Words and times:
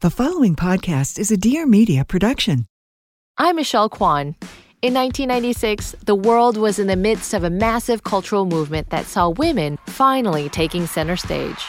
The 0.00 0.10
following 0.10 0.56
podcast 0.56 1.18
is 1.18 1.30
a 1.30 1.38
Dear 1.38 1.64
Media 1.64 2.04
production. 2.04 2.66
I'm 3.38 3.56
Michelle 3.56 3.88
Kwan. 3.88 4.36
In 4.82 4.92
1996, 4.92 5.96
the 6.04 6.14
world 6.14 6.58
was 6.58 6.78
in 6.78 6.86
the 6.86 6.96
midst 6.96 7.32
of 7.32 7.44
a 7.44 7.48
massive 7.48 8.04
cultural 8.04 8.44
movement 8.44 8.90
that 8.90 9.06
saw 9.06 9.30
women 9.30 9.78
finally 9.86 10.50
taking 10.50 10.86
center 10.86 11.16
stage. 11.16 11.64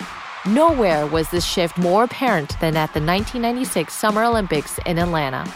Nowhere 0.45 1.07
was 1.07 1.29
this 1.29 1.45
shift 1.45 1.77
more 1.77 2.03
apparent 2.03 2.59
than 2.59 2.75
at 2.75 2.93
the 2.93 2.99
1996 2.99 3.93
Summer 3.93 4.25
Olympics 4.25 4.77
in 4.85 4.99
Atlanta. 4.99 5.49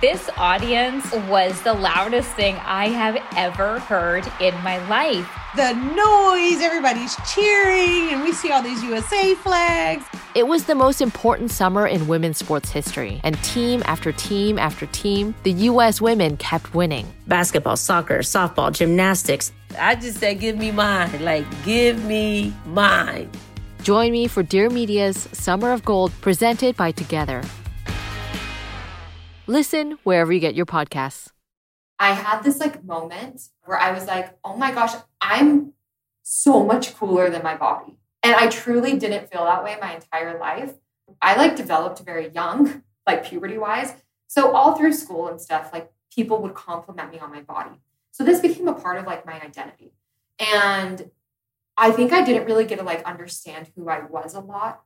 This 0.00 0.28
audience 0.36 1.10
was 1.28 1.62
the 1.62 1.72
loudest 1.72 2.28
thing 2.32 2.56
I 2.56 2.88
have 2.88 3.16
ever 3.36 3.78
heard 3.78 4.26
in 4.40 4.52
my 4.62 4.86
life. 4.88 5.26
The 5.56 5.72
noise, 5.72 6.60
everybody's 6.60 7.16
cheering, 7.32 8.12
and 8.12 8.22
we 8.22 8.32
see 8.32 8.50
all 8.50 8.60
these 8.60 8.82
USA 8.82 9.34
flags. 9.36 10.04
It 10.34 10.48
was 10.48 10.64
the 10.64 10.74
most 10.74 11.00
important 11.00 11.52
summer 11.52 11.86
in 11.86 12.08
women's 12.08 12.38
sports 12.38 12.70
history, 12.70 13.20
and 13.22 13.40
team 13.44 13.82
after 13.86 14.10
team 14.10 14.58
after 14.58 14.86
team, 14.86 15.32
the 15.44 15.52
U.S. 15.52 16.00
women 16.00 16.36
kept 16.38 16.74
winning. 16.74 17.06
Basketball, 17.28 17.76
soccer, 17.76 18.18
softball, 18.18 18.72
gymnastics. 18.72 19.52
I 19.78 19.94
just 19.94 20.18
said, 20.18 20.40
give 20.40 20.58
me 20.58 20.72
mine. 20.72 21.24
Like, 21.24 21.46
give 21.64 22.04
me 22.04 22.52
mine. 22.66 23.30
Join 23.82 24.10
me 24.10 24.26
for 24.26 24.42
Dear 24.42 24.70
Media's 24.70 25.28
Summer 25.32 25.70
of 25.72 25.84
Gold 25.84 26.12
presented 26.20 26.76
by 26.76 26.90
Together. 26.90 27.42
Listen 29.46 29.98
wherever 30.04 30.32
you 30.32 30.40
get 30.40 30.54
your 30.54 30.64
podcasts. 30.64 31.28
I 31.98 32.12
had 32.12 32.42
this 32.42 32.60
like 32.60 32.82
moment 32.82 33.48
where 33.64 33.78
I 33.78 33.92
was 33.92 34.06
like, 34.06 34.36
oh 34.42 34.56
my 34.56 34.72
gosh, 34.72 34.94
I'm 35.20 35.74
so 36.22 36.64
much 36.64 36.94
cooler 36.94 37.28
than 37.28 37.42
my 37.42 37.54
body. 37.54 37.98
And 38.22 38.34
I 38.34 38.48
truly 38.48 38.96
didn't 38.98 39.30
feel 39.30 39.44
that 39.44 39.62
way 39.62 39.76
my 39.80 39.94
entire 39.94 40.38
life. 40.38 40.72
I 41.20 41.36
like 41.36 41.56
developed 41.56 42.00
very 42.00 42.30
young, 42.30 42.82
like 43.06 43.26
puberty 43.26 43.58
wise. 43.58 43.92
So 44.28 44.52
all 44.52 44.76
through 44.76 44.94
school 44.94 45.28
and 45.28 45.38
stuff, 45.38 45.70
like 45.74 45.92
people 46.10 46.40
would 46.40 46.54
compliment 46.54 47.12
me 47.12 47.18
on 47.18 47.30
my 47.30 47.42
body. 47.42 47.78
So 48.12 48.24
this 48.24 48.40
became 48.40 48.66
a 48.66 48.72
part 48.72 48.96
of 48.96 49.06
like 49.06 49.26
my 49.26 49.34
identity. 49.34 49.92
And 50.38 51.10
I 51.76 51.90
think 51.90 52.12
I 52.12 52.22
didn't 52.22 52.46
really 52.46 52.64
get 52.64 52.78
to 52.78 52.84
like 52.84 53.04
understand 53.04 53.70
who 53.76 53.90
I 53.90 54.04
was 54.06 54.32
a 54.32 54.40
lot 54.40 54.82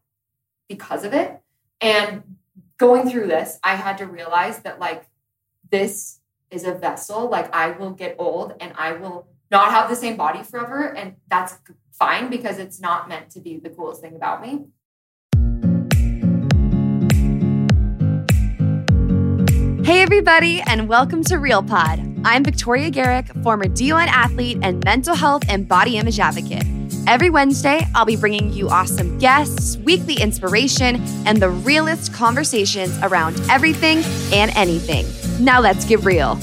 because 0.68 1.04
of 1.04 1.14
it. 1.14 1.40
And 1.80 2.36
going 2.78 3.10
through 3.10 3.26
this, 3.26 3.58
I 3.62 3.74
had 3.74 3.98
to 3.98 4.06
realize 4.06 4.60
that 4.60 4.78
like 4.78 5.04
this 5.70 6.20
is 6.50 6.64
a 6.64 6.72
vessel. 6.72 7.28
Like 7.28 7.52
I 7.54 7.72
will 7.72 7.90
get 7.90 8.14
old 8.18 8.54
and 8.60 8.72
I 8.76 8.92
will 8.92 9.26
not 9.50 9.72
have 9.72 9.90
the 9.90 9.96
same 9.96 10.16
body 10.16 10.44
forever. 10.44 10.94
And 10.96 11.16
that's 11.28 11.58
fine 11.92 12.30
because 12.30 12.58
it's 12.58 12.80
not 12.80 13.08
meant 13.08 13.30
to 13.30 13.40
be 13.40 13.58
the 13.58 13.68
coolest 13.68 14.00
thing 14.00 14.14
about 14.14 14.40
me. 14.40 14.66
Hey, 19.84 20.02
everybody, 20.02 20.60
and 20.60 20.88
welcome 20.88 21.24
to 21.24 21.38
Real 21.38 21.62
Pod. 21.62 21.98
I'm 22.24 22.44
Victoria 22.44 22.90
Garrick, 22.90 23.26
former 23.42 23.64
D1 23.64 24.06
athlete 24.06 24.58
and 24.62 24.84
mental 24.84 25.16
health 25.16 25.42
and 25.48 25.66
body 25.66 25.96
image 25.96 26.20
advocate. 26.20 26.77
Every 27.08 27.30
Wednesday, 27.30 27.86
I'll 27.94 28.04
be 28.04 28.16
bringing 28.16 28.52
you 28.52 28.68
awesome 28.68 29.18
guests, 29.18 29.78
weekly 29.78 30.20
inspiration, 30.20 30.96
and 31.24 31.40
the 31.40 31.48
realest 31.48 32.12
conversations 32.12 32.98
around 32.98 33.40
everything 33.48 34.02
and 34.30 34.50
anything. 34.54 35.06
Now 35.42 35.62
let's 35.62 35.86
get 35.86 36.04
real. 36.04 36.38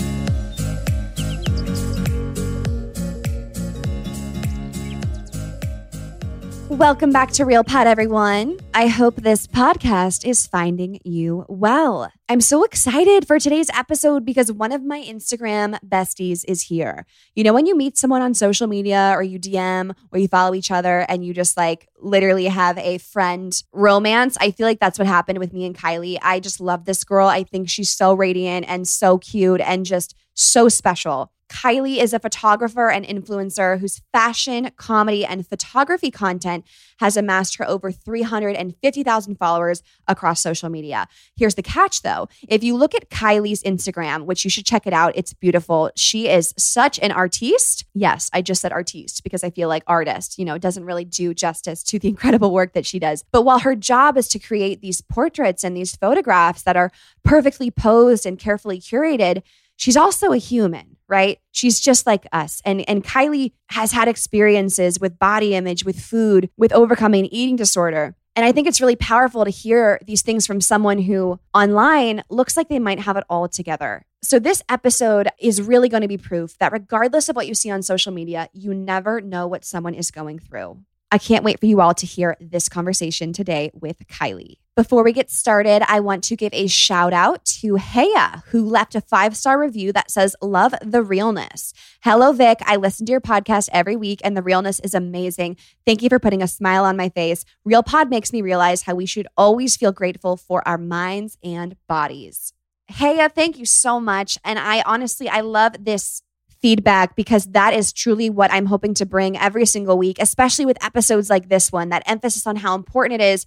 Welcome 6.75 7.13
back 7.13 7.31
to 7.31 7.45
Real 7.45 7.63
Pod, 7.63 7.87
everyone. 7.87 8.59
I 8.73 8.87
hope 8.87 9.15
this 9.15 9.47
podcast 9.47 10.27
is 10.27 10.45
finding 10.45 10.99
you 11.05 11.45
well. 11.47 12.11
I'm 12.27 12.41
so 12.41 12.65
excited 12.65 13.25
for 13.25 13.39
today's 13.39 13.69
episode 13.69 14.25
because 14.25 14.51
one 14.51 14.73
of 14.73 14.83
my 14.83 15.01
Instagram 15.01 15.79
besties 15.87 16.43
is 16.49 16.63
here. 16.63 17.05
You 17.33 17.45
know, 17.45 17.53
when 17.53 17.65
you 17.65 17.77
meet 17.77 17.97
someone 17.97 18.21
on 18.21 18.33
social 18.33 18.67
media 18.67 19.13
or 19.15 19.23
you 19.23 19.39
DM 19.39 19.95
or 20.11 20.19
you 20.19 20.27
follow 20.27 20.53
each 20.53 20.69
other 20.69 21.05
and 21.07 21.23
you 21.23 21.33
just 21.33 21.55
like 21.55 21.87
literally 22.01 22.47
have 22.47 22.77
a 22.77 22.97
friend 22.97 23.57
romance, 23.71 24.35
I 24.41 24.51
feel 24.51 24.67
like 24.67 24.81
that's 24.81 24.99
what 24.99 25.07
happened 25.07 25.39
with 25.39 25.53
me 25.53 25.65
and 25.65 25.77
Kylie. 25.77 26.17
I 26.21 26.41
just 26.41 26.59
love 26.59 26.83
this 26.83 27.05
girl. 27.05 27.29
I 27.29 27.43
think 27.43 27.69
she's 27.69 27.89
so 27.89 28.13
radiant 28.13 28.65
and 28.67 28.85
so 28.85 29.17
cute 29.17 29.61
and 29.61 29.85
just 29.85 30.13
so 30.33 30.67
special. 30.67 31.31
Kylie 31.49 31.97
is 31.97 32.13
a 32.13 32.19
photographer 32.19 32.89
and 32.89 33.05
influencer 33.05 33.79
whose 33.79 34.01
fashion, 34.11 34.71
comedy, 34.77 35.25
and 35.25 35.47
photography 35.47 36.11
content 36.11 36.65
has 36.99 37.17
amassed 37.17 37.57
her 37.57 37.67
over 37.67 37.91
350,000 37.91 39.35
followers 39.35 39.83
across 40.07 40.41
social 40.41 40.69
media. 40.69 41.07
Here's 41.35 41.55
the 41.55 41.63
catch 41.63 42.01
though. 42.01 42.27
If 42.47 42.63
you 42.63 42.75
look 42.75 42.95
at 42.95 43.09
Kylie's 43.09 43.63
Instagram, 43.63 44.25
which 44.25 44.43
you 44.43 44.49
should 44.49 44.65
check 44.65 44.87
it 44.87 44.93
out, 44.93 45.13
it's 45.15 45.33
beautiful. 45.33 45.91
She 45.95 46.27
is 46.27 46.53
such 46.57 46.99
an 46.99 47.11
artiste. 47.11 47.85
Yes, 47.93 48.29
I 48.33 48.41
just 48.41 48.61
said 48.61 48.71
artiste 48.71 49.23
because 49.23 49.43
I 49.43 49.49
feel 49.49 49.67
like 49.69 49.83
artist, 49.87 50.37
you 50.39 50.45
know, 50.45 50.57
doesn't 50.57 50.85
really 50.85 51.05
do 51.05 51.33
justice 51.33 51.83
to 51.83 51.99
the 51.99 52.07
incredible 52.15 52.51
work 52.51 52.73
that 52.73 52.85
she 52.85 52.99
does. 52.99 53.23
But 53.31 53.43
while 53.43 53.59
her 53.59 53.75
job 53.75 54.17
is 54.17 54.27
to 54.29 54.39
create 54.39 54.81
these 54.81 55.01
portraits 55.01 55.63
and 55.63 55.75
these 55.75 55.95
photographs 55.95 56.63
that 56.63 56.77
are 56.77 56.91
perfectly 57.23 57.71
posed 57.71 58.25
and 58.25 58.39
carefully 58.39 58.79
curated, 58.79 59.43
she's 59.75 59.97
also 59.97 60.31
a 60.31 60.37
human, 60.37 60.97
right? 61.07 61.39
She's 61.51 61.79
just 61.79 62.05
like 62.05 62.27
us. 62.31 62.61
And 62.65 62.87
and 62.89 63.03
Kylie 63.03 63.53
has 63.69 63.91
had 63.91 64.07
experiences 64.07 64.99
with 64.99 65.19
body 65.19 65.55
image, 65.55 65.85
with 65.85 65.99
food, 65.99 66.49
with 66.57 66.73
overcoming 66.73 67.25
eating 67.25 67.55
disorder. 67.55 68.15
And 68.35 68.45
I 68.45 68.51
think 68.51 68.67
it's 68.67 68.81
really 68.81 68.97
powerful 68.97 69.45
to 69.45 69.49
hear 69.49 69.99
these 70.05 70.21
things 70.21 70.45
from 70.45 70.59
someone 70.59 70.99
who 70.99 71.39
online 71.53 72.21
looks 72.29 72.57
like 72.57 72.67
they 72.67 72.79
might 72.79 72.99
have 72.99 73.15
it 73.15 73.23
all 73.29 73.47
together. 73.47 74.05
So, 74.21 74.39
this 74.39 74.61
episode 74.67 75.29
is 75.39 75.61
really 75.61 75.87
going 75.87 76.01
to 76.01 76.07
be 76.07 76.17
proof 76.17 76.57
that 76.57 76.73
regardless 76.73 77.29
of 77.29 77.35
what 77.35 77.47
you 77.47 77.53
see 77.53 77.71
on 77.71 77.81
social 77.81 78.11
media, 78.11 78.49
you 78.53 78.73
never 78.73 79.21
know 79.21 79.47
what 79.47 79.63
someone 79.63 79.93
is 79.93 80.11
going 80.11 80.39
through. 80.39 80.79
I 81.11 81.17
can't 81.17 81.45
wait 81.45 81.59
for 81.59 81.65
you 81.67 81.79
all 81.79 81.93
to 81.93 82.05
hear 82.05 82.35
this 82.41 82.67
conversation 82.67 83.31
today 83.31 83.71
with 83.73 84.05
Kylie. 84.07 84.57
Before 84.75 85.05
we 85.05 85.13
get 85.13 85.31
started, 85.31 85.89
I 85.89 86.01
want 86.01 86.21
to 86.25 86.35
give 86.35 86.53
a 86.53 86.67
shout 86.67 87.13
out 87.13 87.45
to 87.61 87.77
Haya, 87.77 88.43
who 88.47 88.67
left 88.67 88.93
a 88.93 88.99
five 88.99 89.37
star 89.37 89.57
review 89.57 89.93
that 89.93 90.11
says, 90.11 90.35
Love 90.41 90.75
the 90.81 91.01
realness. 91.01 91.71
Hello, 92.03 92.33
Vic. 92.33 92.59
I 92.65 92.75
listen 92.75 93.05
to 93.05 93.11
your 93.13 93.21
podcast 93.21 93.69
every 93.71 93.95
week, 93.95 94.19
and 94.21 94.35
the 94.35 94.41
realness 94.41 94.81
is 94.81 94.93
amazing. 94.93 95.55
Thank 95.85 96.01
you 96.01 96.09
for 96.09 96.19
putting 96.19 96.41
a 96.41 96.47
smile 96.47 96.83
on 96.83 96.97
my 96.97 97.07
face. 97.07 97.45
Real 97.63 97.83
Pod 97.83 98.09
makes 98.09 98.33
me 98.33 98.41
realize 98.41 98.81
how 98.81 98.95
we 98.95 99.05
should 99.05 99.27
always 99.37 99.77
feel 99.77 99.93
grateful 99.93 100.35
for 100.35 100.61
our 100.67 100.77
minds 100.77 101.37
and 101.41 101.77
bodies. 101.87 102.51
Haya, 102.89 103.29
thank 103.29 103.57
you 103.57 103.65
so 103.65 104.01
much. 104.01 104.37
And 104.43 104.59
I 104.59 104.81
honestly, 104.81 105.29
I 105.29 105.39
love 105.39 105.85
this 105.85 106.21
feedback 106.61 107.15
because 107.15 107.45
that 107.45 107.73
is 107.73 107.93
truly 107.93 108.29
what 108.29 108.51
I'm 108.51 108.65
hoping 108.65 108.93
to 108.95 109.05
bring 109.05 109.37
every 109.37 109.65
single 109.65 109.97
week, 109.97 110.17
especially 110.19 110.65
with 110.65 110.83
episodes 110.83 111.29
like 111.29 111.47
this 111.47 111.71
one, 111.71 111.87
that 111.89 112.03
emphasis 112.05 112.45
on 112.45 112.57
how 112.57 112.75
important 112.75 113.21
it 113.21 113.23
is 113.23 113.45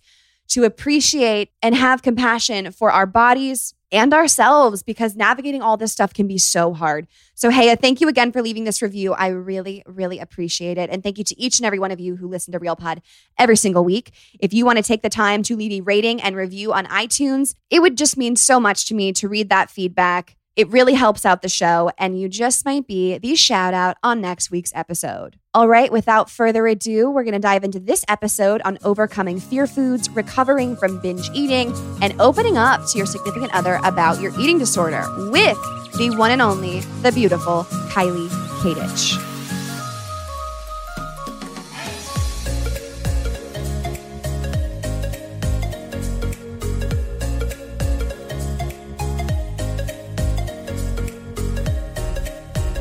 to 0.48 0.64
appreciate 0.64 1.50
and 1.62 1.74
have 1.74 2.02
compassion 2.02 2.72
for 2.72 2.90
our 2.90 3.06
bodies, 3.06 3.74
and 3.90 4.12
ourselves 4.12 4.82
because 4.82 5.16
navigating 5.16 5.62
all 5.62 5.76
this 5.76 5.92
stuff 5.92 6.12
can 6.12 6.26
be 6.26 6.38
so 6.38 6.74
hard. 6.74 7.06
So, 7.34 7.50
hey, 7.50 7.74
thank 7.76 8.00
you 8.00 8.08
again 8.08 8.32
for 8.32 8.42
leaving 8.42 8.64
this 8.64 8.82
review. 8.82 9.14
I 9.14 9.28
really, 9.28 9.82
really 9.86 10.18
appreciate 10.18 10.78
it. 10.78 10.90
And 10.90 11.02
thank 11.02 11.18
you 11.18 11.24
to 11.24 11.40
each 11.40 11.58
and 11.58 11.66
every 11.66 11.78
one 11.78 11.90
of 11.90 12.00
you 12.00 12.16
who 12.16 12.28
listen 12.28 12.52
to 12.52 12.58
Real 12.58 12.76
Pod 12.76 13.00
every 13.38 13.56
single 13.56 13.84
week. 13.84 14.12
If 14.40 14.52
you 14.52 14.64
want 14.64 14.78
to 14.78 14.82
take 14.82 15.02
the 15.02 15.08
time 15.08 15.42
to 15.44 15.56
leave 15.56 15.72
a 15.72 15.80
rating 15.80 16.20
and 16.20 16.36
review 16.36 16.72
on 16.72 16.86
iTunes, 16.86 17.54
it 17.70 17.80
would 17.80 17.96
just 17.96 18.16
mean 18.16 18.36
so 18.36 18.60
much 18.60 18.86
to 18.86 18.94
me 18.94 19.12
to 19.14 19.28
read 19.28 19.48
that 19.48 19.70
feedback. 19.70 20.36
It 20.58 20.68
really 20.70 20.94
helps 20.94 21.24
out 21.24 21.42
the 21.42 21.48
show, 21.48 21.92
and 21.98 22.20
you 22.20 22.28
just 22.28 22.64
might 22.64 22.88
be 22.88 23.16
the 23.16 23.36
shout 23.36 23.74
out 23.74 23.96
on 24.02 24.20
next 24.20 24.50
week's 24.50 24.72
episode. 24.74 25.38
All 25.54 25.68
right, 25.68 25.92
without 25.92 26.28
further 26.28 26.66
ado, 26.66 27.08
we're 27.08 27.22
going 27.22 27.34
to 27.34 27.38
dive 27.38 27.62
into 27.62 27.78
this 27.78 28.04
episode 28.08 28.60
on 28.62 28.76
overcoming 28.82 29.38
fear 29.38 29.68
foods, 29.68 30.10
recovering 30.10 30.74
from 30.74 31.00
binge 31.00 31.30
eating, 31.32 31.72
and 32.02 32.20
opening 32.20 32.58
up 32.58 32.84
to 32.88 32.98
your 32.98 33.06
significant 33.06 33.54
other 33.54 33.78
about 33.84 34.20
your 34.20 34.32
eating 34.40 34.58
disorder 34.58 35.04
with 35.30 35.56
the 35.96 36.12
one 36.18 36.32
and 36.32 36.42
only, 36.42 36.80
the 37.02 37.12
beautiful 37.12 37.62
Kylie 37.92 38.28
Katich. 38.60 39.37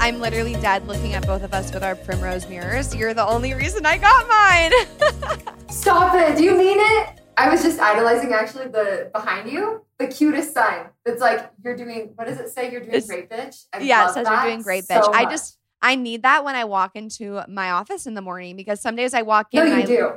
I'm 0.07 0.21
literally 0.21 0.53
dead 0.53 0.87
looking 0.87 1.15
at 1.15 1.27
both 1.27 1.43
of 1.43 1.53
us 1.53 1.73
with 1.73 1.83
our 1.83 1.93
primrose 1.93 2.47
mirrors. 2.47 2.95
You're 2.95 3.13
the 3.13 3.27
only 3.27 3.53
reason 3.53 3.85
I 3.85 3.97
got 3.97 4.25
mine. 4.25 5.51
Stop 5.69 6.15
it. 6.15 6.37
Do 6.37 6.45
you 6.45 6.57
mean 6.57 6.77
it? 6.79 7.19
I 7.35 7.49
was 7.49 7.61
just 7.61 7.77
idolizing 7.77 8.31
actually 8.31 8.69
the 8.69 9.09
behind 9.11 9.51
you, 9.51 9.81
the 9.99 10.07
cutest 10.07 10.53
sign. 10.53 10.85
It's 11.05 11.19
like 11.19 11.51
you're 11.61 11.75
doing 11.75 12.13
what 12.15 12.25
does 12.25 12.39
it 12.39 12.47
say? 12.47 12.71
You're 12.71 12.79
doing 12.79 12.93
It's- 12.93 13.07
great 13.07 13.29
bitch. 13.29 13.65
I 13.73 13.79
yeah, 13.79 14.07
it 14.07 14.13
says 14.13 14.25
that 14.27 14.43
you're 14.43 14.51
doing 14.53 14.63
great, 14.63 14.85
bitch. 14.85 15.03
so 15.03 15.11
I 15.11 15.25
just 15.25 15.57
I 15.81 15.95
need 15.95 16.23
that 16.23 16.45
when 16.45 16.55
I 16.55 16.63
walk 16.63 16.95
into 16.95 17.41
my 17.49 17.71
office 17.71 18.07
in 18.07 18.13
the 18.13 18.21
morning 18.21 18.55
because 18.55 18.79
some 18.79 18.95
days 18.95 19.13
I 19.13 19.23
walk 19.23 19.47
in 19.51 19.59
No, 19.59 19.65
and 19.65 19.75
you 19.75 19.83
I, 19.83 19.85
do. 19.85 20.11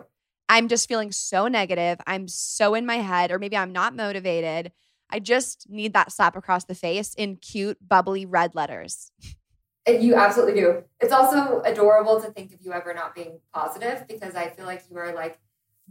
I'm 0.49 0.69
just 0.69 0.87
feeling 0.87 1.11
so 1.11 1.49
negative. 1.49 1.99
I'm 2.07 2.29
so 2.29 2.75
in 2.77 2.87
my 2.87 2.99
head, 2.99 3.33
or 3.33 3.41
maybe 3.41 3.57
I'm 3.57 3.73
not 3.73 3.97
motivated. 3.97 4.71
I 5.11 5.19
just 5.19 5.69
need 5.69 5.95
that 5.95 6.13
slap 6.13 6.37
across 6.37 6.67
the 6.67 6.77
face 6.77 7.13
in 7.15 7.39
cute, 7.39 7.77
bubbly 7.89 8.25
red 8.25 8.55
letters. 8.55 9.11
You 9.99 10.15
absolutely 10.15 10.61
do. 10.61 10.85
It's 11.01 11.13
also 11.13 11.61
adorable 11.63 12.21
to 12.21 12.31
think 12.31 12.53
of 12.53 12.61
you 12.61 12.73
ever 12.73 12.95
not 12.95 13.15
being 13.15 13.41
positive 13.53 14.07
because 14.09 14.35
I 14.35 14.51
feel 14.51 14.67
like 14.67 14.85
you 14.91 14.97
are 14.99 15.15
like 15.15 15.39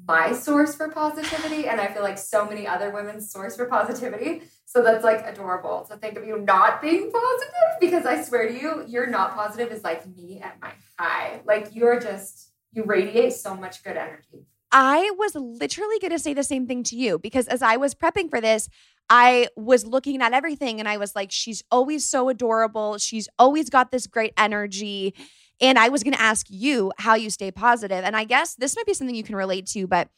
my 0.07 0.31
source 0.31 0.75
for 0.75 0.90
positivity. 0.90 1.68
And 1.68 1.81
I 1.81 1.88
feel 1.88 2.04
like 2.04 2.18
so 2.18 2.46
many 2.46 2.68
other 2.68 2.92
women's 2.92 3.31
source 3.31 3.56
for 3.56 3.66
positivity. 3.66 4.44
So 4.66 4.81
that's 4.81 5.04
like 5.04 5.25
adorable 5.25 5.86
to 5.90 5.98
think 5.98 6.18
of 6.18 6.25
you 6.25 6.40
not 6.40 6.81
being 6.81 7.12
positive 7.12 7.80
because 7.80 8.06
I 8.06 8.22
swear 8.22 8.48
to 8.48 8.54
you, 8.54 8.84
you're 8.88 9.07
not 9.07 9.36
positive 9.36 9.72
is 9.72 9.84
like 9.84 10.06
me 10.07 10.40
at 10.42 10.60
my 10.62 10.72
high. 10.98 11.42
Like 11.46 11.75
you're 11.75 12.00
just, 12.00 12.51
you 12.72 12.84
radiate 12.84 13.34
so 13.34 13.56
much 13.56 13.84
good 13.84 13.98
energy. 13.98 14.46
I 14.71 15.12
was 15.18 15.36
literally 15.36 16.00
going 16.00 16.12
to 16.12 16.19
say 16.19 16.33
the 16.33 16.44
same 16.44 16.68
thing 16.68 16.83
to 16.83 16.95
you 16.95 17.18
because 17.18 17.48
as 17.48 17.62
I 17.62 17.77
was 17.77 17.95
prepping 17.95 18.30
for 18.30 18.39
this, 18.39 18.69
I 19.10 19.48
was 19.56 19.86
looking 19.86 20.21
at 20.21 20.33
everything 20.33 20.80
and 20.80 20.88
I 20.88 20.98
was 20.98 21.16
like, 21.16 21.31
she's 21.31 21.63
always 21.71 22.06
so 22.06 22.30
adorable. 22.30 22.98
She's 23.00 23.27
always 23.39 23.69
got 23.69 23.92
this 23.92 24.06
great 24.06 24.33
energy. 24.38 25.16
And 25.60 25.80
I 25.80 25.89
was 25.89 26.04
going 26.04 26.13
to 26.13 26.21
ask 26.21 26.45
you 26.50 26.92
how 27.00 27.16
you 27.16 27.30
stay 27.30 27.51
positive. 27.51 28.04
And 28.04 28.16
I 28.16 28.24
guess 28.24 28.56
this 28.56 28.75
might 28.75 28.86
be 28.86 28.94
something 28.94 29.16
you 29.16 29.24
can 29.24 29.36
relate 29.36 29.66
to, 29.68 29.88
but 29.88 30.10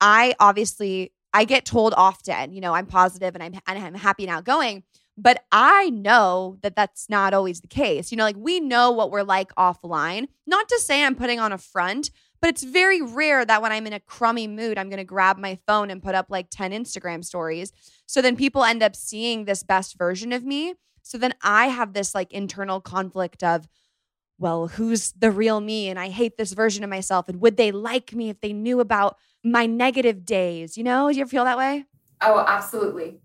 I 0.00 0.34
obviously 0.38 1.12
I 1.32 1.44
get 1.44 1.64
told 1.64 1.92
often, 1.96 2.52
you 2.52 2.60
know, 2.60 2.72
I'm 2.74 2.86
positive 2.86 3.34
and 3.34 3.42
I'm 3.42 3.54
and 3.66 3.78
I'm 3.78 3.94
happy 3.94 4.24
and 4.24 4.32
outgoing, 4.32 4.84
but 5.18 5.44
I 5.50 5.90
know 5.90 6.58
that 6.62 6.76
that's 6.76 7.10
not 7.10 7.34
always 7.34 7.60
the 7.60 7.68
case. 7.68 8.10
You 8.10 8.16
know, 8.16 8.24
like 8.24 8.36
we 8.38 8.60
know 8.60 8.90
what 8.90 9.10
we're 9.10 9.22
like 9.22 9.54
offline. 9.56 10.28
Not 10.46 10.68
to 10.68 10.78
say 10.80 11.04
I'm 11.04 11.14
putting 11.14 11.40
on 11.40 11.52
a 11.52 11.58
front, 11.58 12.10
but 12.46 12.50
it's 12.50 12.62
very 12.62 13.02
rare 13.02 13.44
that 13.44 13.60
when 13.60 13.72
I'm 13.72 13.88
in 13.88 13.92
a 13.92 13.98
crummy 13.98 14.46
mood, 14.46 14.78
I'm 14.78 14.88
going 14.88 14.98
to 14.98 15.04
grab 15.04 15.36
my 15.36 15.58
phone 15.66 15.90
and 15.90 16.00
put 16.00 16.14
up 16.14 16.26
like 16.28 16.46
10 16.48 16.70
Instagram 16.70 17.24
stories. 17.24 17.72
So 18.06 18.22
then 18.22 18.36
people 18.36 18.62
end 18.62 18.84
up 18.84 18.94
seeing 18.94 19.46
this 19.46 19.64
best 19.64 19.98
version 19.98 20.32
of 20.32 20.44
me. 20.44 20.74
So 21.02 21.18
then 21.18 21.34
I 21.42 21.66
have 21.66 21.92
this 21.92 22.14
like 22.14 22.32
internal 22.32 22.80
conflict 22.80 23.42
of, 23.42 23.66
well, 24.38 24.68
who's 24.68 25.10
the 25.10 25.32
real 25.32 25.60
me? 25.60 25.88
And 25.88 25.98
I 25.98 26.08
hate 26.08 26.36
this 26.36 26.52
version 26.52 26.84
of 26.84 26.90
myself. 26.90 27.28
And 27.28 27.40
would 27.40 27.56
they 27.56 27.72
like 27.72 28.14
me 28.14 28.30
if 28.30 28.40
they 28.40 28.52
knew 28.52 28.78
about 28.78 29.16
my 29.42 29.66
negative 29.66 30.24
days? 30.24 30.76
You 30.76 30.84
know, 30.84 31.10
do 31.10 31.16
you 31.16 31.22
ever 31.22 31.28
feel 31.28 31.46
that 31.46 31.58
way? 31.58 31.86
Oh, 32.20 32.44
absolutely. 32.46 33.18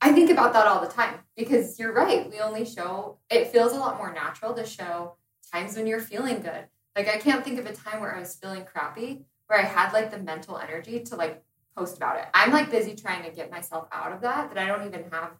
I 0.00 0.12
think 0.12 0.30
about 0.30 0.52
that 0.52 0.68
all 0.68 0.80
the 0.80 0.86
time 0.86 1.14
because 1.36 1.80
you're 1.80 1.92
right. 1.92 2.30
We 2.30 2.38
only 2.38 2.64
show, 2.64 3.18
it 3.28 3.48
feels 3.48 3.72
a 3.72 3.76
lot 3.80 3.96
more 3.96 4.12
natural 4.12 4.54
to 4.54 4.64
show 4.64 5.16
times 5.52 5.74
when 5.74 5.88
you're 5.88 5.98
feeling 5.98 6.42
good. 6.42 6.68
Like, 6.98 7.08
I 7.08 7.18
can't 7.18 7.44
think 7.44 7.60
of 7.60 7.66
a 7.66 7.72
time 7.72 8.00
where 8.00 8.12
I 8.12 8.18
was 8.18 8.34
feeling 8.34 8.64
crappy 8.64 9.24
where 9.46 9.60
I 9.60 9.62
had 9.62 9.92
like 9.92 10.10
the 10.10 10.18
mental 10.18 10.58
energy 10.58 10.98
to 11.04 11.14
like 11.14 11.44
post 11.76 11.96
about 11.96 12.18
it. 12.18 12.24
I'm 12.34 12.50
like 12.50 12.72
busy 12.72 12.96
trying 12.96 13.22
to 13.22 13.30
get 13.30 13.52
myself 13.52 13.86
out 13.92 14.10
of 14.10 14.20
that, 14.22 14.52
that 14.52 14.58
I 14.58 14.66
don't 14.66 14.84
even 14.84 15.04
have 15.12 15.30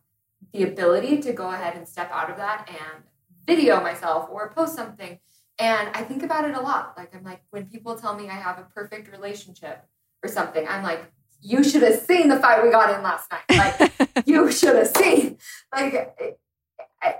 the 0.53 0.63
ability 0.63 1.19
to 1.23 1.33
go 1.33 1.51
ahead 1.51 1.77
and 1.77 1.89
step 1.89 2.13
out 2.13 2.31
of 2.31 2.37
that 2.37 2.69
and 2.69 3.03
video 3.45 3.81
myself 3.81 4.29
or 4.31 4.53
post 4.53 4.77
something. 4.77 5.19
And 5.59 5.89
I 5.95 6.05
think 6.05 6.23
about 6.23 6.49
it 6.49 6.55
a 6.55 6.61
lot. 6.61 6.95
Like, 6.97 7.13
I'm 7.13 7.25
like, 7.25 7.43
when 7.51 7.67
people 7.67 7.97
tell 7.97 8.15
me 8.15 8.29
I 8.29 8.35
have 8.35 8.61
a 8.61 8.69
perfect 8.73 9.11
relationship 9.11 9.85
or 10.23 10.29
something, 10.29 10.65
I'm 10.69 10.85
like, 10.85 11.11
you 11.43 11.65
should 11.65 11.83
have 11.83 11.99
seen 11.99 12.29
the 12.29 12.39
fight 12.39 12.63
we 12.63 12.71
got 12.71 12.95
in 12.95 13.03
last 13.03 13.33
night. 13.33 13.43
Like, 13.99 14.27
you 14.27 14.53
should 14.53 14.77
have 14.77 14.97
seen. 14.97 15.39
Like, 15.75 16.15
it, 16.21 16.39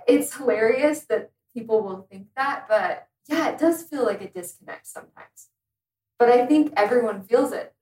it's 0.07 0.37
hilarious 0.37 1.01
that 1.09 1.33
people 1.53 1.83
will 1.83 2.07
think 2.09 2.29
that, 2.37 2.67
but 2.69 3.08
yeah, 3.29 3.51
it 3.51 3.59
does 3.59 3.83
feel 3.83 4.05
like 4.05 4.23
a 4.23 4.29
disconnect 4.29 4.87
sometimes. 4.87 5.49
But 6.19 6.31
I 6.31 6.47
think 6.47 6.73
everyone 6.77 7.23
feels 7.23 7.53
it. 7.53 7.75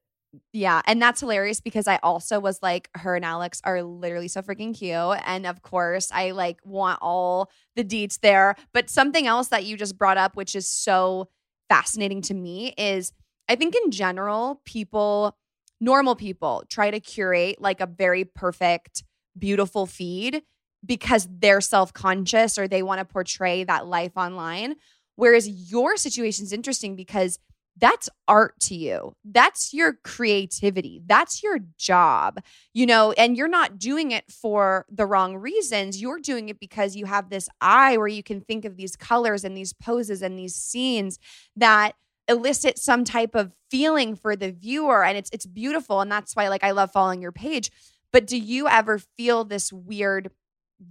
Yeah. 0.52 0.82
And 0.86 1.00
that's 1.00 1.20
hilarious 1.20 1.60
because 1.60 1.88
I 1.88 1.98
also 2.02 2.40
was 2.40 2.58
like, 2.62 2.90
her 2.94 3.16
and 3.16 3.24
Alex 3.24 3.62
are 3.64 3.82
literally 3.82 4.28
so 4.28 4.42
freaking 4.42 4.76
cute. 4.76 5.22
And 5.24 5.46
of 5.46 5.62
course, 5.62 6.10
I 6.12 6.32
like 6.32 6.58
want 6.64 6.98
all 7.00 7.50
the 7.74 7.84
deets 7.84 8.20
there. 8.20 8.56
But 8.74 8.90
something 8.90 9.26
else 9.26 9.48
that 9.48 9.64
you 9.64 9.76
just 9.76 9.96
brought 9.96 10.18
up, 10.18 10.36
which 10.36 10.54
is 10.54 10.68
so 10.68 11.28
fascinating 11.68 12.20
to 12.22 12.34
me, 12.34 12.74
is 12.76 13.12
I 13.48 13.54
think 13.54 13.74
in 13.74 13.90
general, 13.90 14.60
people, 14.64 15.36
normal 15.80 16.16
people, 16.16 16.64
try 16.68 16.90
to 16.90 17.00
curate 17.00 17.60
like 17.60 17.80
a 17.80 17.86
very 17.86 18.24
perfect, 18.24 19.04
beautiful 19.38 19.86
feed 19.86 20.42
because 20.84 21.28
they're 21.30 21.60
self 21.60 21.92
conscious 21.92 22.58
or 22.58 22.68
they 22.68 22.82
want 22.82 22.98
to 23.00 23.04
portray 23.04 23.64
that 23.64 23.86
life 23.86 24.12
online. 24.16 24.76
Whereas 25.16 25.48
your 25.48 25.96
situation 25.96 26.44
is 26.44 26.52
interesting 26.52 26.96
because 26.96 27.38
that's 27.78 28.08
art 28.26 28.58
to 28.60 28.74
you. 28.74 29.14
That's 29.22 29.74
your 29.74 29.94
creativity. 30.02 31.02
That's 31.04 31.42
your 31.42 31.58
job, 31.76 32.40
you 32.72 32.86
know, 32.86 33.12
and 33.12 33.36
you're 33.36 33.48
not 33.48 33.78
doing 33.78 34.12
it 34.12 34.24
for 34.32 34.86
the 34.90 35.04
wrong 35.04 35.36
reasons. 35.36 36.00
You're 36.00 36.20
doing 36.20 36.48
it 36.48 36.58
because 36.58 36.96
you 36.96 37.04
have 37.04 37.28
this 37.28 37.48
eye 37.60 37.98
where 37.98 38.08
you 38.08 38.22
can 38.22 38.40
think 38.40 38.64
of 38.64 38.76
these 38.76 38.96
colors 38.96 39.44
and 39.44 39.54
these 39.54 39.74
poses 39.74 40.22
and 40.22 40.38
these 40.38 40.54
scenes 40.54 41.18
that 41.56 41.92
elicit 42.28 42.78
some 42.78 43.04
type 43.04 43.34
of 43.34 43.52
feeling 43.70 44.16
for 44.16 44.36
the 44.36 44.50
viewer 44.52 45.04
and 45.04 45.16
it's 45.16 45.30
it's 45.32 45.46
beautiful 45.46 46.00
and 46.00 46.10
that's 46.10 46.34
why 46.34 46.48
like 46.48 46.64
I 46.64 46.70
love 46.70 46.90
following 46.92 47.20
your 47.20 47.32
page. 47.32 47.70
But 48.12 48.26
do 48.26 48.38
you 48.38 48.68
ever 48.68 48.98
feel 48.98 49.44
this 49.44 49.72
weird 49.72 50.30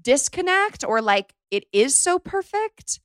disconnect 0.01 0.83
or 0.83 1.01
like 1.01 1.33
it 1.51 1.65
is 1.73 1.95
so 1.95 2.19
perfect? 2.19 2.99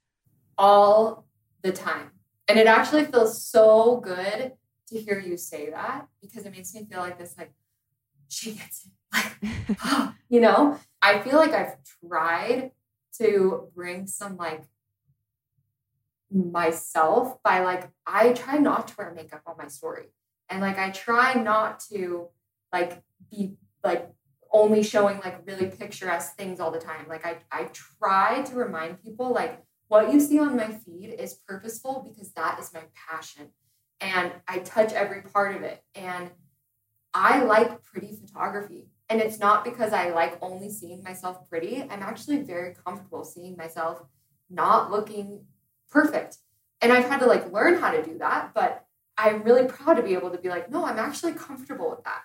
All 0.61 1.25
the 1.63 1.73
time. 1.73 2.11
And 2.47 2.59
it 2.59 2.67
actually 2.67 3.07
feels 3.07 3.43
so 3.43 3.97
good 3.97 4.53
to 4.89 4.99
hear 4.99 5.19
you 5.19 5.39
say 5.39 5.71
that 5.71 6.07
because 6.21 6.45
it 6.45 6.53
makes 6.53 6.75
me 6.75 6.85
feel 6.85 7.01
like 7.01 7.19
this, 7.19 7.35
like, 7.37 7.53
she 8.29 8.53
gets 8.53 8.85
it. 8.87 8.93
Like, 9.13 10.11
you 10.29 10.41
know, 10.41 10.79
I 11.03 11.19
feel 11.21 11.37
like 11.37 11.53
I've 11.53 11.77
tried 12.07 12.71
to 13.19 13.69
bring 13.75 14.07
some 14.07 14.37
like 14.37 14.63
myself 16.31 17.43
by 17.43 17.65
like, 17.65 17.89
I 18.07 18.33
try 18.35 18.59
not 18.59 18.87
to 18.89 18.95
wear 18.99 19.13
makeup 19.13 19.43
on 19.49 19.57
my 19.59 19.67
story. 19.67 20.05
And 20.49 20.61
like, 20.61 20.79
I 20.79 20.91
try 20.91 21.35
not 21.35 21.81
to 21.91 22.29
like 22.73 23.03
be 23.33 23.55
like 23.83 24.09
only 24.53 24.85
showing 24.85 25.19
like 25.25 25.45
really 25.45 25.67
picturesque 25.67 26.37
things 26.37 26.61
all 26.61 26.71
the 26.71 26.79
time. 26.79 27.07
Like, 27.09 27.27
I, 27.27 27.39
I 27.51 27.71
try 27.99 28.43
to 28.43 28.55
remind 28.55 29.03
people 29.03 29.33
like, 29.33 29.65
what 29.91 30.13
you 30.13 30.21
see 30.21 30.39
on 30.39 30.57
my 30.57 30.69
feed 30.69 31.17
is 31.19 31.35
purposeful 31.35 32.09
because 32.09 32.31
that 32.35 32.61
is 32.61 32.73
my 32.73 32.83
passion 32.95 33.49
and 34.01 34.31
I 34.47 34.61
touch 34.61 34.93
every 34.93 35.23
part 35.23 35.57
of 35.57 35.63
it. 35.63 35.83
And 35.97 36.31
I 37.13 37.43
like 37.43 37.83
pretty 37.83 38.15
photography. 38.15 38.87
And 39.09 39.21
it's 39.21 39.41
not 39.41 39.65
because 39.65 39.93
I 39.93 40.11
like 40.11 40.39
only 40.41 40.71
seeing 40.71 41.03
myself 41.03 41.49
pretty. 41.49 41.83
I'm 41.83 42.05
actually 42.05 42.41
very 42.43 42.77
comfortable 42.87 43.25
seeing 43.25 43.57
myself 43.57 44.05
not 44.49 44.93
looking 44.93 45.47
perfect. 45.91 46.39
And 46.81 46.93
I've 46.93 47.09
had 47.09 47.19
to 47.19 47.27
like 47.27 47.53
learn 47.53 47.77
how 47.81 47.91
to 47.91 48.01
do 48.01 48.17
that, 48.19 48.55
but 48.55 48.87
I'm 49.19 49.43
really 49.43 49.67
proud 49.67 49.95
to 49.95 50.05
be 50.05 50.15
able 50.15 50.31
to 50.31 50.39
be 50.39 50.51
like, 50.51 50.71
no, 50.71 50.87
I'm 50.87 51.01
actually 51.01 51.33
comfortable 51.33 51.91
with 51.91 52.05
that. 52.05 52.23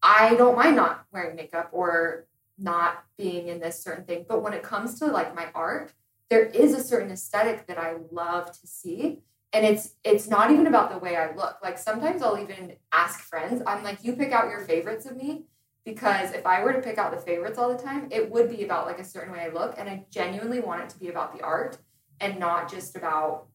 I 0.00 0.36
don't 0.36 0.56
mind 0.56 0.76
not 0.76 1.04
wearing 1.12 1.34
makeup 1.34 1.70
or 1.72 2.28
not 2.56 3.02
being 3.16 3.48
in 3.48 3.58
this 3.58 3.82
certain 3.82 4.04
thing. 4.04 4.24
But 4.28 4.44
when 4.44 4.52
it 4.52 4.62
comes 4.62 5.00
to 5.00 5.06
like 5.06 5.34
my 5.34 5.48
art, 5.52 5.92
there 6.30 6.44
is 6.44 6.74
a 6.74 6.82
certain 6.82 7.10
aesthetic 7.10 7.66
that 7.66 7.78
I 7.78 7.96
love 8.10 8.52
to 8.52 8.66
see. 8.66 9.20
And 9.52 9.64
it's 9.64 9.94
it's 10.04 10.28
not 10.28 10.50
even 10.50 10.66
about 10.66 10.90
the 10.90 10.98
way 10.98 11.16
I 11.16 11.34
look. 11.34 11.56
Like 11.62 11.78
sometimes 11.78 12.22
I'll 12.22 12.38
even 12.38 12.74
ask 12.92 13.20
friends, 13.20 13.62
I'm 13.66 13.82
like, 13.82 14.04
you 14.04 14.14
pick 14.14 14.32
out 14.32 14.50
your 14.50 14.60
favorites 14.60 15.06
of 15.06 15.16
me. 15.16 15.44
Because 15.84 16.32
if 16.32 16.44
I 16.44 16.62
were 16.62 16.74
to 16.74 16.82
pick 16.82 16.98
out 16.98 17.12
the 17.12 17.20
favorites 17.20 17.58
all 17.58 17.74
the 17.74 17.82
time, 17.82 18.08
it 18.10 18.30
would 18.30 18.50
be 18.50 18.62
about 18.62 18.84
like 18.84 18.98
a 18.98 19.04
certain 19.04 19.32
way 19.32 19.40
I 19.40 19.48
look. 19.48 19.74
And 19.78 19.88
I 19.88 20.04
genuinely 20.10 20.60
want 20.60 20.82
it 20.82 20.90
to 20.90 20.98
be 20.98 21.08
about 21.08 21.34
the 21.34 21.42
art 21.42 21.78
and 22.20 22.38
not 22.38 22.70
just 22.70 22.94
about 22.94 23.46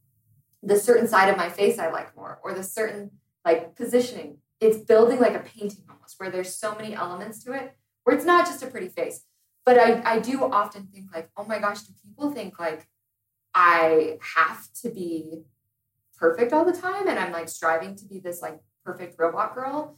the 0.63 0.80
certain 0.80 1.08
side 1.08 1.30
of 1.30 1.38
my 1.38 1.50
face 1.50 1.77
I 1.77 1.92
like 1.92 2.15
more 2.15 2.39
or 2.44 2.53
the 2.53 2.63
certain 2.63 3.12
like 3.46 3.75
positioning. 3.75 4.38
It's 4.60 4.77
building 4.77 5.20
like 5.20 5.36
a 5.36 5.39
painting 5.39 5.84
almost 5.89 6.20
where 6.20 6.32
there's 6.32 6.56
so 6.56 6.74
many 6.74 6.96
elements 6.96 7.44
to 7.44 7.51
it 7.51 7.75
where 8.03 8.15
it's 8.15 8.25
not 8.25 8.46
just 8.46 8.63
a 8.63 8.68
pretty 8.68 8.88
face. 8.88 9.25
But 9.65 9.77
I, 9.77 10.01
I 10.03 10.20
do 10.20 10.43
often 10.43 10.88
think 10.88 11.13
like, 11.13 11.29
oh 11.38 11.46
my 11.46 11.60
gosh, 11.60 11.82
do 11.82 11.93
people 12.03 12.32
think 12.32 12.60
like 12.60 12.88
I 13.53 14.17
have 14.36 14.67
to 14.82 14.89
be 14.89 15.43
perfect 16.17 16.51
all 16.53 16.65
the 16.65 16.74
time 16.74 17.08
and 17.08 17.17
I'm 17.17 17.32
like 17.32 17.50
striving 17.50 17.96
to 17.96 18.05
be 18.05 18.20
this 18.20 18.41
like 18.41 18.60
perfect 18.84 19.17
robot 19.17 19.55
girl? 19.55 19.98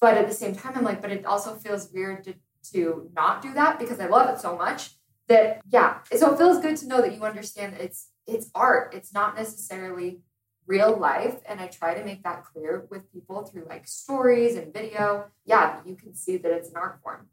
But 0.00 0.18
at 0.18 0.28
the 0.28 0.34
same 0.34 0.54
time, 0.54 0.74
I'm 0.76 0.84
like, 0.84 1.02
but 1.02 1.10
it 1.10 1.24
also 1.24 1.54
feels 1.54 1.90
weird 1.92 2.24
to, 2.24 2.34
to 2.72 3.10
not 3.14 3.42
do 3.42 3.52
that 3.54 3.78
because 3.78 3.98
I 3.98 4.06
love 4.06 4.28
it 4.30 4.40
so 4.40 4.56
much 4.56 4.90
that 5.28 5.60
yeah. 5.68 5.98
So 6.14 6.32
it 6.32 6.38
feels 6.38 6.60
good 6.60 6.76
to 6.78 6.86
know 6.86 7.00
that 7.00 7.14
you 7.14 7.22
understand 7.22 7.74
that 7.74 7.80
it's 7.80 8.10
it's 8.26 8.50
art. 8.54 8.94
It's 8.94 9.12
not 9.12 9.36
necessarily 9.36 10.20
real 10.66 10.96
life. 10.96 11.36
And 11.48 11.60
I 11.60 11.68
try 11.68 11.94
to 11.94 12.04
make 12.04 12.22
that 12.24 12.44
clear 12.44 12.86
with 12.90 13.10
people 13.12 13.44
through 13.44 13.66
like 13.68 13.86
stories 13.86 14.56
and 14.56 14.72
video. 14.72 15.26
Yeah, 15.44 15.80
you 15.84 15.94
can 15.94 16.14
see 16.14 16.36
that 16.36 16.52
it's 16.52 16.70
an 16.70 16.76
art 16.76 17.00
form. 17.02 17.28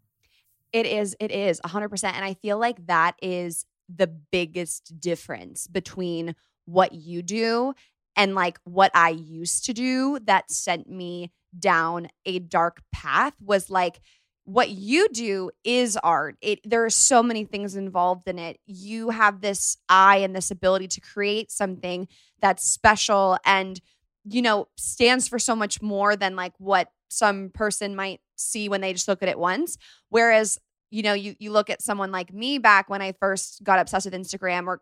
It 0.73 0.85
is, 0.85 1.15
it 1.19 1.31
is 1.31 1.61
100%. 1.61 2.13
And 2.13 2.25
I 2.25 2.33
feel 2.33 2.57
like 2.57 2.85
that 2.87 3.15
is 3.21 3.65
the 3.93 4.07
biggest 4.07 4.99
difference 4.99 5.67
between 5.67 6.35
what 6.65 6.93
you 6.93 7.21
do 7.21 7.73
and 8.15 8.35
like 8.35 8.59
what 8.63 8.91
I 8.93 9.09
used 9.09 9.65
to 9.65 9.73
do 9.73 10.19
that 10.25 10.51
sent 10.51 10.89
me 10.89 11.31
down 11.57 12.07
a 12.25 12.39
dark 12.39 12.81
path 12.91 13.33
was 13.41 13.69
like, 13.69 13.99
what 14.45 14.69
you 14.69 15.07
do 15.09 15.51
is 15.63 15.97
art. 15.97 16.35
It 16.41 16.59
there 16.65 16.83
are 16.83 16.89
so 16.89 17.23
many 17.23 17.45
things 17.45 17.75
involved 17.75 18.27
in 18.27 18.37
it. 18.39 18.59
You 18.65 19.09
have 19.09 19.39
this 19.41 19.77
eye 19.87 20.17
and 20.17 20.35
this 20.35 20.51
ability 20.51 20.89
to 20.89 21.01
create 21.01 21.49
something 21.51 22.07
that's 22.41 22.69
special 22.69 23.37
and 23.45 23.79
you 24.25 24.41
know 24.41 24.67
stands 24.77 25.27
for 25.27 25.39
so 25.39 25.55
much 25.55 25.81
more 25.81 26.15
than 26.15 26.35
like 26.35 26.53
what 26.57 26.89
some 27.09 27.51
person 27.53 27.95
might 27.95 28.19
see 28.43 28.69
when 28.69 28.81
they 28.81 28.93
just 28.93 29.07
look 29.07 29.23
at 29.23 29.29
it 29.29 29.39
once. 29.39 29.77
Whereas, 30.09 30.59
you 30.91 31.03
know, 31.03 31.13
you 31.13 31.35
you 31.39 31.51
look 31.51 31.69
at 31.69 31.81
someone 31.81 32.11
like 32.11 32.33
me 32.33 32.57
back 32.57 32.89
when 32.89 33.01
I 33.01 33.13
first 33.13 33.63
got 33.63 33.79
obsessed 33.79 34.05
with 34.05 34.13
Instagram 34.13 34.67
or 34.67 34.81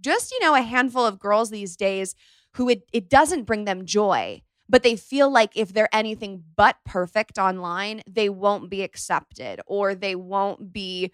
just, 0.00 0.32
you 0.32 0.40
know, 0.40 0.54
a 0.54 0.62
handful 0.62 1.04
of 1.06 1.18
girls 1.18 1.50
these 1.50 1.76
days 1.76 2.14
who 2.54 2.68
it 2.68 2.82
it 2.92 3.08
doesn't 3.08 3.44
bring 3.44 3.64
them 3.64 3.86
joy 3.86 4.42
but 4.72 4.82
they 4.82 4.96
feel 4.96 5.30
like 5.30 5.54
if 5.54 5.74
they're 5.74 5.94
anything 5.94 6.42
but 6.56 6.76
perfect 6.86 7.36
online, 7.38 8.00
they 8.08 8.30
won't 8.30 8.70
be 8.70 8.82
accepted 8.82 9.60
or 9.66 9.94
they 9.94 10.14
won't 10.14 10.72
be 10.72 11.12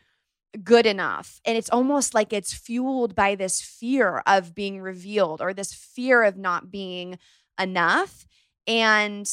good 0.62 0.87
enough. 0.87 1.40
And 1.45 1.59
it's 1.59 1.71
almost 1.71 2.14
like 2.14 2.33
it's 2.33 2.55
fueled 2.55 3.14
by 3.17 3.35
this 3.35 3.61
fear 3.61 4.23
of 4.26 4.55
being 4.55 4.81
revealed 4.81 5.40
or 5.40 5.52
this 5.52 5.75
fear 5.75 6.23
of 6.23 6.37
not 6.37 6.71
being 6.71 7.19
enough. 7.61 8.26
And 8.69 9.28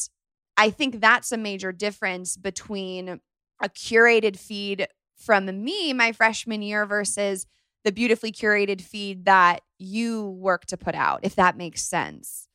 I 0.57 0.69
think 0.69 1.01
that's 1.01 1.31
a 1.31 1.37
major 1.37 1.71
difference 1.71 2.37
between 2.37 3.19
a 3.61 3.69
curated 3.69 4.37
feed 4.37 4.87
from 5.17 5.45
me 5.63 5.93
my 5.93 6.11
freshman 6.11 6.61
year 6.61 6.85
versus 6.85 7.45
the 7.83 7.91
beautifully 7.91 8.31
curated 8.31 8.81
feed 8.81 9.25
that 9.25 9.61
you 9.77 10.29
work 10.29 10.65
to 10.65 10.77
put 10.77 10.95
out, 10.95 11.19
if 11.23 11.35
that 11.35 11.57
makes 11.57 11.83
sense. 11.83 12.47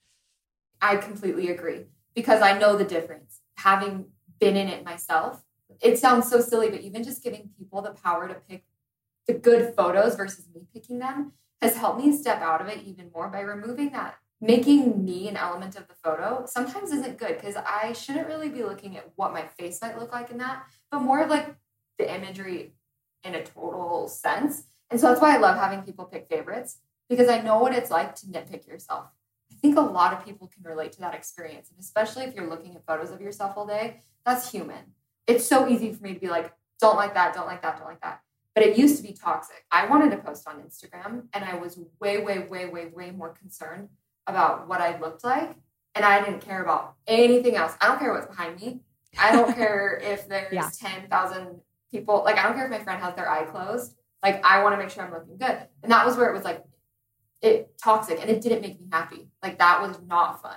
I 0.83 0.97
completely 0.97 1.49
agree 1.51 1.87
because 2.15 2.43
I 2.43 2.59
know 2.59 2.77
the 2.77 2.85
difference. 2.85 3.41
Having 3.59 4.07
been 4.41 4.57
in 4.57 4.69
it 4.69 4.85
myself, 4.85 5.43
it 5.81 5.99
sounds 5.99 6.29
so 6.29 6.41
silly, 6.41 6.71
but 6.71 6.81
even 6.81 7.05
just 7.05 7.23
giving 7.23 7.51
people 7.59 7.83
the 7.83 7.91
power 7.91 8.27
to 8.29 8.35
pick 8.35 8.65
the 9.27 9.35
good 9.35 9.75
photos 9.77 10.17
versus 10.17 10.47
me 10.53 10.67
picking 10.73 10.99
them 10.99 11.33
has 11.63 11.77
helped 11.77 12.03
me 12.03 12.17
step 12.17 12.41
out 12.41 12.61
of 12.61 12.69
it 12.69 12.83
even 12.85 13.11
more 13.15 13.29
by 13.29 13.41
removing 13.41 13.93
that. 13.93 14.17
Making 14.41 15.05
me 15.05 15.29
an 15.29 15.37
element 15.37 15.77
of 15.77 15.87
the 15.87 15.95
photo 16.03 16.45
sometimes 16.47 16.93
isn't 16.93 17.19
good 17.19 17.37
because 17.37 17.57
I 17.57 17.93
shouldn't 17.93 18.27
really 18.27 18.49
be 18.49 18.63
looking 18.63 18.97
at 18.97 19.11
what 19.17 19.33
my 19.33 19.47
face 19.47 19.81
might 19.83 19.99
look 19.99 20.13
like 20.13 20.31
in 20.31 20.39
that, 20.39 20.65
but 20.91 21.01
more 21.01 21.23
of 21.23 21.29
like 21.29 21.55
the 21.99 22.13
imagery 22.13 22.73
in 23.23 23.35
a 23.35 23.45
total 23.45 24.09
sense. 24.09 24.65
And 24.91 24.99
so 24.99 25.09
that's 25.09 25.21
why 25.21 25.35
I 25.35 25.39
love 25.39 25.59
having 25.59 25.83
people 25.83 26.07
pick 26.07 26.29
favorites 26.29 26.79
because 27.09 27.29
I 27.29 27.43
know 27.43 27.59
what 27.59 27.75
it's 27.75 27.91
like 27.91 28.15
to 28.17 28.27
nitpick 28.27 28.67
yourself 28.67 29.07
I 29.51 29.55
think 29.57 29.77
a 29.77 29.83
lot 29.83 30.13
of 30.13 30.25
people 30.25 30.49
can 30.49 30.63
relate 30.63 30.93
to 30.93 31.01
that 31.01 31.15
experience. 31.15 31.71
And 31.71 31.79
especially 31.79 32.25
if 32.25 32.35
you're 32.35 32.49
looking 32.49 32.77
at 32.77 32.87
photos 32.87 33.11
of 33.11 33.21
yourself 33.21 33.55
all 33.57 33.67
day, 33.67 33.99
that's 34.25 34.51
human. 34.51 34.95
It's 35.27 35.47
so 35.47 35.69
easy 35.69 35.93
for 35.93 36.03
me 36.03 36.15
to 36.15 36.21
be 36.21 36.29
like, 36.29 36.53
don't 36.81 36.97
like 36.97 37.15
that, 37.15 37.35
don't 37.35 37.47
like 37.47 37.63
that, 37.63 37.79
don't 37.79 37.87
like 37.87 38.01
that. 38.01 38.21
But 38.55 38.65
it 38.65 38.79
used 38.79 38.97
to 38.97 39.03
be 39.03 39.13
toxic. 39.13 39.65
I 39.71 39.87
wanted 39.87 40.11
to 40.11 40.19
post 40.19 40.49
on 40.49 40.63
Instagram 40.63 41.25
and 41.33 41.45
I 41.45 41.57
was 41.57 41.79
way, 42.01 42.23
way, 42.23 42.41
way, 42.41 42.67
way, 42.67 42.87
way 42.87 43.11
more 43.11 43.31
concerned 43.31 43.89
about 44.27 44.69
what 44.69 44.81
I 44.81 44.99
looked 44.99 45.25
like. 45.25 45.57
And 45.95 46.05
I 46.05 46.23
didn't 46.25 46.41
care 46.41 46.63
about 46.63 46.95
anything 47.07 47.57
else. 47.57 47.75
I 47.81 47.89
don't 47.89 47.99
care 47.99 48.13
what's 48.13 48.27
behind 48.27 48.61
me. 48.61 48.81
I 49.19 49.33
don't 49.33 49.55
care 49.57 50.01
if 50.03 50.29
there's 50.29 50.53
yeah. 50.53 50.71
10,000 50.81 51.61
people. 51.91 52.23
Like, 52.25 52.39
I 52.39 52.45
don't 52.45 52.55
care 52.55 52.65
if 52.65 52.71
my 52.71 52.79
friend 52.79 53.03
has 53.03 53.15
their 53.17 53.29
eye 53.29 53.45
closed. 53.45 53.97
Like, 54.23 54.45
I 54.45 54.63
want 54.63 54.75
to 54.75 54.79
make 54.79 54.91
sure 54.91 55.05
I'm 55.05 55.13
looking 55.13 55.37
good. 55.37 55.67
And 55.83 55.91
that 55.91 56.07
was 56.07 56.17
where 56.17 56.31
it 56.31 56.35
was 56.35 56.45
like, 56.45 56.65
it 57.43 57.79
toxic 57.83 58.21
and 58.21 58.31
it 58.31 58.41
didn't 58.41 58.61
make 58.61 58.81
me 58.81 58.87
happy. 58.93 59.29
Like 59.43 59.59
that 59.59 59.81
was 59.81 59.99
not 60.07 60.43
fun. 60.43 60.57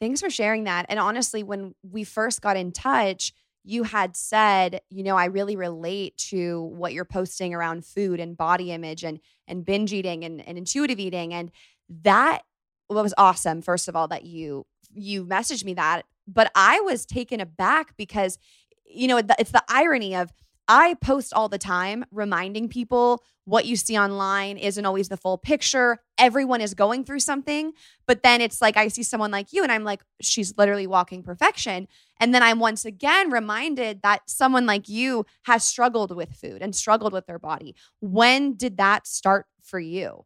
Thanks 0.00 0.20
for 0.20 0.30
sharing 0.30 0.64
that. 0.64 0.86
And 0.88 0.98
honestly, 0.98 1.42
when 1.42 1.74
we 1.82 2.04
first 2.04 2.40
got 2.42 2.56
in 2.56 2.72
touch, 2.72 3.32
you 3.64 3.84
had 3.84 4.16
said, 4.16 4.80
you 4.90 5.02
know, 5.02 5.16
I 5.16 5.26
really 5.26 5.56
relate 5.56 6.16
to 6.28 6.62
what 6.62 6.92
you're 6.92 7.06
posting 7.06 7.54
around 7.54 7.86
food 7.86 8.20
and 8.20 8.36
body 8.36 8.70
image 8.70 9.04
and 9.04 9.20
and 9.48 9.64
binge 9.64 9.92
eating 9.92 10.24
and, 10.24 10.46
and 10.46 10.58
intuitive 10.58 10.98
eating. 10.98 11.32
And 11.32 11.50
that 11.88 12.42
was 12.88 13.14
awesome, 13.18 13.62
first 13.62 13.88
of 13.88 13.96
all, 13.96 14.08
that 14.08 14.24
you 14.24 14.66
you 14.92 15.24
messaged 15.24 15.64
me 15.64 15.74
that. 15.74 16.02
But 16.26 16.50
I 16.54 16.80
was 16.80 17.04
taken 17.04 17.40
aback 17.40 17.96
because, 17.96 18.38
you 18.86 19.08
know, 19.08 19.20
it's 19.38 19.50
the 19.50 19.64
irony 19.68 20.14
of 20.14 20.32
I 20.66 20.94
post 20.94 21.34
all 21.34 21.48
the 21.48 21.58
time 21.58 22.04
reminding 22.10 22.68
people 22.68 23.22
what 23.44 23.66
you 23.66 23.76
see 23.76 23.98
online 23.98 24.56
isn't 24.56 24.86
always 24.86 25.10
the 25.10 25.18
full 25.18 25.36
picture. 25.36 25.98
Everyone 26.16 26.62
is 26.62 26.72
going 26.72 27.04
through 27.04 27.20
something. 27.20 27.72
But 28.06 28.22
then 28.22 28.40
it's 28.40 28.62
like 28.62 28.78
I 28.78 28.88
see 28.88 29.02
someone 29.02 29.30
like 29.30 29.52
you 29.52 29.62
and 29.62 29.70
I'm 29.70 29.84
like, 29.84 30.02
she's 30.22 30.56
literally 30.56 30.86
walking 30.86 31.22
perfection. 31.22 31.86
And 32.18 32.34
then 32.34 32.42
I'm 32.42 32.58
once 32.58 32.86
again 32.86 33.30
reminded 33.30 34.00
that 34.02 34.22
someone 34.30 34.64
like 34.64 34.88
you 34.88 35.26
has 35.42 35.64
struggled 35.64 36.16
with 36.16 36.32
food 36.32 36.62
and 36.62 36.74
struggled 36.74 37.12
with 37.12 37.26
their 37.26 37.38
body. 37.38 37.74
When 38.00 38.54
did 38.54 38.78
that 38.78 39.06
start 39.06 39.44
for 39.62 39.78
you? 39.78 40.24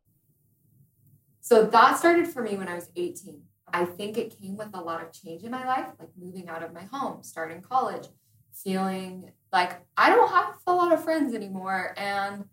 So 1.48 1.64
that 1.64 1.96
started 1.96 2.28
for 2.28 2.42
me 2.42 2.58
when 2.58 2.68
I 2.68 2.74
was 2.74 2.90
18. 2.94 3.40
I 3.72 3.86
think 3.86 4.18
it 4.18 4.38
came 4.38 4.58
with 4.58 4.68
a 4.74 4.80
lot 4.82 5.02
of 5.02 5.14
change 5.14 5.44
in 5.44 5.50
my 5.50 5.66
life, 5.66 5.86
like 5.98 6.10
moving 6.18 6.46
out 6.46 6.62
of 6.62 6.74
my 6.74 6.82
home, 6.92 7.22
starting 7.22 7.62
college, 7.62 8.06
feeling 8.52 9.30
like 9.50 9.80
I 9.96 10.10
don't 10.10 10.28
have 10.28 10.56
a 10.66 10.74
lot 10.74 10.92
of 10.92 11.02
friends 11.02 11.32
anymore 11.32 11.94
and 11.96 12.44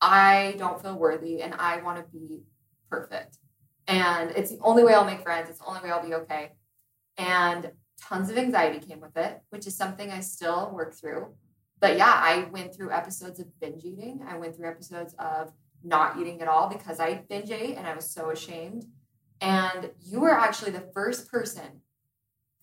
I 0.00 0.54
don't 0.58 0.80
feel 0.80 0.96
worthy 0.96 1.42
and 1.42 1.54
I 1.54 1.82
want 1.82 1.98
to 1.98 2.04
be 2.16 2.44
perfect. 2.88 3.38
And 3.88 4.30
it's 4.30 4.52
the 4.52 4.60
only 4.60 4.84
way 4.84 4.94
I'll 4.94 5.04
make 5.04 5.22
friends. 5.22 5.50
It's 5.50 5.58
the 5.58 5.66
only 5.66 5.80
way 5.80 5.90
I'll 5.90 6.06
be 6.06 6.14
okay. 6.14 6.52
And 7.18 7.72
tons 8.00 8.30
of 8.30 8.38
anxiety 8.38 8.78
came 8.78 9.00
with 9.00 9.16
it, 9.16 9.40
which 9.50 9.66
is 9.66 9.76
something 9.76 10.12
I 10.12 10.20
still 10.20 10.70
work 10.72 10.94
through. 10.94 11.34
But 11.80 11.96
yeah, 11.96 12.14
I 12.14 12.46
went 12.52 12.76
through 12.76 12.92
episodes 12.92 13.40
of 13.40 13.58
binge 13.58 13.84
eating. 13.84 14.24
I 14.24 14.38
went 14.38 14.54
through 14.54 14.68
episodes 14.68 15.16
of 15.18 15.52
not 15.84 16.18
eating 16.18 16.40
at 16.40 16.48
all 16.48 16.68
because 16.68 16.98
I 16.98 17.24
binge 17.28 17.50
ate 17.50 17.76
and 17.76 17.86
I 17.86 17.94
was 17.94 18.10
so 18.10 18.30
ashamed. 18.30 18.86
And 19.40 19.90
you 20.04 20.20
were 20.20 20.32
actually 20.32 20.70
the 20.70 20.88
first 20.94 21.30
person 21.30 21.82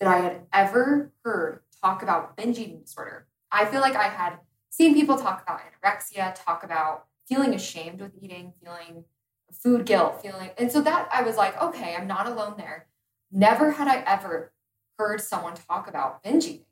that 0.00 0.08
I 0.08 0.18
had 0.18 0.42
ever 0.52 1.12
heard 1.24 1.60
talk 1.80 2.02
about 2.02 2.36
binge 2.36 2.58
eating 2.58 2.80
disorder. 2.80 3.28
I 3.50 3.66
feel 3.66 3.80
like 3.80 3.94
I 3.94 4.08
had 4.08 4.38
seen 4.70 4.94
people 4.94 5.16
talk 5.16 5.42
about 5.42 5.60
anorexia, 5.60 6.34
talk 6.34 6.64
about 6.64 7.06
feeling 7.28 7.54
ashamed 7.54 8.00
with 8.00 8.12
eating, 8.20 8.52
feeling 8.62 9.04
food 9.52 9.86
guilt, 9.86 10.20
feeling. 10.22 10.50
And 10.58 10.72
so 10.72 10.80
that 10.80 11.08
I 11.12 11.22
was 11.22 11.36
like, 11.36 11.60
okay, 11.62 11.94
I'm 11.94 12.06
not 12.06 12.26
alone 12.26 12.54
there. 12.56 12.88
Never 13.30 13.72
had 13.72 13.86
I 13.86 14.02
ever 14.06 14.52
heard 14.98 15.20
someone 15.20 15.54
talk 15.54 15.88
about 15.88 16.22
binge 16.22 16.46
eating. 16.46 16.64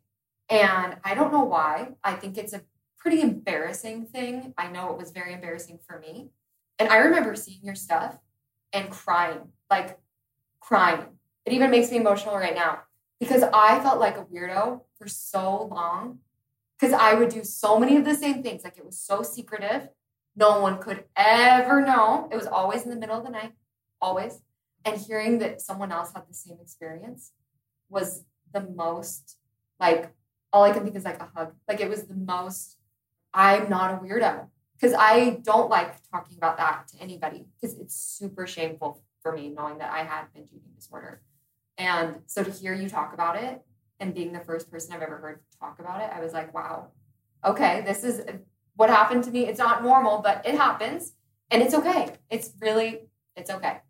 And 0.49 0.97
I 1.05 1.15
don't 1.15 1.33
know 1.33 1.45
why. 1.45 1.91
I 2.03 2.15
think 2.15 2.37
it's 2.37 2.53
a 2.53 2.63
pretty 2.99 3.21
embarrassing 3.21 4.07
thing. 4.07 4.55
I 4.59 4.69
know 4.69 4.91
it 4.91 4.99
was 4.99 5.11
very 5.11 5.33
embarrassing 5.33 5.79
for 5.87 5.99
me. 5.99 6.31
And 6.81 6.89
I 6.89 6.97
remember 6.97 7.37
seeing 7.37 7.61
your 7.63 7.75
stuff 7.75 8.17
and 8.73 8.91
crying, 8.91 9.53
like 9.69 9.99
crying. 10.61 11.05
It 11.45 11.53
even 11.53 11.71
makes 11.71 11.91
me 11.91 11.99
emotional 11.99 12.37
right 12.37 12.55
now 12.55 12.81
because 13.21 13.43
I 13.43 13.81
felt 13.81 14.01
like 14.01 14.17
a 14.17 14.25
weirdo 14.25 14.81
for 14.99 15.07
so 15.07 15.65
long 15.65 16.21
because 16.79 16.95
I 16.95 17.13
would 17.13 17.29
do 17.29 17.45
so 17.45 17.79
many 17.79 17.97
of 17.99 18.07
the 18.07 18.15
same 18.15 18.43
things. 18.43 18.65
Like 18.65 18.79
it 18.79 18.87
was 18.87 18.99
so 18.99 19.23
secretive. 19.23 19.89
No 20.35 20.61
one 20.61 20.79
could 20.79 21.05
ever 21.17 21.85
know. 21.85 22.31
It 22.33 22.37
was 22.37 22.47
always 22.47 22.83
in 22.85 22.91
the 22.91 22.97
middle 22.97 23.19
of 23.19 23.25
the 23.25 23.31
night, 23.31 23.53
always. 24.01 24.41
And 24.87 24.99
hearing 24.99 25.39
that 25.41 25.61
someone 25.61 25.93
else 25.93 26.13
had 26.15 26.23
the 26.31 26.35
same 26.35 26.57
experience 26.63 27.33
was 27.91 28.25
the 28.55 28.63
most 28.63 29.37
like 29.79 30.15
all 30.51 30.65
I 30.65 30.73
can 30.73 30.85
think 30.85 30.97
is 30.97 31.05
like 31.05 31.21
a 31.21 31.29
hug. 31.37 31.53
Like 31.69 31.81
it 31.81 31.91
was 31.91 32.05
the 32.05 32.15
most 32.15 32.79
I'm 33.35 33.69
not 33.69 33.93
a 33.93 33.99
weirdo 33.99 34.49
because 34.81 34.97
I 34.99 35.41
don't 35.43 35.69
like 35.69 35.97
talking 36.11 36.37
about 36.37 36.57
that 36.57 36.89
to 36.89 37.03
anybody 37.03 37.45
because 37.61 37.79
it's 37.79 37.95
super 37.95 38.47
shameful 38.47 39.03
for 39.23 39.33
me 39.33 39.49
knowing 39.49 39.79
that 39.79 39.93
I 39.93 40.05
had 40.05 40.33
binge 40.35 40.49
eating 40.49 40.73
disorder. 40.75 41.21
And 41.77 42.21
so 42.27 42.43
to 42.43 42.51
hear 42.51 42.75
you 42.75 42.89
talk 42.89 43.13
about 43.13 43.37
it 43.37 43.63
and 43.99 44.15
being 44.15 44.33
the 44.33 44.41
first 44.41 44.71
person 44.71 44.95
I've 44.95 45.03
ever 45.03 45.19
heard 45.19 45.41
talk 45.61 45.79
about 45.79 46.01
it, 46.01 46.11
I 46.15 46.21
was 46.21 46.33
like, 46.33 46.55
wow, 46.55 46.89
okay, 47.45 47.83
this 47.85 48.05
is 48.05 48.23
what 48.77 48.89
happened 48.89 49.25
to 49.25 49.31
me. 49.31 49.47
It's 49.47 49.59
not 49.59 49.83
normal, 49.83 50.23
but 50.23 50.47
it 50.47 50.55
happens 50.55 51.13
and 51.51 51.63
it's 51.63 51.75
okay. 51.75 52.09
It's 52.31 52.53
really, 52.61 53.01
it's 53.37 53.51
okay. 53.51 53.81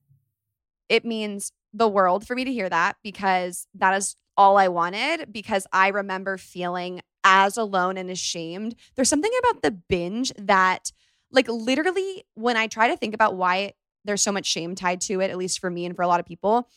It 0.88 1.04
means 1.04 1.52
the 1.72 1.88
world 1.88 2.26
for 2.26 2.34
me 2.34 2.44
to 2.44 2.52
hear 2.52 2.68
that 2.68 2.96
because 3.04 3.68
that 3.74 3.94
is 3.96 4.16
all 4.36 4.56
I 4.56 4.68
wanted 4.68 5.32
because 5.32 5.66
I 5.72 5.88
remember 5.88 6.36
feeling 6.36 7.02
as 7.30 7.56
alone 7.56 7.96
and 7.96 8.10
ashamed. 8.10 8.74
There's 8.96 9.08
something 9.08 9.30
about 9.38 9.62
the 9.62 9.70
binge 9.70 10.32
that, 10.36 10.90
like, 11.30 11.48
literally, 11.48 12.24
when 12.34 12.56
I 12.56 12.66
try 12.66 12.88
to 12.88 12.96
think 12.96 13.14
about 13.14 13.36
why 13.36 13.74
there's 14.04 14.20
so 14.20 14.32
much 14.32 14.46
shame 14.46 14.74
tied 14.74 15.00
to 15.02 15.20
it, 15.20 15.30
at 15.30 15.38
least 15.38 15.60
for 15.60 15.70
me 15.70 15.86
and 15.86 15.94
for 15.94 16.02
a 16.02 16.08
lot 16.08 16.18
of 16.18 16.26
people, 16.26 16.68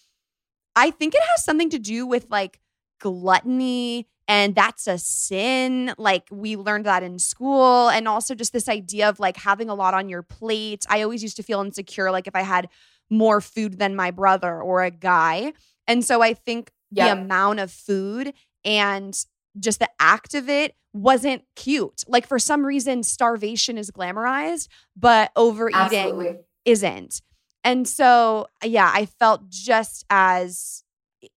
I 0.76 0.92
think 0.92 1.16
it 1.16 1.22
has 1.32 1.44
something 1.44 1.72
to 1.72 1.80
do 1.80 2.06
with 2.06 2.28
like 2.30 2.60
gluttony 3.00 4.08
and 4.28 4.54
that's 4.54 4.88
a 4.88 4.98
sin. 4.98 5.94
Like 5.98 6.28
we 6.30 6.56
learned 6.56 6.86
that 6.86 7.02
in 7.04 7.18
school. 7.18 7.90
And 7.90 8.08
also 8.08 8.36
just 8.36 8.54
this 8.54 8.70
idea 8.70 9.10
of 9.10 9.20
like 9.20 9.38
having 9.38 9.70
a 9.70 9.76
lot 9.76 9.94
on 9.94 10.10
your 10.10 10.22
plate. 10.22 10.86
I 10.90 11.02
always 11.02 11.24
used 11.24 11.38
to 11.38 11.44
feel 11.44 11.62
insecure, 11.62 12.12
like 12.12 12.28
if 12.28 12.36
I 12.36 12.42
had 12.42 12.70
more 13.10 13.42
food 13.42 13.80
than 13.80 13.96
my 13.96 14.12
brother 14.12 14.62
or 14.62 14.84
a 14.84 14.92
guy. 14.92 15.54
And 15.88 16.04
so 16.06 16.22
I 16.22 16.34
think 16.34 16.72
the 16.92 17.12
amount 17.12 17.60
of 17.60 17.72
food 17.72 18.34
and 18.64 19.18
just 19.60 19.80
the 19.80 19.90
act 20.00 20.34
of 20.34 20.50
it 20.50 20.76
wasn't 20.94 21.44
cute. 21.56 22.04
Like 22.08 22.28
for 22.28 22.40
some 22.40 22.66
reason, 22.66 23.04
starvation 23.04 23.78
is 23.78 23.92
glamorized, 23.92 24.68
but 24.96 25.32
overeating 25.36 25.82
Absolutely. 25.82 26.36
isn't. 26.66 27.22
And 27.64 27.88
so, 27.88 28.48
yeah, 28.64 28.92
I 28.94 29.06
felt 29.06 29.50
just 29.50 30.06
as 30.10 30.84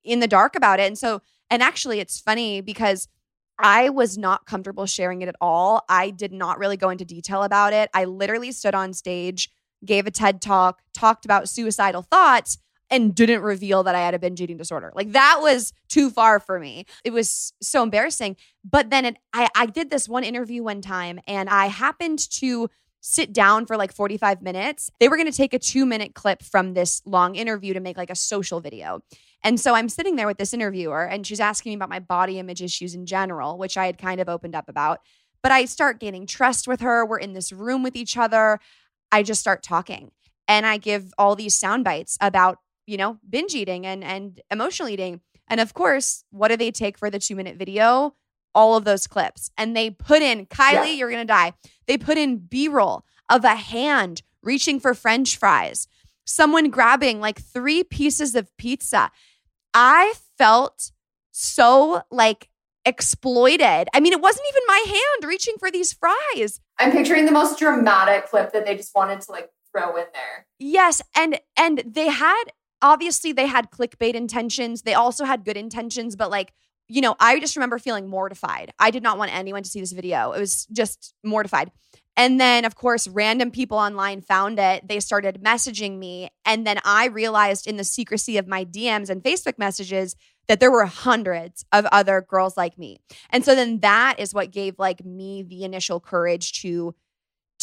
in 0.05 0.21
the 0.21 0.27
dark 0.27 0.57
about 0.57 0.81
it. 0.81 0.87
And 0.87 0.99
so, 0.99 1.23
and 1.51 1.63
actually, 1.63 2.01
it's 2.01 2.19
funny 2.19 2.61
because 2.61 3.09
I 3.59 3.89
was 3.89 4.19
not 4.19 4.45
comfortable 4.45 4.87
sharing 4.87 5.23
it 5.23 5.29
at 5.29 5.37
all. 5.41 5.85
I 5.89 6.11
did 6.11 6.33
not 6.33 6.59
really 6.59 6.77
go 6.77 6.91
into 6.91 7.05
detail 7.05 7.43
about 7.43 7.73
it. 7.73 7.89
I 7.95 8.05
literally 8.05 8.53
stood 8.53 8.75
on 8.75 8.93
stage, 8.93 9.49
gave 9.85 10.07
a 10.07 10.11
TED 10.11 10.43
talk, 10.43 10.81
talked 10.93 11.25
about 11.25 11.49
suicidal 11.49 12.03
thoughts, 12.03 12.59
and 12.91 13.15
didn't 13.15 13.43
reveal 13.43 13.83
that 13.83 13.95
I 13.95 14.01
had 14.01 14.15
a 14.15 14.19
binge 14.19 14.41
eating 14.41 14.57
disorder. 14.57 14.93
Like 14.95 15.13
that 15.13 15.39
was 15.41 15.73
too 15.89 16.11
far 16.11 16.39
for 16.39 16.59
me. 16.59 16.87
It 17.05 17.13
was 17.13 17.53
so 17.61 17.83
embarrassing. 17.83 18.37
But 18.65 18.91
then 18.91 19.05
it, 19.05 19.17
I, 19.33 19.49
I 19.55 19.67
did 19.67 19.91
this 19.91 20.09
one 20.09 20.25
interview 20.25 20.63
one 20.63 20.81
time 20.81 21.21
and 21.27 21.49
I 21.49 21.67
happened 21.67 22.19
to 22.31 22.71
sit 23.01 23.33
down 23.33 23.67
for 23.67 23.77
like 23.77 23.93
45 23.93 24.43
minutes. 24.43 24.91
They 24.99 25.09
were 25.09 25.17
going 25.17 25.31
to 25.31 25.37
take 25.37 25.55
a 25.55 25.59
two 25.59 25.87
minute 25.87 26.15
clip 26.15 26.43
from 26.43 26.75
this 26.75 27.03
long 27.05 27.37
interview 27.37 27.75
to 27.75 27.81
make 27.81 27.97
like 27.97 28.11
a 28.11 28.17
social 28.17 28.61
video. 28.61 29.01
And 29.45 29.61
so 29.61 29.75
I'm 29.75 29.89
sitting 29.89 30.17
there 30.17 30.27
with 30.27 30.39
this 30.39 30.53
interviewer 30.53 31.05
and 31.05 31.27
she's 31.27 31.41
asking 31.41 31.71
me 31.71 31.77
about 31.77 31.89
my 31.89 32.01
body 32.01 32.39
image 32.39 32.63
issues 32.63 32.95
in 32.95 33.07
general, 33.07 33.59
which 33.59 33.77
I 33.77 33.87
had 33.87 33.99
kind 33.99 34.21
of 34.21 34.29
opened 34.29 34.57
up 34.57 34.69
about. 34.69 35.01
But 35.43 35.53
I 35.53 35.67
start 35.67 36.01
gaining 36.01 36.27
trust 36.27 36.67
with 36.67 36.81
her. 36.81 37.07
We're 37.07 37.19
in 37.19 37.33
this 37.33 37.53
room 37.53 37.85
with 37.85 37.95
each 37.95 38.17
other. 38.17 38.59
I 39.13 39.23
just 39.23 39.41
start 39.41 39.63
talking 39.63 40.11
and 40.49 40.67
I 40.67 40.77
give 40.77 41.13
all 41.19 41.37
these 41.37 41.55
sound 41.55 41.85
bites 41.85 42.19
about 42.21 42.59
you 42.87 42.97
know, 42.97 43.19
binge 43.29 43.55
eating 43.55 43.87
and 43.87 44.03
and 44.03 44.41
emotional 44.51 44.89
eating. 44.89 45.21
And 45.49 45.61
of 45.61 45.75
course, 45.75 46.25
what 46.31 46.49
do 46.49 46.57
they 46.57 46.71
take 46.71 46.99
for 46.99 47.11
the 47.11 47.19
2-minute 47.19 47.57
video? 47.57 48.15
All 48.55 48.77
of 48.77 48.85
those 48.85 49.07
clips. 49.07 49.51
And 49.57 49.77
they 49.77 49.91
put 49.91 50.23
in 50.23 50.47
Kylie, 50.47 50.73
yeah. 50.73 50.85
you're 50.85 51.11
going 51.11 51.27
to 51.27 51.33
die. 51.33 51.53
They 51.87 51.99
put 51.99 52.19
in 52.19 52.39
B-roll 52.39 53.05
of 53.29 53.45
a 53.45 53.55
hand 53.55 54.23
reaching 54.43 54.81
for 54.81 54.95
french 54.95 55.37
fries. 55.37 55.87
Someone 56.25 56.71
grabbing 56.71 57.21
like 57.21 57.41
3 57.41 57.85
pieces 57.85 58.35
of 58.35 58.49
pizza. 58.57 59.11
I 59.75 60.15
felt 60.39 60.91
so 61.31 62.03
like 62.11 62.49
exploited. 62.85 63.89
I 63.93 64.01
mean, 64.01 64.13
it 64.13 64.21
wasn't 64.21 64.47
even 64.49 64.63
my 64.67 64.85
hand 64.87 65.29
reaching 65.29 65.55
for 65.59 65.71
these 65.71 65.93
fries. 65.93 66.61
I'm 66.79 66.93
picturing 66.93 67.27
the 67.27 67.33
most 67.33 67.59
dramatic 67.59 68.29
clip 68.29 68.53
that 68.53 68.65
they 68.65 68.77
just 68.77 68.95
wanted 68.95 69.21
to 69.23 69.33
like 69.33 69.51
throw 69.71 69.97
in 69.97 70.07
there. 70.13 70.47
Yes, 70.59 71.03
and 71.15 71.39
and 71.57 71.83
they 71.87 72.09
had 72.09 72.45
obviously 72.83 73.33
they 73.33 73.47
had 73.47 73.71
clickbait 73.71 74.15
intentions. 74.15 74.83
They 74.83 74.95
also 74.95 75.25
had 75.25 75.45
good 75.45 75.57
intentions, 75.57 76.17
but 76.17 76.31
like, 76.31 76.53
you 76.89 77.01
know, 77.01 77.17
I 77.19 77.41
just 77.41 77.57
remember 77.57 77.79
feeling 77.79 78.09
mortified. 78.09 78.73
I 78.79 78.91
did 78.91 79.03
not 79.03 79.19
want 79.19 79.35
anyone 79.35 79.63
to 79.63 79.69
see 79.69 79.81
this 79.81 79.93
video. 79.93 80.33
It 80.33 80.41
was 80.41 80.67
just 80.67 81.15
mortified. 81.25 81.71
And 82.17 82.41
then, 82.41 82.65
of 82.65 82.77
course, 82.77 83.07
random 83.09 83.51
people 83.51 83.77
online 83.77 84.23
found 84.23 84.59
it. 84.59 84.89
They 84.89 85.01
started 85.01 85.43
messaging 85.43 85.99
me. 85.99 86.31
And 86.47 86.67
then 86.67 86.79
I 86.85 87.07
realized 87.07 87.67
in 87.67 87.77
the 87.77 87.85
secrecy 87.85 88.39
of 88.39 88.47
my 88.47 88.65
DMs 88.65 89.11
and 89.11 89.23
Facebook 89.23 89.59
messages 89.59 90.17
that 90.49 90.61
there 90.61 90.71
were 90.71 90.87
hundreds 90.87 91.65
of 91.73 91.85
other 91.87 92.25
girls 92.27 92.57
like 92.57 92.79
me. 92.79 92.99
And 93.31 93.45
so 93.45 93.55
then 93.55 93.81
that 93.81 94.19
is 94.19 94.33
what 94.33 94.51
gave 94.51 94.79
like 94.79 95.05
me 95.05 95.43
the 95.43 95.65
initial 95.65 96.01
courage 96.01 96.61
to 96.63 96.95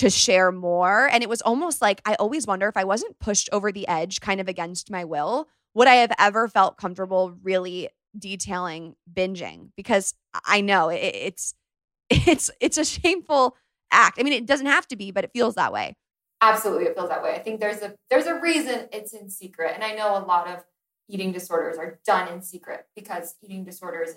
to 0.03 0.09
share 0.09 0.51
more. 0.51 1.09
And 1.09 1.23
it 1.23 1.29
was 1.29 1.41
almost 1.41 1.81
like 1.81 2.01
I 2.05 2.15
always 2.15 2.45
wonder 2.45 2.67
if 2.67 2.75
I 2.75 2.83
wasn't 2.83 3.19
pushed 3.19 3.47
over 3.53 3.71
the 3.71 3.87
edge 3.87 4.19
kind 4.19 4.41
of 4.41 4.49
against 4.49 4.91
my 4.91 5.05
will, 5.05 5.47
would 5.73 5.87
I 5.87 5.95
have 5.95 6.11
ever 6.19 6.49
felt 6.49 6.77
comfortable 6.77 7.37
really 7.41 7.87
detailing 8.17 8.95
binging? 9.11 9.69
Because 9.77 10.13
I 10.45 10.59
know 10.59 10.89
it, 10.89 10.97
it's 10.97 11.53
it's 12.09 12.51
it's 12.59 12.77
a 12.77 12.83
shameful 12.83 13.55
act. 13.91 14.19
I 14.19 14.23
mean, 14.23 14.33
it 14.33 14.45
doesn't 14.45 14.65
have 14.65 14.87
to 14.89 14.97
be, 14.97 15.11
but 15.11 15.23
it 15.23 15.31
feels 15.31 15.55
that 15.55 15.71
way. 15.71 15.95
Absolutely, 16.41 16.87
it 16.87 16.95
feels 16.95 17.07
that 17.07 17.23
way. 17.23 17.33
I 17.33 17.39
think 17.39 17.61
there's 17.61 17.81
a 17.81 17.95
there's 18.09 18.25
a 18.25 18.37
reason 18.37 18.89
it's 18.91 19.13
in 19.13 19.29
secret, 19.29 19.71
and 19.73 19.85
I 19.85 19.93
know 19.93 20.17
a 20.17 20.25
lot 20.25 20.49
of 20.49 20.65
eating 21.07 21.31
disorders 21.31 21.77
are 21.77 21.99
done 22.05 22.27
in 22.27 22.41
secret 22.41 22.87
because 22.93 23.35
eating 23.41 23.63
disorders, 23.63 24.15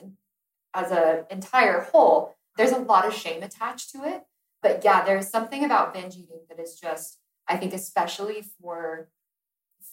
as 0.75 0.91
an 0.91 1.27
entire 1.31 1.83
whole, 1.83 2.35
there's 2.57 2.73
a 2.73 2.79
lot 2.79 3.07
of 3.07 3.15
shame 3.15 3.45
attached 3.45 3.93
to 3.93 4.05
it 4.05 4.25
but 4.67 4.85
yeah, 4.85 5.05
there's 5.05 5.29
something 5.29 5.65
about 5.65 5.95
binge 5.95 6.17
eating 6.17 6.41
that 6.49 6.59
is 6.59 6.79
just, 6.81 7.19
I 7.47 7.57
think, 7.57 7.73
especially 7.73 8.45
for 8.61 9.09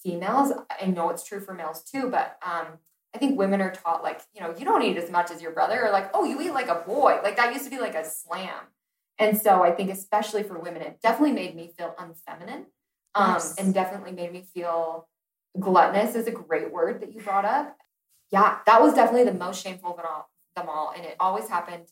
females. 0.01 0.51
I 0.81 0.87
know 0.87 1.11
it's 1.11 1.23
true 1.23 1.39
for 1.39 1.53
males 1.53 1.83
too, 1.83 2.09
but 2.09 2.37
um, 2.43 2.79
I 3.13 3.19
think 3.19 3.37
women 3.37 3.61
are 3.61 3.71
taught 3.71 4.01
like, 4.01 4.21
you 4.33 4.41
know, 4.41 4.55
you 4.57 4.65
don't 4.65 4.81
eat 4.81 4.97
as 4.97 5.11
much 5.11 5.29
as 5.29 5.43
your 5.43 5.51
brother, 5.51 5.85
or 5.85 5.91
like, 5.91 6.09
oh, 6.15 6.23
you 6.23 6.41
eat 6.41 6.53
like 6.53 6.69
a 6.69 6.83
boy. 6.87 7.19
Like 7.23 7.35
that 7.35 7.53
used 7.53 7.65
to 7.65 7.69
be 7.69 7.79
like 7.79 7.93
a 7.93 8.03
slam. 8.03 8.71
And 9.19 9.39
so 9.39 9.63
I 9.63 9.71
think, 9.71 9.91
especially 9.91 10.41
for 10.41 10.57
women, 10.57 10.81
it 10.81 10.99
definitely 11.03 11.33
made 11.33 11.55
me 11.55 11.71
feel 11.77 11.95
unfeminine 11.99 12.65
um, 13.13 13.33
yes. 13.33 13.55
and 13.59 13.75
definitely 13.75 14.11
made 14.11 14.33
me 14.33 14.43
feel 14.55 15.07
gluttonous 15.59 16.15
is 16.15 16.25
a 16.25 16.31
great 16.31 16.73
word 16.73 16.99
that 17.01 17.13
you 17.13 17.21
brought 17.21 17.45
up. 17.45 17.77
Yeah, 18.31 18.57
that 18.65 18.81
was 18.81 18.95
definitely 18.95 19.25
the 19.25 19.37
most 19.37 19.63
shameful 19.63 19.91
of 19.91 20.25
them 20.55 20.67
all. 20.67 20.91
And 20.95 21.05
it 21.05 21.15
always 21.19 21.47
happened 21.47 21.89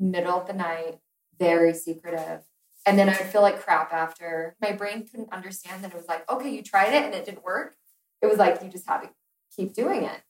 middle 0.00 0.32
of 0.32 0.48
the 0.48 0.52
night 0.52 0.98
very 1.42 1.74
secretive. 1.74 2.42
And 2.86 2.98
then 2.98 3.08
I 3.08 3.12
would 3.12 3.26
feel 3.26 3.42
like 3.42 3.60
crap 3.60 3.92
after. 3.92 4.56
My 4.60 4.72
brain 4.72 5.06
couldn't 5.06 5.32
understand 5.32 5.82
that 5.82 5.92
it 5.92 5.96
was 5.96 6.08
like, 6.08 6.30
okay, 6.30 6.50
you 6.50 6.62
tried 6.62 6.92
it 6.92 7.04
and 7.04 7.14
it 7.14 7.24
didn't 7.24 7.44
work. 7.44 7.76
It 8.20 8.26
was 8.26 8.38
like 8.38 8.62
you 8.62 8.68
just 8.68 8.86
had 8.86 9.02
to 9.02 9.10
keep 9.54 9.74
doing 9.74 10.04
it. 10.04 10.20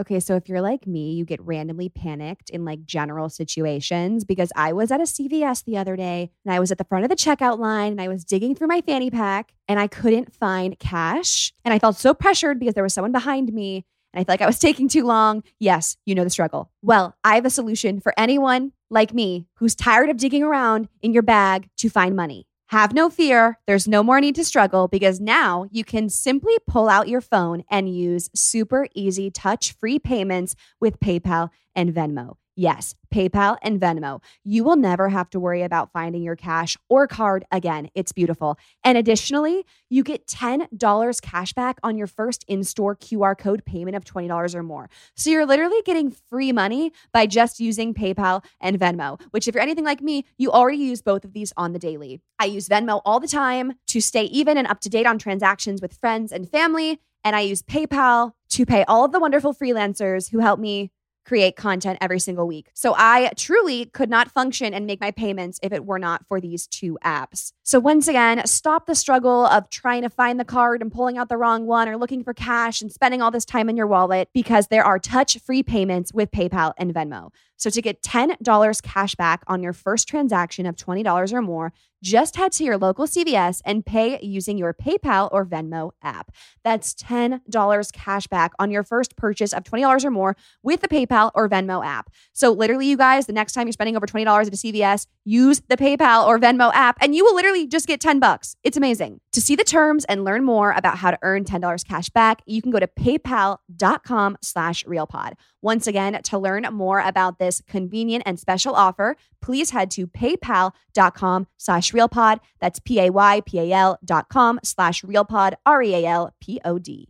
Okay, 0.00 0.20
so 0.20 0.36
if 0.36 0.48
you're 0.48 0.60
like 0.60 0.86
me, 0.86 1.14
you 1.14 1.24
get 1.24 1.40
randomly 1.40 1.88
panicked 1.88 2.50
in 2.50 2.64
like 2.64 2.86
general 2.86 3.28
situations 3.28 4.24
because 4.24 4.52
I 4.54 4.72
was 4.72 4.92
at 4.92 5.00
a 5.00 5.04
CVS 5.04 5.64
the 5.64 5.76
other 5.76 5.96
day 5.96 6.30
and 6.44 6.54
I 6.54 6.60
was 6.60 6.70
at 6.70 6.78
the 6.78 6.84
front 6.84 7.04
of 7.04 7.10
the 7.10 7.16
checkout 7.16 7.58
line 7.58 7.92
and 7.92 8.00
I 8.00 8.06
was 8.06 8.24
digging 8.24 8.54
through 8.54 8.68
my 8.68 8.80
fanny 8.80 9.10
pack 9.10 9.54
and 9.66 9.80
I 9.80 9.88
couldn't 9.88 10.32
find 10.32 10.78
cash. 10.78 11.52
And 11.64 11.74
I 11.74 11.80
felt 11.80 11.96
so 11.96 12.14
pressured 12.14 12.60
because 12.60 12.74
there 12.74 12.84
was 12.84 12.94
someone 12.94 13.10
behind 13.10 13.52
me 13.52 13.86
and 14.12 14.20
I 14.20 14.24
feel 14.24 14.32
like 14.32 14.42
I 14.42 14.46
was 14.46 14.58
taking 14.58 14.88
too 14.88 15.04
long. 15.04 15.42
Yes, 15.58 15.96
you 16.06 16.14
know 16.14 16.24
the 16.24 16.30
struggle. 16.30 16.70
Well, 16.82 17.16
I 17.24 17.34
have 17.34 17.46
a 17.46 17.50
solution 17.50 18.00
for 18.00 18.14
anyone 18.16 18.72
like 18.90 19.12
me 19.12 19.46
who's 19.56 19.74
tired 19.74 20.10
of 20.10 20.16
digging 20.16 20.42
around 20.42 20.88
in 21.02 21.12
your 21.12 21.22
bag 21.22 21.68
to 21.78 21.90
find 21.90 22.16
money. 22.16 22.46
Have 22.68 22.92
no 22.92 23.08
fear. 23.08 23.58
There's 23.66 23.88
no 23.88 24.02
more 24.02 24.20
need 24.20 24.34
to 24.34 24.44
struggle 24.44 24.88
because 24.88 25.20
now 25.20 25.66
you 25.70 25.84
can 25.84 26.10
simply 26.10 26.54
pull 26.66 26.88
out 26.88 27.08
your 27.08 27.22
phone 27.22 27.64
and 27.70 27.88
use 27.88 28.28
super 28.34 28.88
easy 28.94 29.30
touch 29.30 29.72
free 29.72 29.98
payments 29.98 30.54
with 30.78 31.00
PayPal 31.00 31.48
and 31.74 31.94
Venmo. 31.94 32.36
Yes, 32.60 32.96
PayPal 33.14 33.56
and 33.62 33.80
Venmo. 33.80 34.20
You 34.42 34.64
will 34.64 34.74
never 34.74 35.10
have 35.10 35.30
to 35.30 35.38
worry 35.38 35.62
about 35.62 35.92
finding 35.92 36.24
your 36.24 36.34
cash 36.34 36.76
or 36.88 37.06
card 37.06 37.44
again. 37.52 37.88
It's 37.94 38.10
beautiful. 38.10 38.58
And 38.82 38.98
additionally, 38.98 39.64
you 39.88 40.02
get 40.02 40.26
$10 40.26 41.22
cash 41.22 41.52
back 41.52 41.78
on 41.84 41.96
your 41.96 42.08
first 42.08 42.44
in 42.48 42.64
store 42.64 42.96
QR 42.96 43.38
code 43.38 43.64
payment 43.64 43.96
of 43.96 44.04
$20 44.04 44.56
or 44.56 44.64
more. 44.64 44.90
So 45.14 45.30
you're 45.30 45.46
literally 45.46 45.80
getting 45.84 46.10
free 46.10 46.50
money 46.50 46.90
by 47.12 47.26
just 47.26 47.60
using 47.60 47.94
PayPal 47.94 48.44
and 48.60 48.76
Venmo, 48.76 49.20
which, 49.30 49.46
if 49.46 49.54
you're 49.54 49.62
anything 49.62 49.84
like 49.84 50.02
me, 50.02 50.24
you 50.36 50.50
already 50.50 50.78
use 50.78 51.00
both 51.00 51.24
of 51.24 51.34
these 51.34 51.52
on 51.56 51.74
the 51.74 51.78
daily. 51.78 52.20
I 52.40 52.46
use 52.46 52.68
Venmo 52.68 53.00
all 53.04 53.20
the 53.20 53.28
time 53.28 53.74
to 53.86 54.00
stay 54.00 54.24
even 54.24 54.58
and 54.58 54.66
up 54.66 54.80
to 54.80 54.88
date 54.88 55.06
on 55.06 55.20
transactions 55.20 55.80
with 55.80 55.96
friends 56.00 56.32
and 56.32 56.50
family. 56.50 56.98
And 57.22 57.36
I 57.36 57.42
use 57.42 57.62
PayPal 57.62 58.32
to 58.50 58.66
pay 58.66 58.84
all 58.88 59.04
of 59.04 59.12
the 59.12 59.20
wonderful 59.20 59.54
freelancers 59.54 60.30
who 60.30 60.40
help 60.40 60.58
me 60.58 60.90
create 61.28 61.56
content 61.56 61.98
every 62.00 62.18
single 62.18 62.46
week. 62.46 62.70
So 62.72 62.94
I 62.96 63.30
truly 63.36 63.84
could 63.84 64.08
not 64.08 64.30
function 64.30 64.72
and 64.72 64.86
make 64.86 64.98
my 64.98 65.10
payments 65.10 65.60
if 65.62 65.74
it 65.74 65.84
were 65.84 65.98
not 65.98 66.26
for 66.26 66.40
these 66.40 66.66
two 66.66 66.96
apps. 67.04 67.52
So 67.64 67.78
once 67.78 68.08
again, 68.08 68.46
stop 68.46 68.86
the 68.86 68.94
struggle 68.94 69.44
of 69.44 69.68
trying 69.68 70.02
to 70.02 70.08
find 70.08 70.40
the 70.40 70.44
card 70.46 70.80
and 70.80 70.90
pulling 70.90 71.18
out 71.18 71.28
the 71.28 71.36
wrong 71.36 71.66
one 71.66 71.86
or 71.86 71.98
looking 71.98 72.24
for 72.24 72.32
cash 72.32 72.80
and 72.80 72.90
spending 72.90 73.20
all 73.20 73.30
this 73.30 73.44
time 73.44 73.68
in 73.68 73.76
your 73.76 73.86
wallet 73.86 74.30
because 74.32 74.68
there 74.68 74.84
are 74.84 74.98
touch 74.98 75.38
free 75.40 75.62
payments 75.62 76.14
with 76.14 76.30
PayPal 76.30 76.72
and 76.78 76.94
Venmo. 76.94 77.30
So 77.58 77.68
to 77.70 77.82
get 77.82 78.02
$10 78.02 78.82
cash 78.82 79.14
back 79.16 79.42
on 79.48 79.62
your 79.62 79.72
first 79.74 80.08
transaction 80.08 80.64
of 80.64 80.76
$20 80.76 81.32
or 81.32 81.42
more, 81.42 81.72
just 82.02 82.36
head 82.36 82.52
to 82.52 82.64
your 82.64 82.78
local 82.78 83.06
CVS 83.06 83.60
and 83.64 83.84
pay 83.84 84.18
using 84.22 84.58
your 84.58 84.72
PayPal 84.72 85.28
or 85.32 85.44
Venmo 85.44 85.90
app. 86.02 86.32
That's 86.64 86.94
$10 86.94 87.92
cash 87.92 88.26
back 88.26 88.52
on 88.58 88.70
your 88.70 88.84
first 88.84 89.16
purchase 89.16 89.52
of 89.52 89.64
$20 89.64 90.04
or 90.04 90.10
more 90.10 90.36
with 90.62 90.80
the 90.80 90.88
PayPal 90.88 91.30
or 91.34 91.48
Venmo 91.48 91.84
app. 91.84 92.10
So, 92.32 92.50
literally, 92.50 92.86
you 92.86 92.96
guys, 92.96 93.26
the 93.26 93.32
next 93.32 93.52
time 93.52 93.66
you're 93.66 93.72
spending 93.72 93.96
over 93.96 94.06
$20 94.06 94.26
at 94.26 94.48
a 94.48 94.50
CVS, 94.50 95.06
use 95.24 95.60
the 95.68 95.76
PayPal 95.76 96.26
or 96.26 96.38
Venmo 96.38 96.72
app 96.74 96.98
and 97.00 97.14
you 97.14 97.24
will 97.24 97.34
literally 97.34 97.66
just 97.66 97.86
get 97.86 98.00
10 98.00 98.20
bucks. 98.20 98.56
It's 98.62 98.76
amazing. 98.76 99.20
To 99.32 99.40
see 99.40 99.56
the 99.56 99.64
terms 99.64 100.04
and 100.06 100.24
learn 100.24 100.44
more 100.44 100.72
about 100.72 100.98
how 100.98 101.10
to 101.10 101.18
earn 101.22 101.44
$10 101.44 101.86
cash 101.86 102.08
back, 102.10 102.42
you 102.46 102.62
can 102.62 102.70
go 102.70 102.80
to 102.80 102.86
paypal.com 102.86 104.38
slash 104.42 104.84
realpod. 104.84 105.32
Once 105.60 105.86
again, 105.86 106.20
to 106.22 106.38
learn 106.38 106.62
more 106.72 107.00
about 107.00 107.38
this 107.38 107.62
convenient 107.66 108.22
and 108.26 108.38
special 108.38 108.74
offer, 108.74 109.16
please 109.40 109.70
head 109.70 109.90
to 109.90 110.06
paypal.com 110.06 111.46
slash 111.56 111.87
realpod. 111.92 112.40
That's 112.60 112.80
P-A-Y-P-A-L 112.80 113.98
dot 114.04 114.28
com 114.28 114.60
slash 114.62 115.02
realpod, 115.02 115.54
R-E-A-L-P-O-D. 115.66 117.08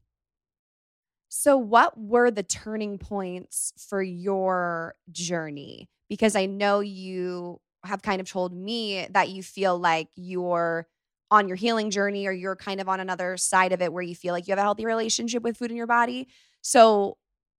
So 1.29 1.57
what 1.57 1.99
were 1.99 2.31
the 2.31 2.43
turning 2.43 2.99
points 2.99 3.73
for 3.77 4.03
your 4.03 4.95
journey? 5.11 5.89
Because 6.09 6.35
I 6.35 6.47
know 6.47 6.81
you 6.81 7.61
have 7.85 8.03
kind 8.03 8.21
of 8.21 8.29
told 8.29 8.53
me 8.53 9.07
that 9.11 9.29
you 9.29 9.43
feel 9.43 9.79
like 9.79 10.09
you're 10.15 10.87
on 11.31 11.47
your 11.47 11.57
healing 11.57 11.91
journey 11.91 12.27
or 12.27 12.33
you're 12.33 12.57
kind 12.57 12.81
of 12.81 12.89
on 12.89 13.01
another 13.01 13.37
side 13.37 13.73
of 13.73 13.83
it 13.83 13.93
where 13.93 14.03
you 14.03 14.15
feel 14.15 14.33
like 14.33 14.49
you 14.49 14.53
have 14.53 14.59
a 14.59 14.63
healthy 14.63 14.87
relationship 14.87 15.43
with 15.43 15.57
food 15.57 15.71
in 15.71 15.77
your 15.77 15.87
body. 15.87 16.27
So 16.63 17.19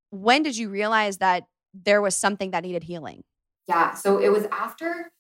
when 0.10 0.44
did 0.44 0.58
you 0.58 0.70
realize 0.70 1.18
that 1.18 1.46
there 1.74 2.02
was 2.02 2.16
something 2.16 2.52
that 2.52 2.64
needed 2.64 2.84
healing? 2.84 3.24
Yeah. 3.68 3.94
So 3.94 4.18
it 4.20 4.30
was 4.30 4.46
after 4.52 5.12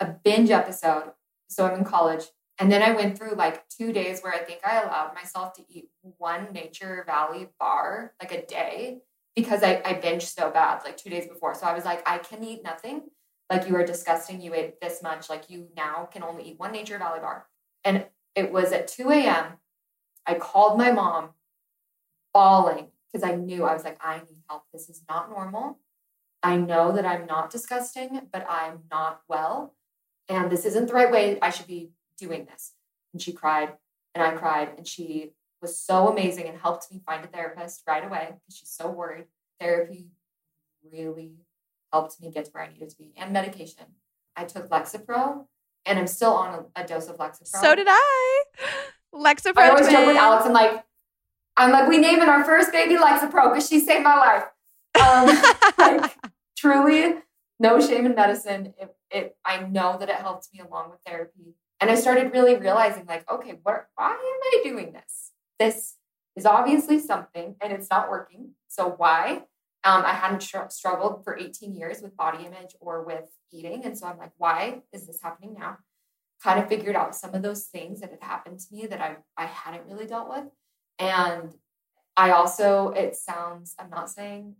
a 0.00 0.06
binge 0.06 0.50
episode. 0.50 1.12
So 1.50 1.66
I'm 1.66 1.78
in 1.78 1.84
college. 1.84 2.24
And 2.58 2.70
then 2.70 2.82
I 2.82 2.92
went 2.92 3.18
through 3.18 3.34
like 3.34 3.68
two 3.68 3.92
days 3.92 4.20
where 4.20 4.32
I 4.32 4.38
think 4.38 4.60
I 4.64 4.82
allowed 4.82 5.14
myself 5.14 5.54
to 5.54 5.62
eat 5.68 5.88
one 6.18 6.52
Nature 6.52 7.04
Valley 7.06 7.48
bar 7.58 8.14
like 8.20 8.32
a 8.32 8.46
day 8.46 8.98
because 9.34 9.62
I, 9.62 9.80
I 9.84 9.94
binged 9.94 10.34
so 10.34 10.50
bad 10.50 10.82
like 10.84 10.96
two 10.96 11.10
days 11.10 11.26
before. 11.26 11.54
So 11.54 11.66
I 11.66 11.74
was 11.74 11.84
like, 11.84 12.06
I 12.08 12.18
can 12.18 12.44
eat 12.44 12.62
nothing. 12.62 13.02
Like 13.48 13.66
you 13.66 13.74
are 13.76 13.84
disgusting. 13.84 14.40
You 14.40 14.54
ate 14.54 14.80
this 14.80 15.02
much. 15.02 15.30
Like 15.30 15.48
you 15.48 15.68
now 15.76 16.08
can 16.12 16.22
only 16.22 16.50
eat 16.50 16.58
one 16.58 16.72
Nature 16.72 16.98
Valley 16.98 17.20
bar. 17.20 17.46
And 17.82 18.04
it 18.34 18.52
was 18.52 18.72
at 18.72 18.88
2 18.88 19.10
a.m. 19.10 19.54
I 20.26 20.34
called 20.34 20.78
my 20.78 20.92
mom 20.92 21.30
bawling 22.32 22.88
because 23.10 23.28
I 23.28 23.34
knew 23.34 23.64
I 23.64 23.72
was 23.72 23.84
like, 23.84 23.98
I 24.04 24.18
need 24.18 24.42
help. 24.48 24.64
This 24.72 24.88
is 24.88 25.02
not 25.08 25.30
normal. 25.30 25.78
I 26.42 26.56
know 26.56 26.92
that 26.92 27.04
I'm 27.04 27.26
not 27.26 27.50
disgusting, 27.50 28.20
but 28.32 28.46
I'm 28.48 28.80
not 28.90 29.22
well. 29.28 29.74
And 30.30 30.50
this 30.50 30.64
isn't 30.64 30.86
the 30.86 30.94
right 30.94 31.10
way 31.10 31.38
I 31.42 31.50
should 31.50 31.66
be 31.66 31.90
doing 32.16 32.46
this. 32.46 32.72
And 33.12 33.20
she 33.20 33.32
cried 33.32 33.72
and 34.14 34.22
I 34.22 34.30
cried. 34.30 34.70
And 34.78 34.86
she 34.86 35.32
was 35.60 35.76
so 35.76 36.08
amazing 36.08 36.46
and 36.46 36.56
helped 36.56 36.90
me 36.90 37.02
find 37.04 37.24
a 37.24 37.28
therapist 37.28 37.82
right 37.86 38.04
away 38.04 38.28
because 38.34 38.56
she's 38.56 38.70
so 38.70 38.88
worried. 38.88 39.24
Therapy 39.58 40.06
really 40.90 41.32
helped 41.92 42.22
me 42.22 42.30
get 42.30 42.44
to 42.44 42.50
where 42.52 42.62
I 42.62 42.72
needed 42.72 42.90
to 42.90 42.96
be 42.96 43.12
and 43.16 43.32
medication. 43.32 43.84
I 44.36 44.44
took 44.44 44.70
Lexapro 44.70 45.46
and 45.84 45.98
I'm 45.98 46.06
still 46.06 46.32
on 46.32 46.66
a, 46.76 46.82
a 46.82 46.86
dose 46.86 47.08
of 47.08 47.16
Lexapro. 47.16 47.46
So 47.48 47.74
did 47.74 47.88
I. 47.90 48.42
Lexapro. 49.12 49.58
I 49.58 49.70
always 49.70 49.88
joke 49.88 50.06
with 50.06 50.16
Alex. 50.16 50.46
I'm 50.46 50.52
like, 50.52 50.84
I'm 51.56 51.72
like, 51.72 51.88
we 51.88 51.98
naming 51.98 52.28
our 52.28 52.44
first 52.44 52.70
baby 52.70 52.94
Lexapro 52.94 53.52
because 53.52 53.68
she 53.68 53.80
saved 53.80 54.04
my 54.04 54.16
life. 54.16 54.44
Um, 55.04 55.42
like, 55.78 56.16
truly, 56.56 57.16
no 57.60 57.80
shame 57.80 58.06
in 58.06 58.14
medicine. 58.14 58.74
It, 58.80 58.96
it, 59.10 59.36
I 59.44 59.62
know 59.62 59.96
that 59.98 60.08
it 60.08 60.16
helped 60.16 60.48
me 60.52 60.60
along 60.60 60.90
with 60.90 61.00
therapy, 61.06 61.54
and 61.80 61.90
I 61.90 61.94
started 61.94 62.32
really 62.32 62.56
realizing, 62.56 63.06
like, 63.06 63.30
okay, 63.30 63.60
what? 63.62 63.86
Why 63.94 64.10
am 64.10 64.16
I 64.16 64.60
doing 64.64 64.92
this? 64.92 65.30
This 65.58 65.96
is 66.34 66.46
obviously 66.46 66.98
something, 66.98 67.54
and 67.60 67.72
it's 67.72 67.90
not 67.90 68.10
working. 68.10 68.54
So 68.66 68.94
why? 68.96 69.44
Um, 69.82 70.04
I 70.04 70.12
hadn't 70.12 70.40
tr- 70.40 70.68
struggled 70.68 71.24
for 71.24 71.38
18 71.38 71.74
years 71.74 72.02
with 72.02 72.16
body 72.16 72.44
image 72.44 72.74
or 72.80 73.04
with 73.04 73.24
eating, 73.52 73.84
and 73.84 73.96
so 73.96 74.06
I'm 74.06 74.18
like, 74.18 74.32
why 74.36 74.82
is 74.92 75.06
this 75.06 75.20
happening 75.22 75.54
now? 75.58 75.78
Kind 76.42 76.58
of 76.58 76.68
figured 76.68 76.96
out 76.96 77.14
some 77.14 77.34
of 77.34 77.42
those 77.42 77.66
things 77.66 78.00
that 78.00 78.10
had 78.10 78.22
happened 78.22 78.58
to 78.58 78.66
me 78.74 78.86
that 78.86 79.00
I 79.00 79.18
I 79.36 79.46
hadn't 79.46 79.86
really 79.86 80.06
dealt 80.06 80.28
with 80.28 80.46
and 81.00 81.54
I 82.16 82.32
also, 82.32 82.90
it 82.90 83.16
sounds, 83.16 83.74
I'm 83.78 83.90
not 83.90 84.10
saying 84.10 84.54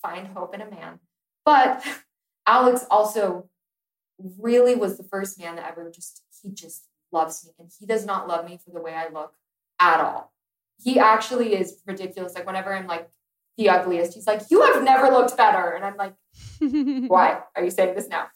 find 0.00 0.28
hope 0.28 0.54
in 0.54 0.60
a 0.62 0.70
man, 0.70 1.00
but 1.44 1.84
Alex 2.50 2.84
also 2.90 3.48
really 4.38 4.74
was 4.74 4.96
the 4.96 5.04
first 5.04 5.38
man 5.38 5.54
that 5.56 5.70
ever 5.70 5.90
just, 5.90 6.22
he 6.42 6.50
just 6.50 6.86
loves 7.12 7.44
me. 7.44 7.52
And 7.58 7.70
he 7.78 7.86
does 7.86 8.04
not 8.04 8.26
love 8.26 8.44
me 8.44 8.58
for 8.64 8.72
the 8.72 8.80
way 8.80 8.92
I 8.94 9.08
look 9.08 9.34
at 9.78 10.00
all. 10.00 10.32
He 10.82 10.98
actually 10.98 11.54
is 11.54 11.80
ridiculous. 11.86 12.34
Like, 12.34 12.46
whenever 12.46 12.74
I'm 12.74 12.88
like 12.88 13.08
the 13.56 13.68
ugliest, 13.68 14.14
he's 14.14 14.26
like, 14.26 14.42
You 14.50 14.62
have 14.62 14.82
never 14.82 15.08
looked 15.10 15.36
better. 15.36 15.70
And 15.70 15.84
I'm 15.84 15.96
like, 15.96 16.14
Why 17.08 17.40
are 17.54 17.62
you 17.62 17.70
saying 17.70 17.94
this 17.94 18.08
now? 18.08 18.26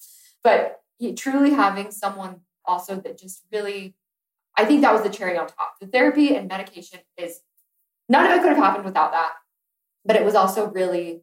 But 0.45 0.81
he, 0.99 1.15
truly 1.15 1.51
having 1.51 1.91
someone 1.91 2.43
also 2.65 3.01
that 3.01 3.19
just 3.19 3.43
really 3.53 3.95
I 4.57 4.65
think 4.65 4.83
that 4.83 4.93
was 4.93 5.03
the 5.03 5.11
cherry 5.11 5.37
on 5.37 5.49
top. 5.49 5.75
The 5.81 5.87
therapy 5.87 6.37
and 6.37 6.49
medication 6.49 7.01
is 7.17 7.41
none 8.09 8.25
of 8.25 8.33
it 8.33 8.43
could 8.43 8.51
have 8.51 8.65
happened 8.65 8.85
without 8.85 9.13
that. 9.13 9.33
But 10.05 10.17
it 10.17 10.25
was 10.25 10.35
also 10.35 10.71
really 10.71 11.23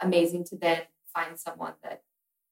amazing 0.00 0.44
to 0.46 0.56
then 0.56 0.82
find 1.14 1.38
someone 1.38 1.74
that 1.82 2.02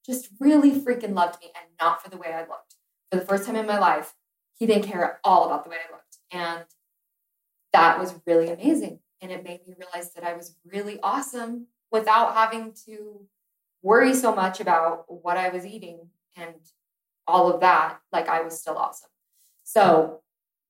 just 0.09 0.29
really 0.39 0.71
freaking 0.71 1.13
loved 1.13 1.39
me 1.39 1.51
and 1.55 1.69
not 1.79 2.01
for 2.01 2.09
the 2.09 2.17
way 2.17 2.33
I 2.33 2.41
looked. 2.41 2.75
For 3.11 3.19
the 3.19 3.25
first 3.25 3.45
time 3.45 3.55
in 3.55 3.67
my 3.67 3.77
life, 3.77 4.15
he 4.57 4.65
didn't 4.65 4.85
care 4.85 5.03
at 5.03 5.19
all 5.23 5.45
about 5.45 5.63
the 5.63 5.69
way 5.69 5.77
I 5.77 5.91
looked. 5.91 6.17
And 6.31 6.65
that 7.73 7.99
was 7.99 8.15
really 8.25 8.49
amazing. 8.49 8.99
And 9.21 9.31
it 9.31 9.43
made 9.43 9.67
me 9.67 9.75
realize 9.77 10.13
that 10.13 10.23
I 10.23 10.33
was 10.33 10.55
really 10.65 10.99
awesome 11.03 11.67
without 11.91 12.33
having 12.33 12.73
to 12.85 13.27
worry 13.83 14.15
so 14.15 14.33
much 14.33 14.59
about 14.59 15.05
what 15.07 15.37
I 15.37 15.49
was 15.49 15.65
eating 15.65 16.09
and 16.35 16.55
all 17.27 17.53
of 17.53 17.61
that. 17.61 17.99
Like 18.11 18.27
I 18.27 18.41
was 18.41 18.59
still 18.59 18.77
awesome. 18.77 19.09
So 19.63 20.21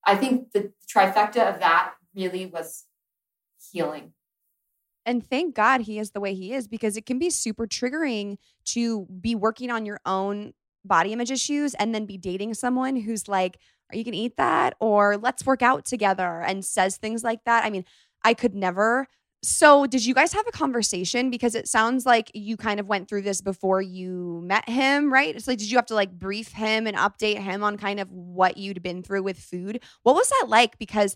I 0.05 0.15
think 0.15 0.51
the 0.51 0.73
trifecta 0.93 1.53
of 1.53 1.59
that 1.61 1.93
really 2.13 2.45
was 2.45 2.85
healing. 3.71 4.13
And 5.09 5.27
thank 5.27 5.55
God 5.55 5.81
he 5.81 5.97
is 5.97 6.11
the 6.11 6.19
way 6.19 6.35
he 6.35 6.53
is 6.53 6.67
because 6.67 6.95
it 6.95 7.07
can 7.07 7.17
be 7.17 7.31
super 7.31 7.65
triggering 7.65 8.37
to 8.65 9.07
be 9.07 9.33
working 9.33 9.71
on 9.71 9.83
your 9.83 9.99
own 10.05 10.53
body 10.85 11.13
image 11.13 11.31
issues 11.31 11.73
and 11.73 11.95
then 11.95 12.05
be 12.05 12.19
dating 12.19 12.53
someone 12.53 12.95
who's 12.95 13.27
like, 13.27 13.57
Are 13.91 13.97
you 13.97 14.03
gonna 14.03 14.17
eat 14.17 14.37
that? 14.37 14.75
Or 14.79 15.17
let's 15.17 15.47
work 15.47 15.63
out 15.63 15.83
together 15.83 16.43
and 16.45 16.63
says 16.63 16.97
things 16.97 17.23
like 17.23 17.43
that. 17.45 17.65
I 17.65 17.71
mean, 17.71 17.85
I 18.23 18.35
could 18.35 18.53
never 18.53 19.07
so, 19.41 19.87
did 19.87 20.05
you 20.05 20.13
guys 20.13 20.33
have 20.33 20.45
a 20.47 20.51
conversation? 20.51 21.29
Because 21.29 21.55
it 21.55 21.67
sounds 21.67 22.05
like 22.05 22.29
you 22.33 22.57
kind 22.57 22.79
of 22.79 22.87
went 22.87 23.07
through 23.07 23.21
this 23.21 23.39
before 23.39 23.81
you 23.81 24.41
met 24.43 24.67
him, 24.67 25.11
right? 25.11 25.33
It's 25.33 25.47
like, 25.47 25.59
did 25.59 25.71
you 25.71 25.77
have 25.77 25.85
to 25.87 25.95
like 25.95 26.11
brief 26.11 26.51
him 26.51 26.85
and 26.85 26.97
update 26.97 27.39
him 27.39 27.63
on 27.63 27.77
kind 27.77 28.01
of 28.01 28.11
what 28.11 28.57
you'd 28.57 28.83
been 28.83 29.01
through 29.01 29.23
with 29.23 29.39
food? 29.39 29.81
What 30.03 30.15
was 30.15 30.29
that 30.29 30.47
like? 30.49 30.77
Because 30.77 31.15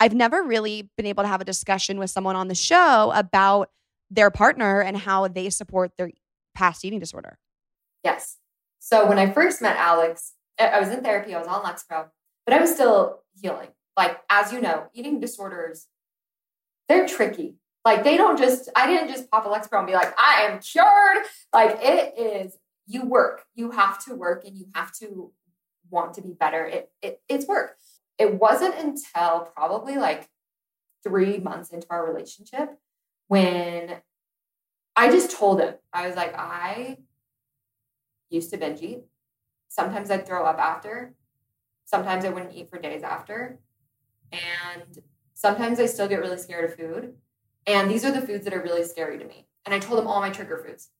I've 0.00 0.14
never 0.14 0.42
really 0.42 0.90
been 0.96 1.06
able 1.06 1.22
to 1.22 1.28
have 1.28 1.40
a 1.40 1.44
discussion 1.44 1.98
with 1.98 2.10
someone 2.10 2.36
on 2.36 2.48
the 2.48 2.54
show 2.54 3.12
about 3.14 3.70
their 4.10 4.30
partner 4.30 4.80
and 4.80 4.96
how 4.96 5.28
they 5.28 5.50
support 5.50 5.92
their 5.96 6.10
past 6.54 6.84
eating 6.84 7.00
disorder. 7.00 7.38
Yes. 8.02 8.36
So, 8.80 9.06
when 9.08 9.18
I 9.18 9.30
first 9.30 9.62
met 9.62 9.76
Alex, 9.76 10.32
I 10.58 10.78
was 10.78 10.90
in 10.90 11.02
therapy, 11.02 11.34
I 11.34 11.38
was 11.38 11.48
on 11.48 11.62
Lexapro, 11.62 12.08
but 12.44 12.54
I 12.54 12.60
was 12.60 12.72
still 12.72 13.22
healing. 13.40 13.68
Like, 13.96 14.20
as 14.28 14.52
you 14.52 14.60
know, 14.60 14.88
eating 14.92 15.20
disorders, 15.20 15.86
they're 16.88 17.06
tricky 17.06 17.56
Like 17.84 18.04
they 18.04 18.16
don't 18.16 18.38
just, 18.38 18.68
I 18.76 18.86
didn't 18.86 19.08
just 19.08 19.30
pop 19.30 19.46
a 19.46 19.48
Lexapro 19.48 19.78
and 19.78 19.86
be 19.86 19.94
like, 19.94 20.14
I 20.18 20.42
am 20.42 20.60
cured. 20.60 21.24
Like 21.52 21.78
it 21.80 22.18
is, 22.18 22.56
you 22.86 23.04
work. 23.06 23.44
You 23.54 23.70
have 23.70 24.04
to 24.04 24.14
work 24.14 24.44
and 24.44 24.56
you 24.56 24.66
have 24.74 24.92
to 24.98 25.32
want 25.90 26.14
to 26.14 26.22
be 26.22 26.32
better. 26.32 26.64
It, 26.66 26.90
it 27.02 27.20
it's 27.28 27.46
work. 27.46 27.76
It 28.18 28.40
wasn't 28.40 28.74
until 28.76 29.50
probably 29.54 29.96
like 29.96 30.28
three 31.02 31.38
months 31.38 31.70
into 31.70 31.86
our 31.90 32.06
relationship 32.06 32.78
when 33.28 33.96
I 34.96 35.10
just 35.10 35.36
told 35.36 35.60
him, 35.60 35.74
I 35.92 36.06
was 36.06 36.16
like, 36.16 36.34
I 36.36 36.98
used 38.30 38.50
to 38.50 38.56
binge 38.56 38.82
eat. 38.82 39.04
Sometimes 39.68 40.10
I'd 40.10 40.26
throw 40.26 40.44
up 40.44 40.58
after. 40.58 41.14
Sometimes 41.84 42.24
I 42.24 42.30
wouldn't 42.30 42.54
eat 42.54 42.70
for 42.70 42.78
days 42.78 43.02
after. 43.02 43.58
And 44.32 45.02
sometimes 45.34 45.80
I 45.80 45.86
still 45.86 46.08
get 46.08 46.20
really 46.20 46.38
scared 46.38 46.64
of 46.64 46.76
food. 46.76 47.14
And 47.66 47.90
these 47.90 48.04
are 48.04 48.12
the 48.12 48.20
foods 48.20 48.44
that 48.44 48.54
are 48.54 48.62
really 48.62 48.84
scary 48.84 49.18
to 49.18 49.24
me. 49.24 49.48
And 49.64 49.74
I 49.74 49.78
told 49.78 49.98
him 49.98 50.06
all 50.06 50.20
my 50.20 50.30
trigger 50.30 50.62
foods. 50.64 50.90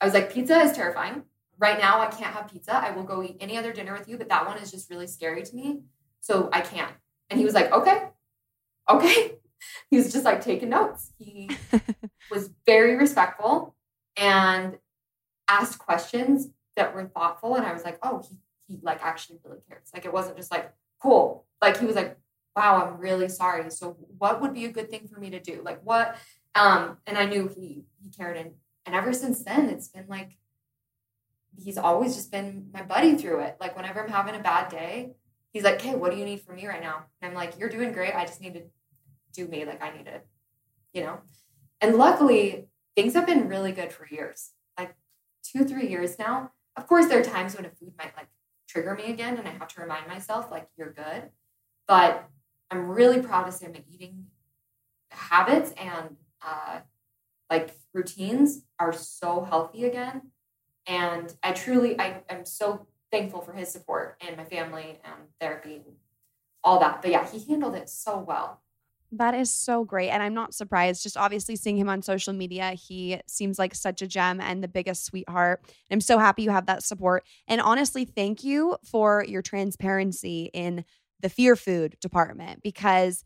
I 0.00 0.06
was 0.06 0.14
like, 0.14 0.32
pizza 0.32 0.58
is 0.60 0.72
terrifying. 0.72 1.22
Right 1.58 1.78
now, 1.78 2.00
I 2.00 2.06
can't 2.06 2.34
have 2.34 2.50
pizza. 2.50 2.74
I 2.74 2.90
will 2.90 3.04
go 3.04 3.22
eat 3.22 3.36
any 3.40 3.56
other 3.56 3.72
dinner 3.72 3.92
with 3.92 4.08
you, 4.08 4.18
but 4.18 4.28
that 4.28 4.46
one 4.46 4.58
is 4.58 4.70
just 4.70 4.90
really 4.90 5.06
scary 5.06 5.42
to 5.42 5.54
me. 5.54 5.82
So 6.24 6.48
I 6.54 6.62
can't. 6.62 6.90
And 7.28 7.38
he 7.38 7.44
was 7.44 7.52
like, 7.52 7.70
okay, 7.70 8.08
okay. 8.88 9.32
He 9.90 9.96
was 9.96 10.12
just 10.12 10.26
like 10.26 10.42
taking 10.42 10.68
notes. 10.68 11.12
He 11.18 11.48
was 12.30 12.50
very 12.66 12.96
respectful 12.96 13.74
and 14.14 14.76
asked 15.48 15.78
questions 15.78 16.48
that 16.76 16.94
were 16.94 17.06
thoughtful. 17.06 17.54
And 17.54 17.64
I 17.64 17.72
was 17.72 17.82
like, 17.82 17.98
oh, 18.02 18.22
he, 18.28 18.36
he 18.66 18.80
like 18.82 19.02
actually 19.02 19.38
really 19.42 19.60
cares. 19.66 19.88
Like 19.94 20.04
it 20.04 20.12
wasn't 20.12 20.36
just 20.36 20.50
like, 20.50 20.70
cool. 21.00 21.46
Like 21.62 21.78
he 21.78 21.86
was 21.86 21.96
like, 21.96 22.18
wow, 22.54 22.84
I'm 22.84 22.98
really 22.98 23.28
sorry. 23.28 23.70
So 23.70 23.96
what 24.18 24.42
would 24.42 24.52
be 24.52 24.66
a 24.66 24.72
good 24.72 24.90
thing 24.90 25.08
for 25.08 25.18
me 25.18 25.30
to 25.30 25.40
do? 25.40 25.62
Like 25.64 25.80
what? 25.82 26.16
Um, 26.54 26.98
and 27.06 27.16
I 27.16 27.24
knew 27.24 27.48
he 27.48 27.84
he 28.02 28.10
cared 28.10 28.36
and 28.36 28.52
and 28.84 28.94
ever 28.94 29.14
since 29.14 29.42
then 29.42 29.70
it's 29.70 29.88
been 29.88 30.06
like 30.08 30.36
he's 31.56 31.78
always 31.78 32.16
just 32.16 32.30
been 32.30 32.68
my 32.72 32.82
buddy 32.82 33.14
through 33.16 33.40
it. 33.40 33.56
Like 33.60 33.76
whenever 33.76 34.02
I'm 34.02 34.10
having 34.10 34.34
a 34.34 34.42
bad 34.42 34.68
day, 34.68 35.14
he's 35.54 35.64
like, 35.64 35.80
"Hey, 35.80 35.94
what 35.94 36.12
do 36.12 36.18
you 36.18 36.26
need 36.26 36.42
from 36.42 36.56
me 36.56 36.66
right 36.66 36.82
now?" 36.82 37.06
And 37.22 37.30
I'm 37.30 37.34
like, 37.34 37.58
"You're 37.58 37.70
doing 37.70 37.92
great. 37.92 38.14
I 38.14 38.26
just 38.26 38.42
need 38.42 38.54
to 38.54 38.62
do 39.32 39.48
me. 39.48 39.64
Like 39.64 39.82
I 39.82 39.96
need 39.96 40.04
to, 40.04 40.20
you 40.92 41.02
know." 41.02 41.20
And 41.80 41.96
luckily, 41.96 42.68
things 42.94 43.14
have 43.14 43.26
been 43.26 43.48
really 43.48 43.72
good 43.72 43.92
for 43.92 44.06
years, 44.06 44.50
like 44.78 44.94
two, 45.42 45.64
three 45.64 45.88
years 45.88 46.18
now. 46.18 46.50
Of 46.76 46.86
course, 46.86 47.06
there 47.06 47.20
are 47.20 47.24
times 47.24 47.56
when 47.56 47.64
a 47.64 47.70
food 47.70 47.94
might 47.98 48.14
like 48.16 48.28
trigger 48.68 48.94
me 48.94 49.04
again, 49.10 49.38
and 49.38 49.48
I 49.48 49.52
have 49.52 49.68
to 49.68 49.80
remind 49.80 50.08
myself, 50.08 50.50
like, 50.50 50.68
"You're 50.76 50.92
good." 50.92 51.30
But 51.88 52.28
I'm 52.70 52.90
really 52.90 53.22
proud 53.22 53.44
to 53.46 53.52
say 53.52 53.68
my 53.68 53.82
eating 53.88 54.26
habits 55.10 55.72
and 55.72 56.16
uh, 56.42 56.80
like 57.50 57.74
routines 57.92 58.64
are 58.78 58.92
so 58.92 59.44
healthy 59.44 59.84
again 59.84 60.32
and 60.86 61.34
I 61.42 61.52
truly, 61.52 61.98
I 61.98 62.22
am 62.28 62.44
so 62.44 62.86
thankful 63.14 63.40
for 63.40 63.52
his 63.52 63.68
support 63.70 64.16
and 64.26 64.36
my 64.36 64.44
family 64.44 65.00
um, 65.04 65.12
and 65.20 65.28
therapy 65.40 65.76
and 65.76 65.84
all 66.62 66.80
that. 66.80 67.02
But 67.02 67.10
yeah, 67.10 67.26
he 67.26 67.44
handled 67.50 67.74
it 67.74 67.88
so 67.88 68.18
well. 68.18 68.60
That 69.12 69.34
is 69.34 69.50
so 69.50 69.84
great. 69.84 70.10
And 70.10 70.22
I'm 70.22 70.34
not 70.34 70.54
surprised. 70.54 71.02
Just 71.02 71.16
obviously 71.16 71.54
seeing 71.54 71.76
him 71.76 71.88
on 71.88 72.02
social 72.02 72.32
media, 72.32 72.70
he 72.70 73.20
seems 73.28 73.58
like 73.58 73.74
such 73.74 74.02
a 74.02 74.08
gem 74.08 74.40
and 74.40 74.62
the 74.62 74.68
biggest 74.68 75.04
sweetheart. 75.04 75.62
I'm 75.90 76.00
so 76.00 76.18
happy 76.18 76.42
you 76.42 76.50
have 76.50 76.66
that 76.66 76.82
support. 76.82 77.24
And 77.46 77.60
honestly, 77.60 78.04
thank 78.04 78.42
you 78.42 78.76
for 78.84 79.24
your 79.28 79.42
transparency 79.42 80.50
in 80.52 80.84
the 81.20 81.28
fear 81.28 81.54
food 81.54 81.96
department 82.00 82.62
because 82.62 83.24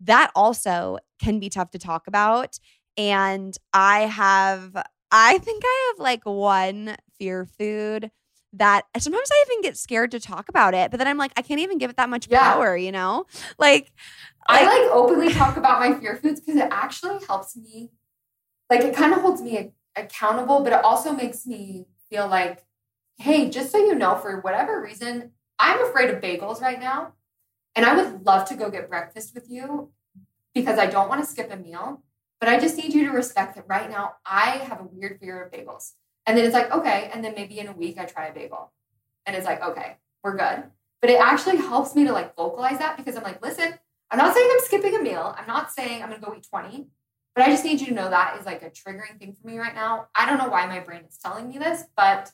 that 0.00 0.30
also 0.34 0.98
can 1.20 1.38
be 1.38 1.50
tough 1.50 1.70
to 1.72 1.78
talk 1.78 2.06
about. 2.06 2.58
And 2.96 3.56
I 3.74 4.00
have 4.00 4.74
I 5.10 5.38
think 5.38 5.62
I 5.64 5.92
have 5.92 6.02
like 6.02 6.24
one 6.24 6.96
fear 7.18 7.46
food 7.58 8.10
that 8.58 8.86
sometimes 8.98 9.28
I 9.30 9.44
even 9.48 9.62
get 9.62 9.76
scared 9.76 10.10
to 10.12 10.20
talk 10.20 10.48
about 10.48 10.74
it, 10.74 10.90
but 10.90 10.98
then 10.98 11.08
I'm 11.08 11.18
like, 11.18 11.32
I 11.36 11.42
can't 11.42 11.60
even 11.60 11.78
give 11.78 11.90
it 11.90 11.96
that 11.96 12.08
much 12.08 12.28
yeah. 12.28 12.52
power, 12.52 12.76
you 12.76 12.92
know? 12.92 13.26
Like, 13.58 13.92
I 14.46 14.64
like 14.64 14.90
openly 14.92 15.32
talk 15.32 15.56
about 15.56 15.80
my 15.80 15.94
fear 15.98 16.16
foods 16.16 16.40
because 16.40 16.56
it 16.56 16.68
actually 16.70 17.24
helps 17.26 17.56
me. 17.56 17.90
Like, 18.70 18.80
it 18.80 18.94
kind 18.94 19.12
of 19.12 19.20
holds 19.20 19.42
me 19.42 19.72
accountable, 19.96 20.60
but 20.60 20.72
it 20.72 20.84
also 20.84 21.12
makes 21.12 21.46
me 21.46 21.86
feel 22.10 22.28
like, 22.28 22.64
hey, 23.18 23.48
just 23.50 23.72
so 23.72 23.78
you 23.78 23.94
know, 23.94 24.16
for 24.16 24.40
whatever 24.40 24.80
reason, 24.80 25.32
I'm 25.58 25.84
afraid 25.84 26.10
of 26.10 26.20
bagels 26.20 26.60
right 26.60 26.80
now. 26.80 27.14
And 27.74 27.84
I 27.84 27.94
would 27.94 28.24
love 28.24 28.48
to 28.48 28.56
go 28.56 28.70
get 28.70 28.88
breakfast 28.88 29.34
with 29.34 29.50
you 29.50 29.90
because 30.54 30.78
I 30.78 30.86
don't 30.86 31.08
want 31.08 31.22
to 31.22 31.30
skip 31.30 31.52
a 31.52 31.56
meal. 31.56 32.02
But 32.40 32.48
I 32.50 32.58
just 32.58 32.76
need 32.76 32.92
you 32.92 33.04
to 33.06 33.12
respect 33.12 33.54
that 33.56 33.64
right 33.66 33.90
now 33.90 34.16
I 34.24 34.50
have 34.50 34.80
a 34.80 34.88
weird 34.90 35.18
fear 35.20 35.42
of 35.42 35.52
bagels. 35.52 35.92
And 36.26 36.36
then 36.36 36.44
it's 36.44 36.54
like, 36.54 36.70
okay. 36.72 37.10
And 37.12 37.24
then 37.24 37.34
maybe 37.36 37.58
in 37.58 37.68
a 37.68 37.72
week 37.72 37.98
I 37.98 38.04
try 38.04 38.26
a 38.26 38.34
bagel. 38.34 38.72
And 39.24 39.36
it's 39.36 39.46
like, 39.46 39.62
okay, 39.62 39.96
we're 40.22 40.36
good. 40.36 40.64
But 41.00 41.10
it 41.10 41.20
actually 41.20 41.58
helps 41.58 41.94
me 41.94 42.04
to 42.04 42.12
like 42.12 42.34
vocalize 42.36 42.78
that 42.78 42.96
because 42.96 43.16
I'm 43.16 43.22
like, 43.22 43.42
listen, 43.42 43.74
I'm 44.10 44.18
not 44.18 44.34
saying 44.34 44.48
I'm 44.52 44.60
skipping 44.60 44.94
a 44.94 45.02
meal. 45.02 45.34
I'm 45.38 45.46
not 45.46 45.72
saying 45.72 46.02
I'm 46.02 46.08
going 46.08 46.20
to 46.20 46.26
go 46.26 46.34
eat 46.36 46.46
20. 46.48 46.86
But 47.34 47.44
I 47.44 47.50
just 47.50 47.64
need 47.64 47.80
you 47.80 47.88
to 47.88 47.94
know 47.94 48.08
that 48.08 48.38
is 48.40 48.46
like 48.46 48.62
a 48.62 48.70
triggering 48.70 49.18
thing 49.18 49.34
for 49.34 49.46
me 49.46 49.58
right 49.58 49.74
now. 49.74 50.08
I 50.14 50.26
don't 50.26 50.38
know 50.38 50.48
why 50.48 50.66
my 50.66 50.80
brain 50.80 51.02
is 51.08 51.18
telling 51.18 51.48
me 51.48 51.58
this, 51.58 51.84
but 51.96 52.32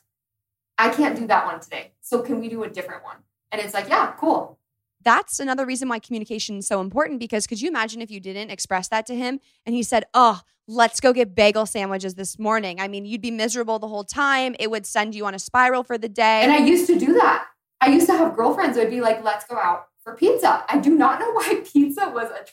I 0.77 0.89
can't 0.89 1.17
do 1.17 1.27
that 1.27 1.45
one 1.45 1.59
today. 1.59 1.93
So 2.01 2.21
can 2.21 2.39
we 2.39 2.47
do 2.47 2.63
a 2.63 2.69
different 2.69 3.03
one? 3.03 3.17
And 3.51 3.61
it's 3.61 3.73
like, 3.73 3.89
yeah, 3.89 4.13
cool 4.17 4.59
that's 5.03 5.39
another 5.39 5.65
reason 5.65 5.89
why 5.89 5.99
communication 5.99 6.57
is 6.57 6.67
so 6.67 6.81
important 6.81 7.19
because 7.19 7.47
could 7.47 7.61
you 7.61 7.69
imagine 7.69 8.01
if 8.01 8.11
you 8.11 8.19
didn't 8.19 8.49
express 8.49 8.87
that 8.89 9.05
to 9.07 9.15
him 9.15 9.39
and 9.65 9.75
he 9.75 9.83
said, 9.83 10.05
Oh, 10.13 10.41
let's 10.67 10.99
go 10.99 11.13
get 11.13 11.35
bagel 11.35 11.65
sandwiches 11.65 12.15
this 12.15 12.39
morning? 12.39 12.79
I 12.79 12.87
mean, 12.87 13.05
you'd 13.05 13.21
be 13.21 13.31
miserable 13.31 13.79
the 13.79 13.87
whole 13.87 14.03
time. 14.03 14.55
It 14.59 14.71
would 14.71 14.85
send 14.85 15.15
you 15.15 15.25
on 15.25 15.33
a 15.33 15.39
spiral 15.39 15.83
for 15.83 15.97
the 15.97 16.09
day. 16.09 16.41
And 16.41 16.51
I 16.51 16.59
used 16.59 16.87
to 16.87 16.97
do 16.97 17.13
that. 17.13 17.45
I 17.81 17.89
used 17.89 18.07
to 18.07 18.13
have 18.13 18.35
girlfriends 18.35 18.77
would 18.77 18.89
be 18.89 19.01
like, 19.01 19.23
Let's 19.23 19.45
go 19.45 19.57
out 19.57 19.87
for 20.03 20.15
pizza. 20.15 20.63
I 20.67 20.79
do 20.79 20.95
not 20.95 21.19
know 21.19 21.31
why 21.33 21.61
pizza 21.65 22.09
was 22.09 22.29
a, 22.29 22.45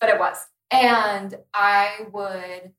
but 0.00 0.08
it 0.08 0.18
was. 0.18 0.46
And 0.70 1.36
I 1.52 2.06
would 2.12 2.72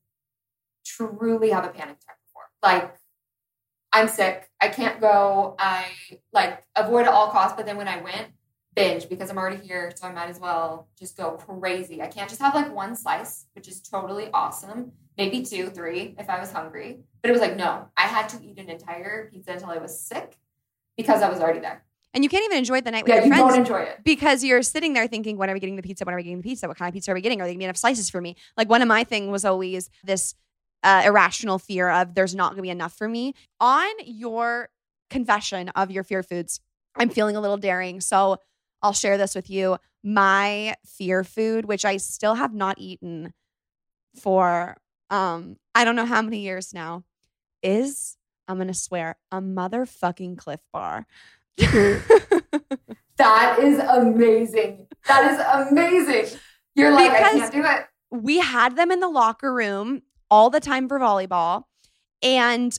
truly 0.84 1.50
have 1.50 1.64
a 1.64 1.68
panic 1.68 1.96
attack 2.02 2.18
before. 2.26 2.42
Like, 2.62 2.94
I'm 3.92 4.08
sick. 4.08 4.50
I 4.60 4.68
can't 4.68 5.00
go. 5.00 5.54
I 5.58 5.86
like 6.32 6.64
avoid 6.74 7.02
at 7.02 7.12
all 7.12 7.30
costs. 7.30 7.54
But 7.56 7.64
then 7.64 7.76
when 7.76 7.86
I 7.86 8.02
went, 8.02 8.26
binge 8.74 9.08
because 9.08 9.30
I'm 9.30 9.38
already 9.38 9.64
here, 9.64 9.92
so 9.94 10.06
I 10.06 10.12
might 10.12 10.28
as 10.28 10.40
well 10.40 10.88
just 10.98 11.16
go 11.16 11.32
crazy. 11.32 12.02
I 12.02 12.06
can't 12.06 12.28
just 12.28 12.40
have 12.40 12.54
like 12.54 12.74
one 12.74 12.96
slice, 12.96 13.46
which 13.54 13.68
is 13.68 13.80
totally 13.80 14.28
awesome. 14.32 14.92
Maybe 15.16 15.42
two, 15.42 15.68
three 15.68 16.14
if 16.18 16.28
I 16.28 16.40
was 16.40 16.50
hungry. 16.50 17.00
But 17.22 17.30
it 17.30 17.32
was 17.32 17.40
like, 17.40 17.56
no, 17.56 17.88
I 17.96 18.02
had 18.02 18.28
to 18.30 18.44
eat 18.44 18.58
an 18.58 18.68
entire 18.68 19.30
pizza 19.30 19.52
until 19.52 19.70
I 19.70 19.78
was 19.78 19.98
sick 19.98 20.36
because 20.96 21.22
I 21.22 21.28
was 21.28 21.40
already 21.40 21.60
there. 21.60 21.84
And 22.12 22.22
you 22.22 22.30
can't 22.30 22.44
even 22.44 22.58
enjoy 22.58 22.80
the 22.80 22.92
night 22.92 23.04
with 23.04 23.08
yeah, 23.08 23.16
your 23.16 23.24
you 23.24 23.30
friends. 23.30 23.54
don't 23.54 23.58
enjoy 23.58 23.80
it. 23.80 24.00
Because 24.04 24.44
you're 24.44 24.62
sitting 24.62 24.92
there 24.92 25.08
thinking, 25.08 25.36
when 25.36 25.50
are 25.50 25.54
we 25.54 25.60
getting 25.60 25.74
the 25.76 25.82
pizza? 25.82 26.04
When 26.04 26.14
are 26.14 26.16
we 26.16 26.22
getting 26.22 26.38
the 26.38 26.44
pizza? 26.44 26.68
What 26.68 26.76
kind 26.76 26.88
of 26.88 26.94
pizza 26.94 27.10
are 27.10 27.14
we 27.14 27.20
getting? 27.20 27.40
Are 27.40 27.44
there 27.44 27.48
going 27.48 27.58
to 27.58 27.58
be 27.58 27.64
enough 27.64 27.76
slices 27.76 28.08
for 28.08 28.20
me? 28.20 28.36
Like 28.56 28.68
one 28.68 28.82
of 28.82 28.88
my 28.88 29.02
thing 29.02 29.32
was 29.32 29.44
always 29.44 29.90
this 30.04 30.34
uh, 30.84 31.02
irrational 31.04 31.58
fear 31.58 31.88
of 31.88 32.14
there's 32.14 32.34
not 32.34 32.54
to 32.54 32.62
be 32.62 32.70
enough 32.70 32.96
for 32.96 33.08
me. 33.08 33.34
On 33.58 33.90
your 34.04 34.68
confession 35.10 35.70
of 35.70 35.90
your 35.90 36.04
fear 36.04 36.22
foods, 36.22 36.60
I'm 36.96 37.08
feeling 37.08 37.34
a 37.34 37.40
little 37.40 37.56
daring. 37.56 38.00
So 38.00 38.38
I'll 38.84 38.92
share 38.92 39.16
this 39.16 39.34
with 39.34 39.48
you. 39.48 39.78
My 40.04 40.74
fear 40.84 41.24
food, 41.24 41.64
which 41.64 41.86
I 41.86 41.96
still 41.96 42.34
have 42.34 42.52
not 42.52 42.76
eaten 42.78 43.32
for 44.20 44.76
um 45.10 45.56
I 45.74 45.84
don't 45.84 45.96
know 45.96 46.04
how 46.04 46.20
many 46.20 46.40
years 46.40 46.74
now, 46.74 47.04
is 47.62 48.18
I'm 48.46 48.58
gonna 48.58 48.74
swear 48.74 49.16
a 49.32 49.40
motherfucking 49.40 50.36
Clif 50.36 50.60
Bar. 50.70 51.06
that 51.56 53.56
is 53.58 53.78
amazing. 53.78 54.86
That 55.08 55.32
is 55.32 55.70
amazing. 55.70 56.38
You're 56.74 56.92
like, 56.92 57.12
because 57.12 57.36
I 57.36 57.38
can't 57.38 57.52
do 57.52 57.64
it. 57.64 57.86
We 58.10 58.38
had 58.38 58.76
them 58.76 58.90
in 58.90 59.00
the 59.00 59.08
locker 59.08 59.54
room 59.54 60.02
all 60.30 60.50
the 60.50 60.60
time 60.60 60.88
for 60.88 61.00
volleyball. 61.00 61.64
And 62.22 62.78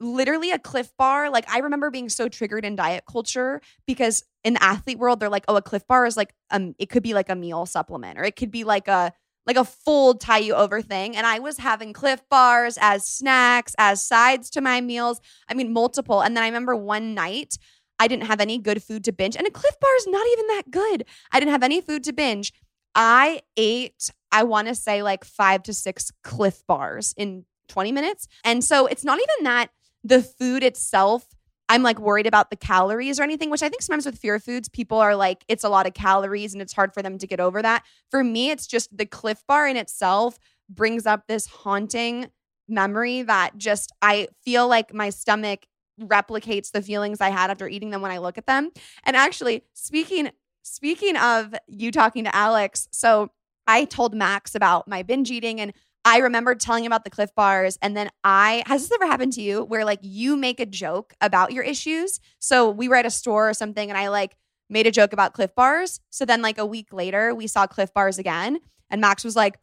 literally 0.00 0.50
a 0.50 0.58
Clif 0.58 0.90
Bar. 0.96 1.30
Like 1.30 1.48
I 1.48 1.58
remember 1.58 1.90
being 1.90 2.08
so 2.08 2.28
triggered 2.28 2.64
in 2.64 2.76
diet 2.76 3.04
culture 3.10 3.60
because 3.86 4.24
in 4.42 4.54
the 4.54 4.62
athlete 4.62 4.98
world, 4.98 5.20
they're 5.20 5.28
like, 5.28 5.44
oh, 5.48 5.56
a 5.56 5.62
Clif 5.62 5.86
Bar 5.86 6.06
is 6.06 6.16
like 6.16 6.34
um, 6.50 6.74
it 6.78 6.88
could 6.88 7.02
be 7.02 7.14
like 7.14 7.28
a 7.28 7.36
meal 7.36 7.66
supplement 7.66 8.18
or 8.18 8.24
it 8.24 8.36
could 8.36 8.50
be 8.50 8.64
like 8.64 8.88
a 8.88 9.12
like 9.46 9.56
a 9.56 9.64
full 9.64 10.14
tie 10.14 10.38
you 10.38 10.54
over 10.54 10.82
thing. 10.82 11.16
And 11.16 11.26
I 11.26 11.38
was 11.38 11.58
having 11.58 11.92
Clif 11.92 12.22
Bars 12.30 12.78
as 12.80 13.06
snacks, 13.06 13.74
as 13.78 14.02
sides 14.02 14.50
to 14.50 14.60
my 14.60 14.80
meals. 14.80 15.20
I 15.48 15.54
mean, 15.54 15.72
multiple. 15.72 16.20
And 16.20 16.36
then 16.36 16.44
I 16.44 16.46
remember 16.46 16.76
one 16.76 17.14
night 17.14 17.56
I 17.98 18.08
didn't 18.08 18.26
have 18.26 18.40
any 18.40 18.58
good 18.58 18.82
food 18.82 19.04
to 19.04 19.12
binge, 19.12 19.36
and 19.36 19.46
a 19.46 19.50
Clif 19.50 19.78
Bar 19.78 19.96
is 19.96 20.06
not 20.06 20.26
even 20.32 20.46
that 20.48 20.70
good. 20.70 21.04
I 21.32 21.38
didn't 21.38 21.52
have 21.52 21.62
any 21.62 21.80
food 21.82 22.02
to 22.04 22.12
binge. 22.12 22.52
I 22.94 23.42
ate, 23.56 24.10
I 24.32 24.42
want 24.42 24.68
to 24.68 24.74
say 24.74 25.02
like 25.02 25.24
five 25.24 25.62
to 25.64 25.74
six 25.74 26.10
Clif 26.24 26.66
Bars 26.66 27.14
in 27.16 27.44
20 27.68 27.92
minutes. 27.92 28.26
And 28.44 28.64
so 28.64 28.86
it's 28.86 29.04
not 29.04 29.18
even 29.18 29.44
that 29.44 29.70
the 30.04 30.22
food 30.22 30.62
itself 30.62 31.26
I'm 31.70 31.84
like 31.84 32.00
worried 32.00 32.26
about 32.26 32.50
the 32.50 32.56
calories 32.56 33.20
or 33.20 33.22
anything, 33.22 33.48
which 33.48 33.62
I 33.62 33.68
think 33.68 33.80
sometimes 33.80 34.04
with 34.04 34.18
fear 34.18 34.40
foods, 34.40 34.68
people 34.68 34.98
are 34.98 35.14
like, 35.14 35.44
it's 35.46 35.62
a 35.62 35.68
lot 35.68 35.86
of 35.86 35.94
calories 35.94 36.52
and 36.52 36.60
it's 36.60 36.72
hard 36.72 36.92
for 36.92 37.00
them 37.00 37.16
to 37.18 37.28
get 37.28 37.38
over 37.38 37.62
that. 37.62 37.84
For 38.10 38.24
me, 38.24 38.50
it's 38.50 38.66
just 38.66 38.94
the 38.94 39.06
Clif 39.06 39.44
Bar 39.46 39.68
in 39.68 39.76
itself 39.76 40.36
brings 40.68 41.06
up 41.06 41.28
this 41.28 41.46
haunting 41.46 42.26
memory 42.68 43.22
that 43.22 43.56
just 43.56 43.92
I 44.02 44.26
feel 44.44 44.66
like 44.66 44.92
my 44.92 45.10
stomach 45.10 45.64
replicates 46.00 46.72
the 46.72 46.82
feelings 46.82 47.20
I 47.20 47.30
had 47.30 47.52
after 47.52 47.68
eating 47.68 47.90
them 47.90 48.02
when 48.02 48.10
I 48.10 48.18
look 48.18 48.36
at 48.36 48.46
them. 48.46 48.70
And 49.04 49.16
actually, 49.16 49.62
speaking 49.72 50.30
speaking 50.62 51.16
of 51.16 51.54
you 51.68 51.92
talking 51.92 52.24
to 52.24 52.34
Alex, 52.34 52.88
so 52.90 53.30
I 53.68 53.84
told 53.84 54.12
Max 54.12 54.56
about 54.56 54.88
my 54.88 55.04
binge 55.04 55.30
eating 55.30 55.60
and 55.60 55.72
I 56.04 56.18
remember 56.18 56.54
telling 56.54 56.84
him 56.84 56.92
about 56.92 57.04
the 57.04 57.10
Clif 57.10 57.34
bars 57.34 57.78
and 57.82 57.96
then 57.96 58.08
I 58.24 58.62
has 58.66 58.82
this 58.82 58.92
ever 58.92 59.06
happened 59.06 59.34
to 59.34 59.42
you 59.42 59.64
where 59.64 59.84
like 59.84 60.00
you 60.02 60.36
make 60.36 60.60
a 60.60 60.66
joke 60.66 61.14
about 61.20 61.52
your 61.52 61.62
issues? 61.62 62.20
So 62.38 62.70
we 62.70 62.88
were 62.88 62.96
at 62.96 63.06
a 63.06 63.10
store 63.10 63.50
or 63.50 63.54
something 63.54 63.90
and 63.90 63.98
I 63.98 64.08
like 64.08 64.36
made 64.68 64.86
a 64.86 64.90
joke 64.90 65.12
about 65.12 65.34
Clif 65.34 65.54
bars. 65.54 66.00
So 66.10 66.24
then 66.24 66.42
like 66.42 66.58
a 66.58 66.66
week 66.66 66.92
later 66.92 67.34
we 67.34 67.46
saw 67.46 67.66
Clif 67.66 67.92
bars 67.92 68.18
again 68.18 68.60
and 68.88 69.00
Max 69.00 69.24
was 69.24 69.36
like 69.36 69.58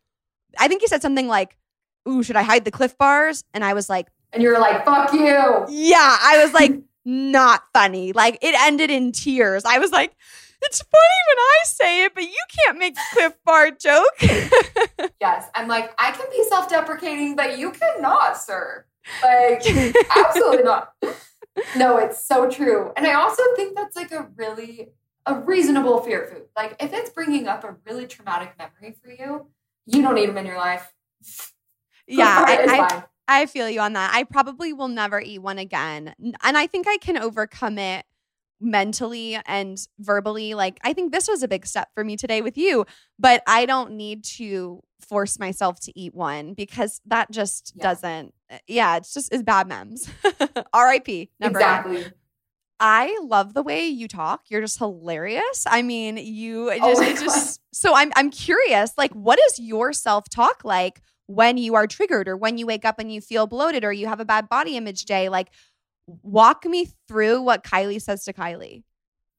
I 0.57 0.67
think 0.67 0.81
he 0.81 0.87
said 0.87 1.01
something 1.01 1.27
like, 1.27 1.57
"Ooh, 2.07 2.23
should 2.23 2.35
I 2.35 2.43
hide 2.43 2.65
the 2.65 2.71
Clif 2.71 2.97
bars?" 2.97 3.43
And 3.53 3.63
I 3.63 3.73
was 3.73 3.89
like, 3.89 4.07
and 4.31 4.41
you 4.41 4.49
were 4.49 4.59
like, 4.59 4.85
"Fuck 4.85 5.13
you." 5.13 5.65
Yeah, 5.69 6.17
I 6.21 6.41
was 6.43 6.53
like, 6.53 6.71
not 7.05 7.63
funny. 7.73 8.13
Like 8.13 8.37
it 8.41 8.55
ended 8.59 8.89
in 8.89 9.11
tears. 9.11 9.65
I 9.65 9.79
was 9.79 9.91
like, 9.91 10.15
it's 10.61 10.79
funny 10.79 11.21
when 11.29 11.37
I 11.37 11.57
say 11.63 12.05
it, 12.05 12.13
but 12.13 12.23
you 12.23 12.43
can't 12.65 12.77
make 12.77 12.97
a 12.97 13.15
Clif 13.15 13.33
Bar 13.45 13.71
joke. 13.71 15.11
yes, 15.21 15.49
I'm 15.55 15.67
like, 15.67 15.93
I 15.97 16.11
can 16.11 16.25
be 16.31 16.43
self-deprecating, 16.49 17.35
but 17.35 17.57
you 17.57 17.71
cannot, 17.71 18.37
sir. 18.37 18.85
Like, 19.23 19.63
absolutely 20.15 20.63
not. 20.63 20.93
No, 21.75 21.97
it's 21.97 22.23
so 22.23 22.47
true. 22.49 22.91
And 22.95 23.07
I 23.07 23.13
also 23.13 23.41
think 23.55 23.75
that's 23.75 23.95
like 23.95 24.11
a 24.11 24.27
really 24.35 24.89
a 25.25 25.39
reasonable 25.39 26.01
fear 26.01 26.27
food. 26.31 26.43
Like 26.55 26.75
if 26.79 26.93
it's 26.93 27.09
bringing 27.09 27.47
up 27.47 27.63
a 27.63 27.75
really 27.85 28.07
traumatic 28.07 28.53
memory 28.57 28.95
for 29.01 29.09
you, 29.11 29.47
you 29.85 30.01
don't 30.01 30.15
need 30.15 30.29
them 30.29 30.37
in 30.37 30.45
your 30.45 30.57
life. 30.57 30.93
Yeah, 32.07 32.25
I, 32.47 33.03
I, 33.27 33.41
I 33.41 33.45
feel 33.45 33.69
you 33.69 33.81
on 33.81 33.93
that. 33.93 34.11
I 34.13 34.23
probably 34.23 34.71
will 34.71 34.87
never 34.87 35.19
eat 35.19 35.39
one 35.39 35.57
again. 35.57 36.15
And 36.43 36.57
I 36.57 36.67
think 36.67 36.87
I 36.87 36.97
can 36.97 37.17
overcome 37.17 37.77
it 37.77 38.05
mentally 38.59 39.37
and 39.45 39.77
verbally. 39.99 40.53
Like, 40.53 40.79
I 40.83 40.93
think 40.93 41.11
this 41.11 41.27
was 41.27 41.43
a 41.43 41.47
big 41.47 41.65
step 41.65 41.89
for 41.93 42.03
me 42.03 42.15
today 42.15 42.41
with 42.41 42.57
you, 42.57 42.85
but 43.19 43.43
I 43.47 43.65
don't 43.65 43.91
need 43.91 44.23
to 44.25 44.81
force 44.99 45.39
myself 45.39 45.79
to 45.81 45.99
eat 45.99 46.15
one 46.15 46.53
because 46.53 47.01
that 47.05 47.29
just 47.31 47.73
yeah. 47.75 47.83
doesn't, 47.83 48.33
eh, 48.49 48.59
yeah, 48.67 48.97
it's 48.97 49.13
just 49.13 49.33
is 49.33 49.43
bad 49.43 49.67
memes. 49.67 50.09
RIP. 50.75 51.29
Never 51.39 51.59
exactly. 51.59 51.97
Again. 51.97 52.13
I 52.79 53.17
love 53.23 53.53
the 53.53 53.63
way 53.63 53.87
you 53.87 54.07
talk. 54.07 54.45
You're 54.49 54.61
just 54.61 54.77
hilarious. 54.77 55.65
I 55.67 55.81
mean, 55.81 56.17
you 56.17 56.71
just, 56.77 57.01
oh 57.01 57.13
just 57.15 57.61
so 57.73 57.95
I'm 57.95 58.11
I'm 58.15 58.29
curious, 58.29 58.93
like 58.97 59.13
what 59.13 59.39
is 59.47 59.59
your 59.59 59.93
self-talk 59.93 60.63
like 60.63 61.01
when 61.25 61.57
you 61.57 61.75
are 61.75 61.87
triggered 61.87 62.27
or 62.27 62.37
when 62.37 62.57
you 62.57 62.67
wake 62.67 62.85
up 62.85 62.99
and 62.99 63.11
you 63.11 63.19
feel 63.19 63.47
bloated 63.47 63.83
or 63.83 63.91
you 63.91 64.05
have 64.07 64.19
a 64.19 64.25
bad 64.25 64.47
body 64.47 64.77
image 64.77 65.05
day? 65.05 65.27
Like 65.29 65.49
walk 66.07 66.65
me 66.65 66.89
through 67.07 67.41
what 67.41 67.63
Kylie 67.63 68.01
says 68.01 68.23
to 68.25 68.33
Kylie. 68.33 68.83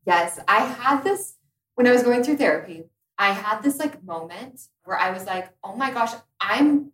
Yes, 0.06 0.38
I 0.46 0.60
had 0.60 1.02
this 1.02 1.36
when 1.74 1.86
I 1.86 1.92
was 1.92 2.02
going 2.02 2.22
through 2.22 2.36
therapy. 2.36 2.84
I 3.18 3.32
had 3.32 3.62
this 3.62 3.78
like 3.78 4.02
moment 4.04 4.68
where 4.84 4.98
I 4.98 5.10
was 5.10 5.26
like, 5.26 5.50
"Oh 5.64 5.74
my 5.74 5.90
gosh, 5.90 6.12
I'm 6.40 6.92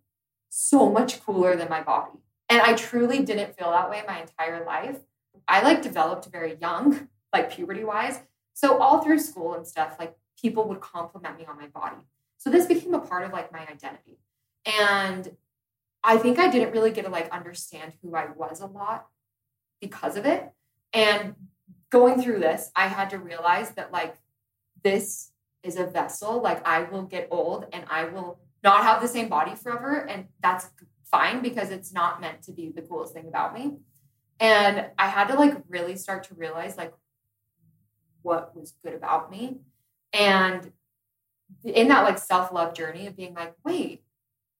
so 0.49 0.89
much 0.89 1.23
cooler 1.23 1.55
than 1.55 1.69
my 1.69 1.81
body." 1.81 2.19
And 2.49 2.61
I 2.61 2.73
truly 2.73 3.23
didn't 3.23 3.55
feel 3.57 3.71
that 3.71 3.89
way 3.89 4.03
my 4.07 4.21
entire 4.21 4.65
life 4.65 4.99
I 5.47 5.61
like 5.61 5.81
developed 5.81 6.27
very 6.31 6.57
young, 6.59 7.09
like 7.33 7.51
puberty 7.51 7.83
wise. 7.83 8.21
So 8.53 8.77
all 8.77 9.01
through 9.01 9.19
school 9.19 9.53
and 9.53 9.67
stuff, 9.67 9.97
like 9.99 10.15
people 10.39 10.67
would 10.69 10.81
compliment 10.81 11.37
me 11.37 11.45
on 11.45 11.57
my 11.57 11.67
body. 11.67 11.97
So 12.37 12.49
this 12.49 12.65
became 12.65 12.93
a 12.93 12.99
part 12.99 13.23
of 13.23 13.31
like 13.31 13.51
my 13.51 13.61
identity. 13.61 14.19
And 14.79 15.35
I 16.03 16.17
think 16.17 16.39
I 16.39 16.49
didn't 16.49 16.71
really 16.71 16.91
get 16.91 17.05
to 17.05 17.11
like 17.11 17.29
understand 17.31 17.93
who 18.01 18.15
I 18.15 18.27
was 18.35 18.61
a 18.61 18.67
lot 18.67 19.07
because 19.85 20.17
of 20.17 20.25
it. 20.25 20.49
And 20.93 21.35
going 21.89 22.21
through 22.21 22.39
this, 22.39 22.71
I 22.75 22.87
had 22.87 23.09
to 23.11 23.19
realize 23.19 23.71
that 23.71 23.91
like 23.91 24.15
this 24.83 25.31
is 25.63 25.77
a 25.77 25.85
vessel. 25.85 26.41
Like 26.41 26.65
I 26.67 26.83
will 26.83 27.03
get 27.03 27.27
old 27.31 27.67
and 27.71 27.85
I 27.89 28.05
will 28.05 28.39
not 28.63 28.83
have 28.83 29.01
the 29.01 29.07
same 29.07 29.29
body 29.29 29.55
forever. 29.55 30.07
And 30.07 30.25
that's 30.41 30.69
fine 31.03 31.41
because 31.41 31.69
it's 31.69 31.93
not 31.93 32.21
meant 32.21 32.41
to 32.43 32.51
be 32.51 32.71
the 32.75 32.81
coolest 32.81 33.13
thing 33.13 33.27
about 33.27 33.53
me. 33.53 33.77
And 34.39 34.87
I 34.97 35.07
had 35.07 35.27
to 35.27 35.35
like 35.35 35.55
really 35.69 35.95
start 35.95 36.23
to 36.25 36.35
realize 36.35 36.77
like 36.77 36.93
what 38.23 38.55
was 38.55 38.73
good 38.83 38.93
about 38.93 39.31
me. 39.31 39.59
And 40.13 40.71
in 41.63 41.89
that 41.89 42.03
like 42.03 42.17
self 42.17 42.51
love 42.51 42.73
journey 42.73 43.05
of 43.07 43.15
being 43.15 43.35
like, 43.35 43.53
wait, 43.63 44.03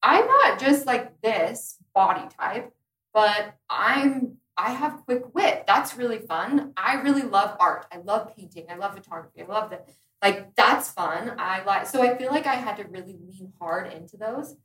I'm 0.04 0.28
not 0.28 0.60
just 0.60 0.86
like 0.86 1.20
this 1.22 1.78
body 1.94 2.28
type, 2.40 2.72
but 3.14 3.56
I'm 3.70 4.38
I 4.58 4.72
have 4.72 5.04
quick 5.06 5.34
wit. 5.34 5.66
That's 5.68 5.98
really 5.98 6.20
fun. 6.20 6.72
I 6.78 6.96
really 7.02 7.24
love 7.24 7.58
art. 7.60 7.86
I 7.92 7.98
love 7.98 8.36
painting. 8.36 8.66
I 8.70 8.76
love 8.76 8.94
photography. 8.94 9.42
I 9.42 9.46
love 9.46 9.70
that. 9.72 9.90
Like 10.22 10.56
that's 10.56 10.90
fun. 10.90 11.36
I 11.38 11.64
like 11.64 11.88
so 11.88 12.02
I 12.02 12.18
feel 12.18 12.32
like 12.32 12.48
I 12.48 12.56
had 12.56 12.78
to 12.78 12.84
really 12.86 13.18
lean 13.20 13.52
hard 13.60 13.92
into 13.92 14.18
those. 14.18 14.56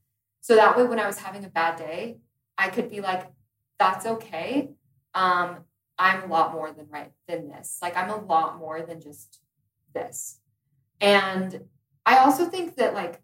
So 0.41 0.55
that 0.55 0.77
way 0.77 0.85
when 0.85 0.99
I 0.99 1.07
was 1.07 1.19
having 1.19 1.45
a 1.45 1.49
bad 1.49 1.77
day, 1.77 2.19
I 2.57 2.69
could 2.69 2.91
be 2.91 3.01
like, 3.01 3.31
that's 3.79 4.07
okay 4.07 4.71
um, 5.15 5.59
I'm 5.99 6.23
a 6.25 6.27
lot 6.27 6.53
more 6.53 6.73
than 6.73 6.87
right 6.89 7.13
than 7.29 7.49
this. 7.49 7.79
Like 7.83 7.97
I'm 7.97 8.11
a 8.11 8.17
lot 8.17 8.59
more 8.59 8.83
than 8.83 9.01
just 9.01 9.41
this. 9.95 10.39
And 11.01 11.65
I 12.07 12.19
also 12.19 12.47
think 12.47 12.77
that 12.77 12.95
like 12.95 13.21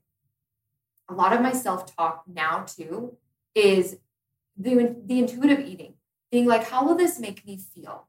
a 1.08 1.14
lot 1.14 1.32
of 1.32 1.40
my 1.40 1.52
self-talk 1.52 2.24
now 2.26 2.64
too 2.66 3.16
is 3.54 3.98
the 4.56 4.96
the 5.04 5.18
intuitive 5.20 5.60
eating, 5.60 5.94
being 6.36 6.46
like, 6.46 6.68
how 6.68 6.84
will 6.84 6.96
this 6.96 7.18
make 7.18 7.46
me 7.46 7.58
feel? 7.58 8.08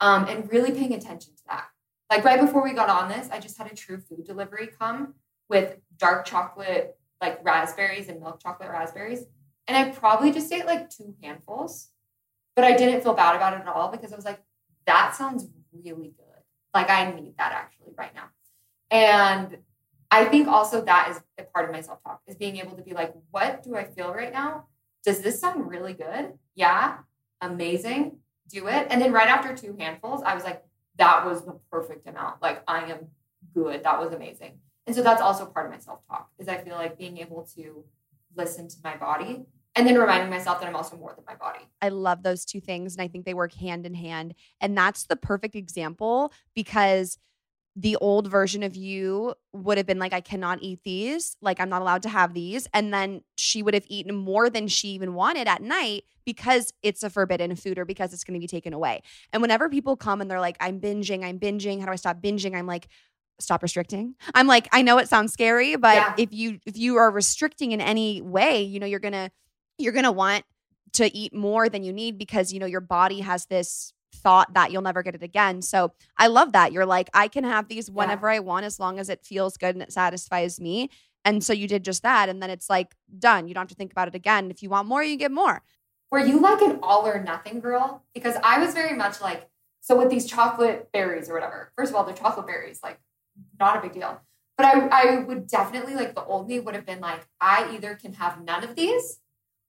Um, 0.00 0.26
and 0.28 0.50
really 0.50 0.72
paying 0.72 0.94
attention 0.94 1.34
to 1.34 1.42
that. 1.48 1.66
Like 2.10 2.24
right 2.24 2.40
before 2.40 2.62
we 2.62 2.72
got 2.72 2.88
on 2.88 3.08
this, 3.08 3.28
I 3.30 3.40
just 3.40 3.58
had 3.58 3.70
a 3.70 3.74
true 3.74 3.98
food 3.98 4.24
delivery 4.24 4.68
come 4.78 5.14
with 5.48 5.76
dark 5.96 6.24
chocolate, 6.26 6.98
like 7.20 7.40
raspberries 7.42 8.08
and 8.08 8.20
milk 8.20 8.40
chocolate 8.42 8.70
raspberries. 8.70 9.24
And 9.66 9.76
I 9.76 9.90
probably 9.90 10.32
just 10.32 10.52
ate 10.52 10.66
like 10.66 10.90
two 10.90 11.14
handfuls 11.22 11.90
but 12.56 12.64
I 12.64 12.74
didn't 12.74 13.02
feel 13.02 13.12
bad 13.12 13.36
about 13.36 13.52
it 13.52 13.60
at 13.60 13.68
all 13.68 13.90
because 13.90 14.12
I 14.12 14.16
was 14.16 14.24
like, 14.24 14.42
that 14.86 15.14
sounds 15.14 15.46
really 15.72 16.14
good. 16.16 16.42
Like 16.74 16.90
I 16.90 17.12
need 17.12 17.34
that 17.36 17.52
actually 17.52 17.92
right 17.96 18.14
now. 18.14 18.28
And 18.90 19.58
I 20.10 20.24
think 20.24 20.48
also 20.48 20.82
that 20.82 21.10
is 21.10 21.20
a 21.38 21.44
part 21.44 21.66
of 21.66 21.72
my 21.72 21.82
self 21.82 22.02
talk 22.02 22.22
is 22.26 22.36
being 22.36 22.56
able 22.56 22.76
to 22.76 22.82
be 22.82 22.94
like, 22.94 23.12
what 23.30 23.62
do 23.62 23.76
I 23.76 23.84
feel 23.84 24.12
right 24.12 24.32
now? 24.32 24.66
Does 25.04 25.20
this 25.20 25.38
sound 25.38 25.68
really 25.68 25.92
good? 25.92 26.32
Yeah, 26.54 26.98
amazing. 27.50 28.18
Do 28.48 28.68
it. 28.68 28.86
And 28.90 29.00
then 29.00 29.12
right 29.12 29.28
after 29.28 29.56
two 29.56 29.76
handfuls, 29.78 30.22
I 30.24 30.34
was 30.34 30.44
like, 30.44 30.62
that 30.98 31.26
was 31.26 31.44
the 31.44 31.58
perfect 31.70 32.06
amount. 32.06 32.40
Like 32.42 32.62
I 32.68 32.90
am 32.90 33.08
good. 33.54 33.84
That 33.84 34.00
was 34.00 34.12
amazing. 34.12 34.58
And 34.86 34.94
so 34.94 35.02
that's 35.02 35.20
also 35.20 35.46
part 35.46 35.66
of 35.66 35.72
my 35.72 35.78
self 35.78 36.00
talk 36.08 36.30
is 36.38 36.48
I 36.48 36.58
feel 36.58 36.74
like 36.74 36.96
being 36.98 37.18
able 37.18 37.48
to 37.56 37.84
listen 38.36 38.68
to 38.68 38.76
my 38.84 38.96
body 38.96 39.44
and 39.74 39.86
then 39.86 39.98
reminding 39.98 40.30
myself 40.30 40.60
that 40.60 40.68
I'm 40.68 40.76
also 40.76 40.96
more 40.96 41.12
than 41.14 41.24
my 41.26 41.34
body. 41.34 41.60
I 41.82 41.90
love 41.90 42.22
those 42.22 42.44
two 42.44 42.60
things. 42.60 42.94
And 42.94 43.02
I 43.02 43.08
think 43.08 43.24
they 43.24 43.34
work 43.34 43.52
hand 43.52 43.84
in 43.84 43.94
hand. 43.94 44.34
And 44.60 44.76
that's 44.76 45.04
the 45.06 45.16
perfect 45.16 45.54
example 45.54 46.32
because 46.54 47.18
the 47.78 47.96
old 47.96 48.26
version 48.26 48.62
of 48.62 48.74
you 48.74 49.34
would 49.52 49.76
have 49.76 49.86
been 49.86 49.98
like, 49.98 50.14
I 50.14 50.22
cannot 50.22 50.60
eat 50.62 50.80
these. 50.82 51.36
Like, 51.42 51.60
I'm 51.60 51.68
not 51.68 51.82
allowed 51.82 52.02
to 52.04 52.08
have 52.08 52.32
these. 52.32 52.66
And 52.72 52.92
then 52.92 53.20
she 53.36 53.62
would 53.62 53.74
have 53.74 53.84
eaten 53.88 54.16
more 54.16 54.48
than 54.48 54.66
she 54.66 54.88
even 54.88 55.12
wanted 55.12 55.46
at 55.46 55.60
night 55.60 56.04
because 56.24 56.72
it's 56.82 57.02
a 57.02 57.10
forbidden 57.10 57.54
food 57.54 57.78
or 57.78 57.84
because 57.84 58.14
it's 58.14 58.24
going 58.24 58.34
to 58.34 58.40
be 58.40 58.48
taken 58.48 58.72
away. 58.72 59.02
And 59.30 59.42
whenever 59.42 59.68
people 59.68 59.94
come 59.94 60.22
and 60.22 60.30
they're 60.30 60.40
like, 60.40 60.56
I'm 60.58 60.80
binging, 60.80 61.22
I'm 61.22 61.38
binging, 61.38 61.80
how 61.80 61.86
do 61.86 61.92
I 61.92 61.96
stop 61.96 62.22
binging? 62.22 62.56
I'm 62.56 62.66
like, 62.66 62.88
stop 63.38 63.62
restricting. 63.62 64.14
I'm 64.34 64.46
like, 64.46 64.68
I 64.72 64.80
know 64.80 64.96
it 64.96 65.08
sounds 65.08 65.34
scary, 65.34 65.76
but 65.76 65.96
yeah. 65.96 66.14
if 66.16 66.32
you 66.32 66.58
if 66.64 66.78
you 66.78 66.96
are 66.96 67.10
restricting 67.10 67.72
in 67.72 67.82
any 67.82 68.22
way, 68.22 68.62
you 68.62 68.80
know, 68.80 68.86
you're 68.86 68.98
gonna 68.98 69.30
you're 69.78 69.92
going 69.92 70.04
to 70.04 70.12
want 70.12 70.44
to 70.94 71.14
eat 71.14 71.34
more 71.34 71.68
than 71.68 71.82
you 71.82 71.92
need 71.92 72.18
because 72.18 72.52
you 72.52 72.60
know 72.60 72.66
your 72.66 72.80
body 72.80 73.20
has 73.20 73.46
this 73.46 73.92
thought 74.14 74.54
that 74.54 74.72
you'll 74.72 74.82
never 74.82 75.02
get 75.02 75.14
it 75.14 75.22
again. 75.22 75.62
So 75.62 75.92
I 76.16 76.26
love 76.28 76.52
that. 76.52 76.72
You're 76.72 76.86
like, 76.86 77.10
I 77.14 77.28
can 77.28 77.44
have 77.44 77.68
these 77.68 77.90
whenever 77.90 78.28
yeah. 78.28 78.36
I 78.36 78.40
want 78.40 78.66
as 78.66 78.80
long 78.80 78.98
as 78.98 79.08
it 79.08 79.24
feels 79.24 79.56
good 79.56 79.74
and 79.74 79.82
it 79.82 79.92
satisfies 79.92 80.60
me. 80.60 80.90
And 81.24 81.42
so 81.42 81.52
you 81.52 81.66
did 81.66 81.84
just 81.84 82.02
that. 82.02 82.28
And 82.28 82.42
then 82.42 82.50
it's 82.50 82.70
like 82.70 82.94
done. 83.18 83.48
You 83.48 83.54
don't 83.54 83.62
have 83.62 83.68
to 83.68 83.74
think 83.74 83.92
about 83.92 84.08
it 84.08 84.14
again. 84.14 84.50
If 84.50 84.62
you 84.62 84.70
want 84.70 84.88
more, 84.88 85.02
you 85.02 85.16
get 85.16 85.32
more. 85.32 85.62
Were 86.10 86.20
you 86.20 86.40
like 86.40 86.62
an 86.62 86.78
all 86.82 87.06
or 87.06 87.22
nothing 87.22 87.60
girl? 87.60 88.04
Because 88.14 88.36
I 88.42 88.58
was 88.58 88.74
very 88.74 88.96
much 88.96 89.20
like, 89.20 89.48
so 89.80 89.96
with 89.96 90.10
these 90.10 90.26
chocolate 90.26 90.90
berries 90.92 91.28
or 91.28 91.34
whatever, 91.34 91.72
first 91.76 91.90
of 91.90 91.96
all, 91.96 92.04
they're 92.04 92.14
chocolate 92.14 92.46
berries, 92.46 92.80
like 92.82 92.98
not 93.58 93.76
a 93.76 93.80
big 93.80 93.92
deal. 93.92 94.20
But 94.56 94.66
I, 94.66 94.86
I 94.86 95.18
would 95.24 95.46
definitely 95.46 95.94
like 95.94 96.14
the 96.14 96.24
old 96.24 96.48
me 96.48 96.60
would 96.60 96.74
have 96.74 96.86
been 96.86 97.00
like, 97.00 97.26
I 97.40 97.74
either 97.74 97.94
can 97.94 98.14
have 98.14 98.42
none 98.42 98.64
of 98.64 98.74
these 98.74 99.18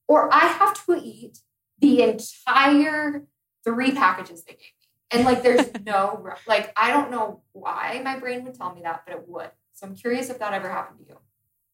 or 0.08 0.34
I 0.34 0.46
have 0.46 0.86
to 0.86 1.02
eat 1.04 1.40
the 1.80 2.04
entire 2.04 3.26
three 3.68 3.92
packages 3.92 4.44
they 4.44 4.54
gave 4.54 4.62
me. 4.62 4.88
And 5.12 5.26
like, 5.26 5.44
there's 5.44 5.70
no, 5.86 6.26
like, 6.48 6.72
I 6.78 6.92
don't 6.92 7.12
know 7.12 7.42
why 7.52 8.02
my 8.04 8.18
brain 8.18 8.46
would 8.46 8.56
tell 8.56 8.74
me 8.74 8.82
that, 8.84 9.04
but 9.06 9.16
it 9.16 9.28
would. 9.28 9.52
So 9.74 9.88
I'm 9.88 9.96
curious 9.96 10.30
if 10.30 10.40
that 10.40 10.54
ever 10.54 10.70
happened 10.70 11.00
to 11.00 11.06
you. 11.06 11.18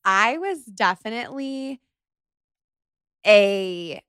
I 0.04 0.38
was 0.38 0.64
definitely 0.66 1.80
a 3.26 4.02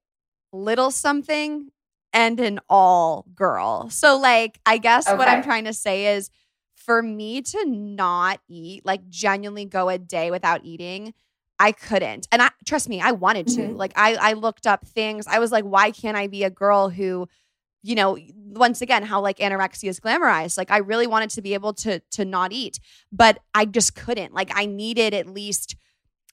little 0.52 0.90
something 0.90 1.70
and 2.12 2.40
an 2.40 2.60
all 2.68 3.26
girl. 3.34 3.90
So, 3.90 4.16
like, 4.18 4.60
I 4.64 4.78
guess 4.78 5.06
okay. 5.06 5.16
what 5.16 5.28
I'm 5.28 5.42
trying 5.42 5.64
to 5.64 5.72
say 5.72 6.14
is 6.16 6.30
for 6.74 7.02
me 7.02 7.42
to 7.42 7.64
not 7.66 8.40
eat, 8.48 8.86
like, 8.86 9.08
genuinely 9.08 9.64
go 9.66 9.88
a 9.88 9.98
day 9.98 10.30
without 10.30 10.64
eating, 10.64 11.12
I 11.58 11.72
couldn't. 11.72 12.26
And 12.32 12.42
I 12.42 12.50
trust 12.64 12.88
me, 12.88 13.00
I 13.00 13.12
wanted 13.12 13.46
to. 13.48 13.60
Mm-hmm. 13.60 13.76
Like, 13.76 13.92
I, 13.96 14.14
I 14.14 14.32
looked 14.32 14.66
up 14.66 14.86
things. 14.86 15.26
I 15.26 15.38
was 15.38 15.52
like, 15.52 15.64
why 15.64 15.90
can't 15.90 16.16
I 16.16 16.26
be 16.26 16.44
a 16.44 16.50
girl 16.50 16.88
who, 16.88 17.28
you 17.84 17.94
know, 17.94 18.16
once 18.48 18.80
again, 18.80 19.02
how 19.02 19.20
like 19.20 19.38
anorexia 19.38 19.90
is 19.90 20.00
glamorized. 20.00 20.56
Like, 20.56 20.70
I 20.70 20.78
really 20.78 21.06
wanted 21.06 21.28
to 21.30 21.42
be 21.42 21.52
able 21.52 21.74
to 21.74 22.00
to 22.12 22.24
not 22.24 22.50
eat, 22.50 22.80
but 23.12 23.38
I 23.54 23.66
just 23.66 23.94
couldn't. 23.94 24.32
Like, 24.32 24.50
I 24.54 24.64
needed 24.64 25.12
at 25.12 25.26
least, 25.28 25.76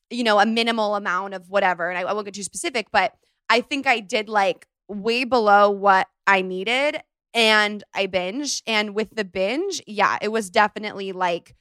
you 0.09 0.23
know, 0.23 0.39
a 0.39 0.45
minimal 0.45 0.95
amount 0.95 1.33
of 1.33 1.49
whatever. 1.49 1.89
And 1.89 1.99
I, 1.99 2.03
I 2.09 2.13
won't 2.13 2.25
get 2.25 2.35
too 2.35 2.43
specific, 2.43 2.87
but 2.91 3.13
I 3.49 3.59
think 3.59 3.85
I 3.85 3.99
did 3.99 4.29
like 4.29 4.65
way 4.87 5.25
below 5.25 5.69
what 5.69 6.07
I 6.25 6.41
needed 6.41 7.01
and 7.33 7.83
I 7.93 8.05
binge 8.07 8.63
And 8.65 8.95
with 8.95 9.13
the 9.13 9.25
binge, 9.25 9.81
yeah, 9.85 10.17
it 10.21 10.29
was 10.29 10.49
definitely 10.49 11.11
like, 11.11 11.55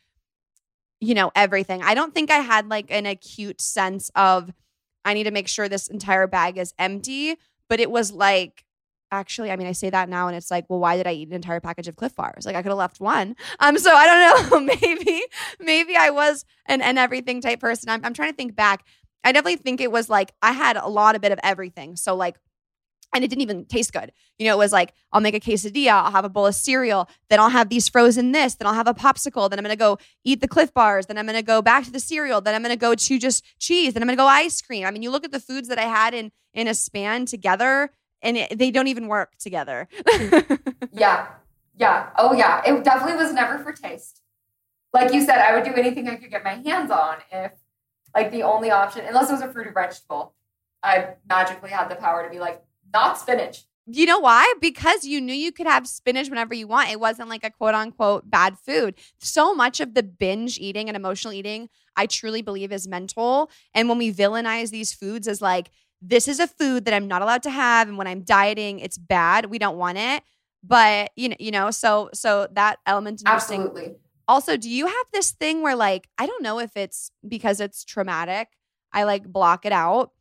you 1.01 1.15
know, 1.15 1.33
everything. 1.35 1.83
I 1.83 1.95
don't 1.95 2.15
think 2.15 2.31
I 2.31 2.39
had 2.39 2.69
like 2.69 2.91
an 2.91 3.07
acute 3.07 3.61
sense 3.61 4.11
of, 4.15 4.53
I 5.05 5.15
need 5.15 5.25
to 5.25 5.31
make 5.33 5.49
sure 5.49 5.69
this 5.69 5.89
entire 5.89 6.27
bag 6.29 6.59
is 6.59 6.75
empty, 6.79 7.37
but 7.69 7.81
it 7.81 7.91
was 7.91 8.13
like, 8.13 8.65
actually, 9.11 9.51
I 9.51 9.57
mean, 9.57 9.67
I 9.67 9.73
say 9.73 9.91
that 9.91 10.09
now 10.09 10.29
and 10.29 10.37
it's 10.37 10.51
like, 10.51 10.67
well, 10.69 10.81
why 10.81 10.97
did 10.97 11.07
I 11.07 11.13
eat 11.13 11.29
an 11.29 11.35
entire 11.35 11.61
package 11.61 11.89
of 11.89 11.97
Clif 11.97 12.15
bars? 12.15 12.47
Like 12.47 12.57
I 12.57 12.63
could 12.63 12.71
have 12.71 12.79
left 12.79 13.01
one. 13.01 13.37
Um, 13.59 13.79
so 13.79 13.93
I 13.93 14.07
don't 14.07 14.51
know. 14.51 14.61
maybe, 14.81 15.23
maybe 15.59 15.97
I 15.97 16.11
was 16.11 16.45
an, 16.67 16.81
everything 16.99 17.41
type 17.41 17.61
person. 17.61 17.89
I'm, 17.89 18.05
I'm 18.05 18.15
trying 18.15 18.31
to 18.31 18.37
think 18.37 18.55
back. 18.55 18.85
I 19.25 19.33
definitely 19.33 19.57
think 19.57 19.81
it 19.81 19.93
was 19.93 20.09
like 20.09 20.33
I 20.43 20.53
had 20.53 20.77
a 20.77 20.89
lot, 20.89 21.15
a 21.15 21.21
bit 21.21 21.33
of 21.33 21.39
everything. 21.43 21.97
So 21.97 22.15
like 22.15 22.37
and 23.13 23.25
it 23.25 23.29
didn't 23.29 23.43
even 23.43 23.65
taste 23.65 23.93
good. 23.93 24.13
You 24.39 24.47
know, 24.47 24.55
it 24.55 24.59
was 24.59 24.73
like, 24.73 24.95
I'll 25.13 25.21
make 25.21 25.35
a 25.35 25.41
quesadilla, 25.41 25.91
I'll 25.91 26.13
have 26.13 26.25
a 26.25 26.29
bowl 26.29 26.47
of 26.47 26.55
cereal, 26.55 27.09
then 27.29 27.41
I'll 27.41 27.49
have 27.51 27.69
these 27.69 27.89
frozen 27.89 28.33
this, 28.33 28.55
then 28.55 28.67
I'll 28.67 28.75
have 28.75 28.87
a 28.87 28.95
popsicle, 28.95 29.51
then 29.51 29.59
I'm 29.59 29.65
gonna 29.65 29.77
go 29.77 29.99
eat 30.25 30.41
the 30.41 30.49
Clif 30.49 30.73
bars, 30.73 31.07
then 31.07 31.19
I'm 31.19 31.27
gonna 31.27 31.43
go 31.43 31.61
back 31.61 31.85
to 31.85 31.91
the 31.91 32.01
cereal, 32.01 32.41
then 32.41 32.55
I'm 32.55 32.63
gonna 32.63 32.77
go 32.77 32.95
to 32.95 33.19
just 33.19 33.45
cheese, 33.59 33.95
then 33.95 34.03
I'm 34.03 34.07
gonna 34.07 34.17
go 34.17 34.27
ice 34.27 34.63
cream. 34.63 34.87
I 34.87 34.91
mean, 34.91 35.03
you 35.03 35.11
look 35.11 35.25
at 35.25 35.33
the 35.33 35.41
foods 35.41 35.69
that 35.69 35.79
I 35.79 35.87
had 35.87 36.15
in 36.15 36.31
in 36.55 36.69
a 36.69 36.75
span 36.75 37.27
together, 37.27 37.91
and 38.23 38.37
it, 38.37 38.59
they 38.59 38.71
don't 38.71 38.89
even 38.89 39.09
work 39.09 39.37
together. 39.39 39.89
yeah, 40.93 41.29
yeah, 41.79 42.11
oh 42.19 42.33
yeah, 42.33 42.63
it 42.67 42.85
definitely 42.85 43.17
was 43.17 43.33
never 43.33 43.59
for 43.59 43.73
taste. 43.73 44.23
Like 44.93 45.13
you 45.13 45.25
said, 45.25 45.39
I 45.39 45.55
would 45.55 45.65
do 45.65 45.73
anything 45.75 46.09
I 46.09 46.17
could 46.17 46.31
get 46.31 46.45
my 46.45 46.55
hands 46.55 46.91
on 46.91 47.19
if, 47.31 47.53
like, 48.15 48.33
the 48.33 48.43
only 48.43 48.71
option, 48.71 49.05
unless 49.07 49.31
it 49.31 49.35
was 49.35 49.43
a 49.43 49.53
fruit 49.53 49.69
or 49.69 49.73
vegetable, 49.73 50.35
I 50.83 51.11
magically 51.29 51.71
had 51.71 51.89
the 51.89 51.95
power 51.95 52.25
to 52.25 52.31
be 52.31 52.41
like, 52.41 52.63
not 52.93 53.19
spinach. 53.19 53.65
You 53.87 54.07
know 54.07 54.21
why? 54.21 54.53
Because 54.61 55.05
you 55.05 55.21
knew 55.21 55.35
you 55.35 55.53
could 55.53 55.67
have 55.67 55.87
spinach 55.87 56.29
whenever 56.29 56.55
you 56.55 56.67
want. 56.67 56.91
It 56.91 57.01
wasn't 57.01 57.29
like 57.29 57.45
a 57.45 57.51
quote 57.51 57.75
unquote 57.75 58.31
bad 58.31 58.59
food. 58.59 58.95
So 59.19 59.55
much 59.55 59.81
of 59.81 59.95
the 59.95 60.03
binge 60.03 60.59
eating 60.59 60.89
and 60.89 60.97
emotional 60.97 61.33
eating, 61.33 61.69
I 61.97 62.07
truly 62.07 62.43
believe 62.43 62.73
is 62.73 62.87
mental. 62.87 63.51
And 63.75 63.89
when 63.89 63.99
we 63.99 64.13
villainize 64.13 64.71
these 64.71 64.93
foods 64.93 65.27
as 65.27 65.41
like, 65.41 65.71
this 66.03 66.29
is 66.29 66.41
a 66.41 66.47
food 66.47 66.85
that 66.87 66.95
I'm 66.95 67.09
not 67.09 67.23
allowed 67.23 67.43
to 67.45 67.51
have, 67.51 67.89
and 67.89 67.99
when 67.99 68.07
I'm 68.07 68.23
dieting, 68.23 68.81
it's 68.81 68.99
bad. 68.99 69.47
We 69.47 69.59
don't 69.59 69.77
want 69.77 69.99
it. 69.99 70.23
But 70.63 71.11
you 71.17 71.31
know, 71.31 71.37
you 71.39 71.51
know, 71.51 71.71
so 71.71 72.11
so 72.13 72.49
that 72.53 72.79
element 72.87 73.23
absolutely. 73.27 73.95
Also, 74.29 74.57
do 74.57 74.71
you 74.71 74.87
have 74.87 75.07
this 75.13 75.33
thing 75.33 75.63
where 75.63 75.75
like 75.75 76.09
I 76.19 76.27
don't 76.27 76.43
know 76.43 76.59
if 76.59 76.77
it's 76.77 77.11
because 77.27 77.61
it's 77.61 77.85
traumatic, 77.85 78.49
I 78.93 79.05
like 79.05 79.25
block 79.25 79.65
it 79.67 79.73
out 79.73 80.13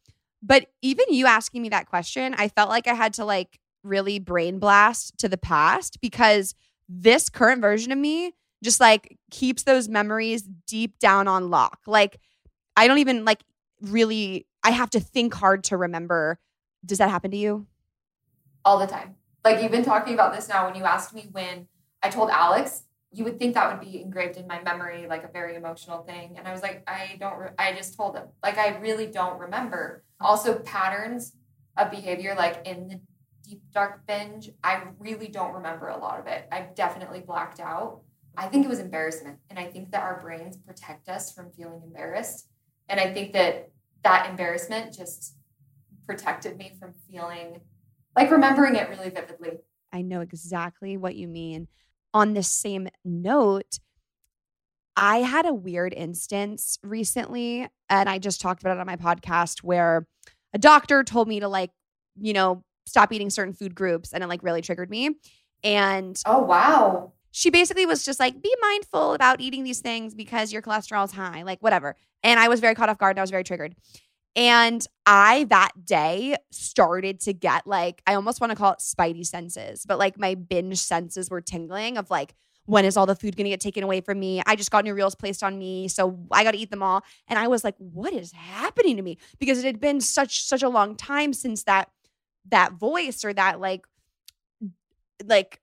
but 0.41 0.67
even 0.81 1.05
you 1.09 1.25
asking 1.25 1.61
me 1.61 1.69
that 1.69 1.87
question, 1.87 2.33
I 2.37 2.47
felt 2.47 2.69
like 2.69 2.87
I 2.87 2.93
had 2.93 3.13
to 3.15 3.25
like 3.25 3.59
really 3.83 4.19
brain 4.19 4.59
blast 4.59 5.17
to 5.19 5.29
the 5.29 5.37
past 5.37 5.99
because 6.01 6.55
this 6.87 7.29
current 7.29 7.61
version 7.61 7.91
of 7.91 7.97
me 7.97 8.33
just 8.63 8.79
like 8.79 9.17
keeps 9.31 9.63
those 9.63 9.87
memories 9.87 10.43
deep 10.67 10.97
down 10.99 11.27
on 11.27 11.49
lock. 11.49 11.79
Like 11.87 12.19
I 12.75 12.87
don't 12.87 12.99
even 12.99 13.25
like 13.25 13.41
really 13.81 14.47
I 14.63 14.71
have 14.71 14.89
to 14.91 14.99
think 14.99 15.33
hard 15.33 15.63
to 15.65 15.77
remember. 15.77 16.39
Does 16.85 16.97
that 16.97 17.09
happen 17.09 17.31
to 17.31 17.37
you? 17.37 17.67
All 18.65 18.77
the 18.77 18.87
time. 18.87 19.15
Like 19.43 19.61
you've 19.61 19.71
been 19.71 19.85
talking 19.85 20.13
about 20.13 20.33
this 20.33 20.49
now 20.49 20.65
when 20.65 20.75
you 20.75 20.83
asked 20.83 21.13
me 21.13 21.29
when 21.31 21.67
I 22.03 22.09
told 22.09 22.29
Alex 22.29 22.83
you 23.11 23.23
would 23.23 23.39
think 23.39 23.55
that 23.55 23.71
would 23.71 23.91
be 23.91 24.01
engraved 24.01 24.37
in 24.37 24.47
my 24.47 24.61
memory 24.61 25.07
like 25.07 25.23
a 25.23 25.31
very 25.31 25.55
emotional 25.55 26.03
thing 26.03 26.35
and 26.37 26.47
i 26.47 26.51
was 26.51 26.61
like 26.61 26.83
i 26.87 27.15
don't 27.19 27.37
re- 27.37 27.49
i 27.57 27.73
just 27.73 27.95
told 27.95 28.15
him 28.15 28.25
like 28.43 28.57
i 28.57 28.77
really 28.77 29.07
don't 29.07 29.39
remember 29.39 30.03
also 30.19 30.59
patterns 30.59 31.33
of 31.77 31.91
behavior 31.91 32.35
like 32.37 32.61
in 32.65 32.87
the 32.87 33.01
deep 33.47 33.61
dark 33.73 34.05
binge 34.05 34.49
i 34.63 34.83
really 34.99 35.27
don't 35.27 35.53
remember 35.53 35.87
a 35.87 35.97
lot 35.97 36.19
of 36.19 36.27
it 36.27 36.47
I've 36.51 36.75
definitely 36.75 37.21
blacked 37.21 37.59
out 37.59 38.01
i 38.37 38.47
think 38.47 38.65
it 38.65 38.69
was 38.69 38.79
embarrassment 38.79 39.39
and 39.49 39.57
i 39.57 39.65
think 39.65 39.91
that 39.91 40.03
our 40.03 40.19
brains 40.21 40.57
protect 40.57 41.09
us 41.09 41.33
from 41.33 41.51
feeling 41.51 41.81
embarrassed 41.83 42.47
and 42.87 42.99
i 42.99 43.11
think 43.11 43.33
that 43.33 43.71
that 44.03 44.29
embarrassment 44.29 44.93
just 44.93 45.35
protected 46.07 46.57
me 46.57 46.73
from 46.79 46.93
feeling 47.09 47.61
like 48.15 48.31
remembering 48.31 48.75
it 48.75 48.89
really 48.89 49.09
vividly 49.09 49.59
i 49.93 50.01
know 50.01 50.21
exactly 50.21 50.97
what 50.97 51.15
you 51.15 51.27
mean 51.27 51.67
on 52.13 52.33
the 52.33 52.43
same 52.43 52.87
note, 53.03 53.79
I 54.95 55.17
had 55.17 55.45
a 55.45 55.53
weird 55.53 55.93
instance 55.93 56.77
recently, 56.83 57.67
and 57.89 58.09
I 58.09 58.19
just 58.19 58.41
talked 58.41 58.61
about 58.61 58.77
it 58.77 58.79
on 58.79 58.87
my 58.87 58.97
podcast 58.97 59.59
where 59.59 60.07
a 60.53 60.57
doctor 60.57 61.03
told 61.03 61.27
me 61.27 61.39
to, 61.39 61.47
like, 61.47 61.71
you 62.19 62.33
know, 62.33 62.63
stop 62.85 63.13
eating 63.13 63.29
certain 63.29 63.53
food 63.53 63.75
groups, 63.75 64.13
and 64.13 64.23
it 64.23 64.27
like 64.27 64.43
really 64.43 64.61
triggered 64.61 64.89
me. 64.89 65.11
And 65.63 66.21
oh, 66.25 66.39
wow. 66.39 67.13
She 67.39 67.49
basically 67.49 67.85
was 67.85 68.03
just 68.03 68.19
like, 68.19 68.41
be 68.41 68.53
mindful 68.59 69.13
about 69.13 69.39
eating 69.39 69.63
these 69.63 69.79
things 69.79 70.13
because 70.13 70.51
your 70.51 70.61
cholesterol 70.61 71.05
is 71.05 71.13
high, 71.13 71.43
like, 71.43 71.63
whatever. 71.63 71.95
And 72.21 72.37
I 72.37 72.49
was 72.49 72.59
very 72.59 72.75
caught 72.75 72.89
off 72.89 72.97
guard 72.97 73.11
and 73.15 73.19
I 73.19 73.23
was 73.23 73.31
very 73.31 73.45
triggered. 73.45 73.75
And 74.35 74.85
I 75.05 75.45
that 75.45 75.71
day 75.85 76.35
started 76.51 77.21
to 77.21 77.33
get 77.33 77.65
like, 77.65 78.01
I 78.05 78.15
almost 78.15 78.41
want 78.41 78.51
to 78.51 78.57
call 78.57 78.73
it 78.73 78.79
spidey 78.79 79.25
senses, 79.25 79.85
but 79.87 79.97
like 79.97 80.19
my 80.19 80.35
binge 80.35 80.79
senses 80.79 81.29
were 81.29 81.39
tingling 81.39 81.97
of 81.97 82.11
like, 82.11 82.35
when 82.65 82.83
is 82.83 82.97
all 82.97 83.05
the 83.05 83.15
food 83.15 83.37
gonna 83.37 83.47
get 83.47 83.61
taken 83.61 83.83
away 83.83 84.01
from 84.01 84.19
me? 84.19 84.41
I 84.45 84.57
just 84.57 84.69
got 84.69 84.83
new 84.83 84.93
reels 84.93 85.15
placed 85.15 85.41
on 85.41 85.57
me, 85.57 85.87
so 85.87 86.19
I 86.33 86.43
gotta 86.43 86.57
eat 86.57 86.71
them 86.71 86.83
all. 86.83 87.03
And 87.29 87.39
I 87.39 87.47
was 87.47 87.63
like, 87.63 87.75
what 87.77 88.11
is 88.11 88.33
happening 88.33 88.97
to 88.97 89.01
me? 89.01 89.17
Because 89.39 89.59
it 89.59 89.65
had 89.65 89.79
been 89.79 90.01
such 90.01 90.43
such 90.43 90.61
a 90.61 90.67
long 90.67 90.97
time 90.97 91.31
since 91.31 91.63
that 91.63 91.89
that 92.49 92.73
voice 92.73 93.23
or 93.23 93.31
that 93.31 93.61
like 93.61 93.85
like 95.25 95.61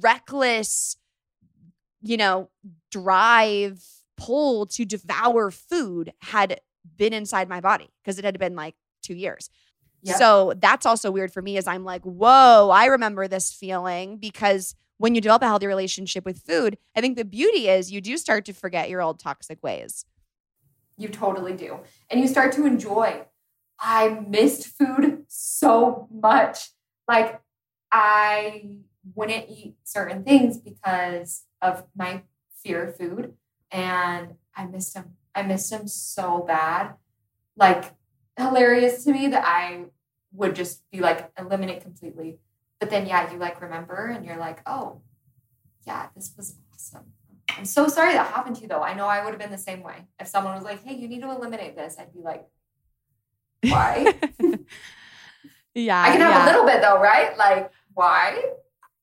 reckless, 0.00 0.96
you 2.02 2.16
know, 2.16 2.50
drive 2.90 3.82
pull 4.16 4.66
to 4.66 4.84
devour 4.84 5.50
food 5.50 6.12
had 6.22 6.60
been 6.96 7.12
inside 7.12 7.48
my 7.48 7.60
body 7.60 7.90
because 8.02 8.18
it 8.18 8.24
had 8.24 8.38
been 8.38 8.56
like 8.56 8.74
two 9.02 9.14
years. 9.14 9.50
Yep. 10.02 10.16
So 10.16 10.52
that's 10.56 10.86
also 10.86 11.10
weird 11.10 11.32
for 11.32 11.42
me 11.42 11.56
as 11.56 11.66
I'm 11.66 11.84
like, 11.84 12.02
whoa, 12.02 12.70
I 12.70 12.86
remember 12.86 13.28
this 13.28 13.52
feeling 13.52 14.18
because 14.18 14.74
when 14.98 15.14
you 15.14 15.20
develop 15.20 15.42
a 15.42 15.46
healthy 15.46 15.66
relationship 15.66 16.24
with 16.24 16.42
food, 16.42 16.78
I 16.94 17.00
think 17.00 17.16
the 17.16 17.24
beauty 17.24 17.68
is 17.68 17.92
you 17.92 18.00
do 18.00 18.16
start 18.16 18.44
to 18.46 18.52
forget 18.52 18.88
your 18.88 19.02
old 19.02 19.18
toxic 19.18 19.62
ways. 19.62 20.04
You 20.96 21.08
totally 21.08 21.52
do. 21.52 21.80
And 22.08 22.20
you 22.20 22.28
start 22.28 22.52
to 22.52 22.66
enjoy. 22.66 23.22
I 23.78 24.08
missed 24.26 24.66
food 24.66 25.24
so 25.28 26.08
much. 26.10 26.70
Like, 27.06 27.42
I 27.92 28.64
wouldn't 29.14 29.48
eat 29.48 29.76
certain 29.84 30.24
things 30.24 30.58
because 30.58 31.44
of 31.62 31.84
my 31.94 32.22
fear 32.62 32.84
of 32.84 32.96
food. 32.96 33.34
And 33.70 34.34
I 34.54 34.66
missed 34.66 34.96
him. 34.96 35.16
I 35.34 35.42
missed 35.42 35.70
him 35.70 35.86
so 35.86 36.44
bad. 36.46 36.94
Like 37.56 37.92
hilarious 38.38 39.04
to 39.04 39.12
me 39.12 39.28
that 39.28 39.44
I 39.46 39.84
would 40.32 40.54
just 40.54 40.88
be 40.90 41.00
like 41.00 41.30
eliminate 41.38 41.82
completely. 41.82 42.38
But 42.80 42.90
then 42.90 43.06
yeah, 43.06 43.32
you 43.32 43.38
like 43.38 43.60
remember 43.60 44.06
and 44.06 44.24
you're 44.24 44.36
like, 44.36 44.60
oh, 44.66 45.00
yeah, 45.86 46.08
this 46.14 46.34
was 46.36 46.56
awesome. 46.72 47.12
I'm 47.56 47.64
so 47.64 47.88
sorry 47.88 48.12
that 48.12 48.26
happened 48.26 48.56
to 48.56 48.62
you 48.62 48.68
though. 48.68 48.82
I 48.82 48.94
know 48.94 49.06
I 49.06 49.24
would 49.24 49.30
have 49.30 49.38
been 49.38 49.50
the 49.50 49.58
same 49.58 49.82
way. 49.82 50.06
If 50.20 50.26
someone 50.26 50.54
was 50.54 50.64
like, 50.64 50.84
hey, 50.84 50.94
you 50.94 51.08
need 51.08 51.20
to 51.22 51.30
eliminate 51.30 51.76
this, 51.76 51.96
I'd 51.98 52.12
be 52.12 52.20
like, 52.20 52.44
why? 53.62 54.14
yeah. 55.74 56.02
I 56.02 56.10
can 56.10 56.20
have 56.20 56.30
yeah. 56.30 56.44
a 56.44 56.46
little 56.46 56.66
bit 56.66 56.82
though, 56.82 57.00
right? 57.00 57.36
Like, 57.38 57.70
why? 57.94 58.42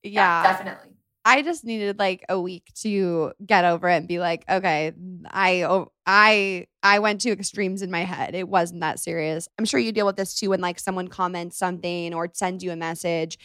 Yeah, 0.04 0.44
yeah 0.44 0.44
definitely. 0.44 0.90
I 1.26 1.42
just 1.42 1.64
needed 1.64 2.00
like 2.00 2.26
a 2.28 2.40
week 2.40 2.70
to 2.82 3.32
get 3.46 3.64
over 3.64 3.88
it 3.88 3.96
and 3.96 4.08
be 4.08 4.20
like, 4.20 4.44
okay, 4.50 4.92
I 5.32 5.86
I 6.06 6.68
I 6.84 7.00
went 7.00 7.22
to 7.22 7.32
extremes 7.32 7.82
in 7.82 7.90
my 7.92 8.04
head. 8.04 8.36
It 8.36 8.50
wasn't 8.50 8.82
that 8.82 9.00
serious. 9.00 9.48
I'm 9.58 9.66
sure 9.66 9.80
you 9.80 9.94
deal 9.94 10.06
with 10.06 10.18
this 10.18 10.36
too 10.36 10.50
when 10.50 10.60
like 10.60 10.80
someone 10.80 11.08
comments 11.08 11.58
something 11.58 12.14
or 12.14 12.30
sends 12.34 12.64
you 12.64 12.72
a 12.72 12.76
message 12.76 13.38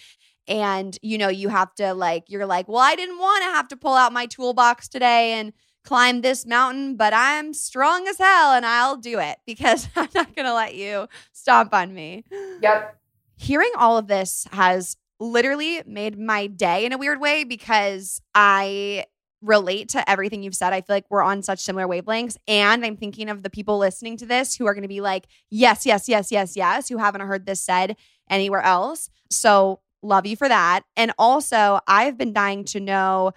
and 0.48 0.98
you 1.02 1.18
know 1.18 1.28
you 1.28 1.50
have 1.50 1.74
to 1.76 1.94
like 1.94 2.24
you're 2.28 2.46
like, 2.46 2.68
"Well, 2.68 2.78
I 2.78 2.96
didn't 2.96 3.18
want 3.18 3.44
to 3.44 3.50
have 3.50 3.68
to 3.68 3.76
pull 3.76 3.94
out 3.94 4.12
my 4.12 4.26
toolbox 4.26 4.88
today 4.88 5.34
and 5.34 5.52
climb 5.84 6.20
this 6.20 6.44
mountain, 6.46 6.96
but 6.96 7.14
I'm 7.14 7.54
strong 7.54 8.06
as 8.09 8.18
hell 8.18 8.52
and 8.52 8.66
I'll 8.66 8.96
do 8.96 9.18
it 9.18 9.38
because 9.46 9.88
I'm 9.96 10.09
not 10.14 10.34
going 10.34 10.46
to 10.46 10.54
let 10.54 10.74
you 10.74 11.09
stomp 11.32 11.72
on 11.72 11.94
me. 11.94 12.24
Yep. 12.61 12.98
Hearing 13.36 13.70
all 13.76 13.96
of 13.96 14.06
this 14.06 14.46
has 14.52 14.96
literally 15.21 15.83
made 15.87 16.19
my 16.19 16.47
day 16.47 16.85
in 16.85 16.93
a 16.93 16.99
weird 16.99 17.21
way 17.21 17.45
because 17.45 18.21
I 18.35 19.05
relate 19.41 19.89
to 19.91 20.11
everything 20.11 20.43
you've 20.43 20.55
said. 20.55 20.73
I 20.73 20.81
feel 20.81 20.97
like 20.97 21.07
we're 21.11 21.23
on 21.23 21.43
such 21.43 21.61
similar 21.61 21.87
wavelengths. 21.87 22.37
And 22.47 22.85
I'm 22.85 22.97
thinking 22.97 23.29
of 23.29 23.43
the 23.43 23.51
people 23.51 23.79
listening 23.79 24.16
to 24.19 24.27
this 24.27 24.57
who 24.57 24.66
are 24.66 24.75
going 24.75 24.83
to 24.83 24.89
be 24.89 25.01
like, 25.01 25.27
yes, 25.51 25.87
yes, 25.87 26.09
yes, 26.09 26.33
yes, 26.33 26.57
yes, 26.57 26.89
who 26.89 26.99
haven't 26.99 27.21
heard 27.21 27.47
this 27.47 27.61
said 27.61 27.97
anywhere 28.29 28.62
else. 28.62 29.11
So 29.31 29.81
love 30.03 30.27
you 30.27 30.37
for 30.37 30.49
that. 30.49 30.83
And 30.97 31.12
also, 31.19 31.81
I've 31.87 32.19
been 32.19 32.33
dying 32.33 32.64
to 32.66 32.81
know 32.81 33.33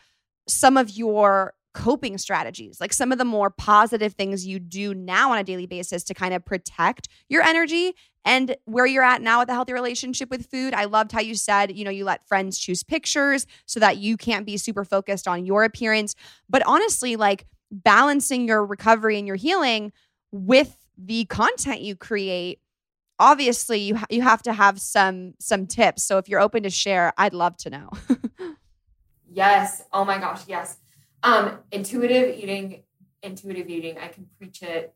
some 0.47 0.77
of 0.77 0.89
your 0.89 1.53
coping 1.73 2.17
strategies, 2.17 2.81
like 2.81 2.91
some 2.91 3.11
of 3.11 3.17
the 3.17 3.25
more 3.25 3.49
positive 3.49 4.13
things 4.13 4.45
you 4.45 4.59
do 4.59 4.93
now 4.93 5.31
on 5.31 5.37
a 5.37 5.43
daily 5.43 5.65
basis 5.65 6.03
to 6.03 6.13
kind 6.13 6.33
of 6.33 6.43
protect 6.43 7.07
your 7.29 7.43
energy 7.43 7.93
and 8.25 8.55
where 8.65 8.85
you're 8.85 9.03
at 9.03 9.21
now 9.21 9.39
with 9.39 9.49
a 9.49 9.53
healthy 9.53 9.73
relationship 9.73 10.29
with 10.29 10.45
food. 10.47 10.73
I 10.73 10.85
loved 10.85 11.11
how 11.11 11.21
you 11.21 11.35
said, 11.35 11.75
you 11.75 11.83
know, 11.83 11.91
you 11.91 12.05
let 12.05 12.27
friends 12.27 12.59
choose 12.59 12.83
pictures 12.83 13.47
so 13.65 13.79
that 13.79 13.97
you 13.97 14.17
can't 14.17 14.45
be 14.45 14.57
super 14.57 14.85
focused 14.85 15.27
on 15.27 15.45
your 15.45 15.63
appearance. 15.63 16.15
But 16.49 16.63
honestly, 16.65 17.15
like 17.15 17.45
balancing 17.71 18.47
your 18.47 18.65
recovery 18.65 19.17
and 19.17 19.25
your 19.25 19.37
healing 19.37 19.91
with 20.31 20.77
the 20.97 21.25
content 21.25 21.81
you 21.81 21.95
create 21.95 22.59
obviously 23.19 23.79
you 23.79 23.95
ha- 23.95 24.07
you 24.09 24.21
have 24.21 24.41
to 24.41 24.51
have 24.51 24.79
some 24.81 25.33
some 25.39 25.65
tips 25.65 26.03
so 26.03 26.17
if 26.17 26.27
you're 26.27 26.39
open 26.39 26.63
to 26.63 26.69
share 26.69 27.13
i'd 27.17 27.33
love 27.33 27.55
to 27.55 27.69
know 27.69 27.89
yes 29.29 29.83
oh 29.93 30.03
my 30.03 30.17
gosh 30.17 30.41
yes 30.47 30.77
um 31.23 31.59
intuitive 31.71 32.35
eating 32.35 32.83
intuitive 33.23 33.69
eating 33.69 33.97
i 33.99 34.07
can 34.07 34.27
preach 34.37 34.61
it 34.61 34.93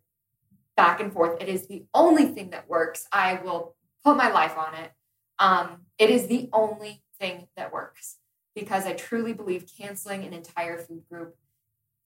back 0.76 0.99
and 0.99 1.11
forth. 1.11 1.41
It 1.41 1.49
is 1.49 1.67
the 1.67 1.86
only 1.93 2.26
thing 2.26 2.51
that 2.51 2.69
works. 2.69 3.07
I 3.11 3.39
will 3.43 3.76
put 4.03 4.17
my 4.17 4.30
life 4.30 4.57
on 4.57 4.76
it. 4.76 4.91
Um, 5.39 5.82
it 5.97 6.09
is 6.09 6.28
the 6.28 6.49
only 6.53 7.03
thing 7.19 7.47
that 7.55 7.73
works 7.73 8.17
because 8.55 8.86
I 8.86 8.93
truly 8.93 9.34
believe 9.34 9.65
canceling 9.78 10.23
an 10.23 10.34
entire 10.34 10.78
food 10.78 11.03
group 11.09 11.36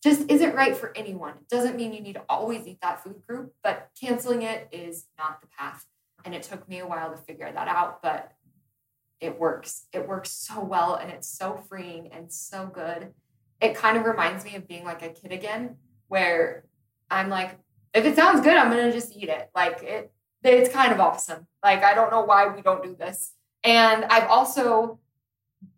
just 0.04 0.30
isn't 0.30 0.56
right 0.56 0.76
for 0.76 0.96
anyone. 0.96 1.34
It 1.42 1.50
doesn't 1.50 1.76
mean 1.76 1.94
you 1.94 2.02
need 2.02 2.14
to 2.14 2.24
always 2.30 2.66
eat 2.66 2.80
that 2.82 3.04
food 3.04 3.22
group, 3.28 3.54
but 3.64 3.90
canceling 4.00 4.44
it 4.44 4.70
is 4.72 5.06
not 5.18 5.42
the 5.42 5.48
path. 5.48 5.86
And 6.26 6.34
it 6.34 6.44
took 6.44 6.68
me 6.68 6.80
a 6.80 6.88
while 6.88 7.12
to 7.12 7.18
figure 7.18 7.52
that 7.52 7.68
out, 7.68 8.02
but 8.02 8.32
it 9.20 9.40
works. 9.40 9.86
It 9.92 10.08
works 10.08 10.32
so 10.32 10.64
well 10.64 10.96
and 10.96 11.12
it's 11.12 11.28
so 11.28 11.62
freeing 11.68 12.12
and 12.14 12.32
so 12.32 12.68
good. 12.68 13.14
It 13.62 13.76
kind 13.76 13.98
of 13.98 14.06
reminds 14.06 14.46
me 14.46 14.56
of 14.56 14.68
being 14.68 14.86
like 14.86 15.02
a 15.02 15.10
kid 15.10 15.34
again, 15.34 15.76
where 16.08 16.64
I'm 17.12 17.30
like, 17.30 17.58
if 17.94 18.06
it 18.06 18.16
sounds 18.16 18.42
good, 18.42 18.56
I'm 18.56 18.70
gonna 18.70 18.92
just 18.92 19.16
eat 19.16 19.30
it. 19.30 19.50
Like 19.56 19.84
it, 19.84 20.12
it's 20.44 20.74
kind 20.74 20.92
of 20.92 21.00
awesome. 21.00 21.48
Like 21.64 21.84
I 21.84 21.94
don't 21.94 22.12
know 22.12 22.22
why 22.22 22.48
we 22.48 22.62
don't 22.62 22.84
do 22.84 22.96
this. 22.96 23.34
And 23.64 24.06
I've 24.06 24.30
also 24.30 25.00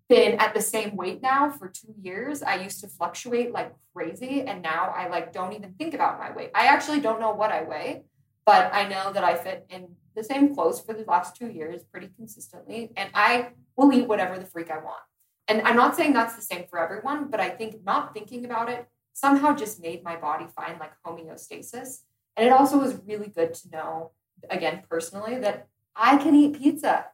been 0.10 0.40
at 0.40 0.54
the 0.54 0.62
same 0.62 0.96
weight 0.96 1.22
now 1.22 1.50
for 1.50 1.70
two 1.70 1.96
years. 2.02 2.44
I 2.44 2.56
used 2.56 2.82
to 2.82 2.88
fluctuate 2.88 3.52
like 3.52 3.74
crazy, 3.94 4.42
and 4.42 4.62
now 4.62 4.94
I 4.96 5.08
like 5.08 5.34
don't 5.34 5.54
even 5.54 5.74
think 5.74 5.94
about 5.94 6.20
my 6.20 6.32
weight. 6.32 6.52
I 6.54 6.66
actually 6.66 7.00
don't 7.00 7.20
know 7.20 7.32
what 7.32 7.52
I 7.52 7.64
weigh, 7.64 8.04
but 8.46 8.74
I 8.74 8.88
know 8.88 9.14
that 9.14 9.24
I 9.24 9.36
fit 9.36 9.66
in 9.70 9.96
the 10.16 10.24
same 10.24 10.54
clothes 10.54 10.82
for 10.82 10.94
the 10.94 11.06
last 11.06 11.36
two 11.36 11.50
years 11.50 11.84
pretty 11.84 12.10
consistently, 12.16 12.92
and 12.98 13.10
I 13.14 13.50
will 13.78 13.94
eat 13.94 14.08
whatever 14.08 14.38
the 14.38 14.46
freak 14.46 14.70
I 14.70 14.78
want. 14.78 15.02
And 15.48 15.62
I'm 15.64 15.76
not 15.76 15.96
saying 15.96 16.14
that's 16.14 16.36
the 16.36 16.42
same 16.42 16.66
for 16.70 16.78
everyone, 16.80 17.30
but 17.30 17.40
I 17.40 17.50
think 17.50 17.84
not 17.86 18.14
thinking 18.14 18.46
about 18.46 18.70
it 18.70 18.88
somehow 19.22 19.56
just 19.56 19.82
made 19.82 20.04
my 20.04 20.16
body 20.16 20.48
find 20.56 20.80
like 20.80 20.94
homeostasis. 21.06 22.00
And 22.36 22.48
it 22.48 22.52
also 22.52 22.80
was 22.80 23.00
really 23.06 23.28
good 23.28 23.54
to 23.54 23.70
know, 23.70 24.12
again, 24.50 24.82
personally, 24.90 25.38
that 25.40 25.68
I 25.96 26.18
can 26.18 26.36
eat 26.36 26.58
pizza. 26.58 27.06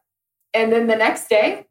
And 0.53 0.71
then 0.71 0.87
the 0.87 0.95
next 0.95 1.27
day, 1.27 1.65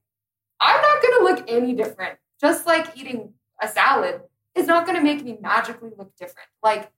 I'm 0.61 0.82
not 0.82 1.03
going 1.03 1.18
to 1.18 1.24
look 1.24 1.45
any 1.49 1.72
different. 1.72 2.18
Just 2.41 2.66
like 2.66 2.97
eating 2.97 3.32
a 3.62 3.68
salad 3.68 4.20
is 4.55 4.66
not 4.66 4.84
going 4.87 4.99
to 4.99 5.03
make 5.03 5.24
me 5.24 5.39
magically 5.41 5.91
look 5.97 6.14
different. 6.16 6.49
Like, 6.62 6.93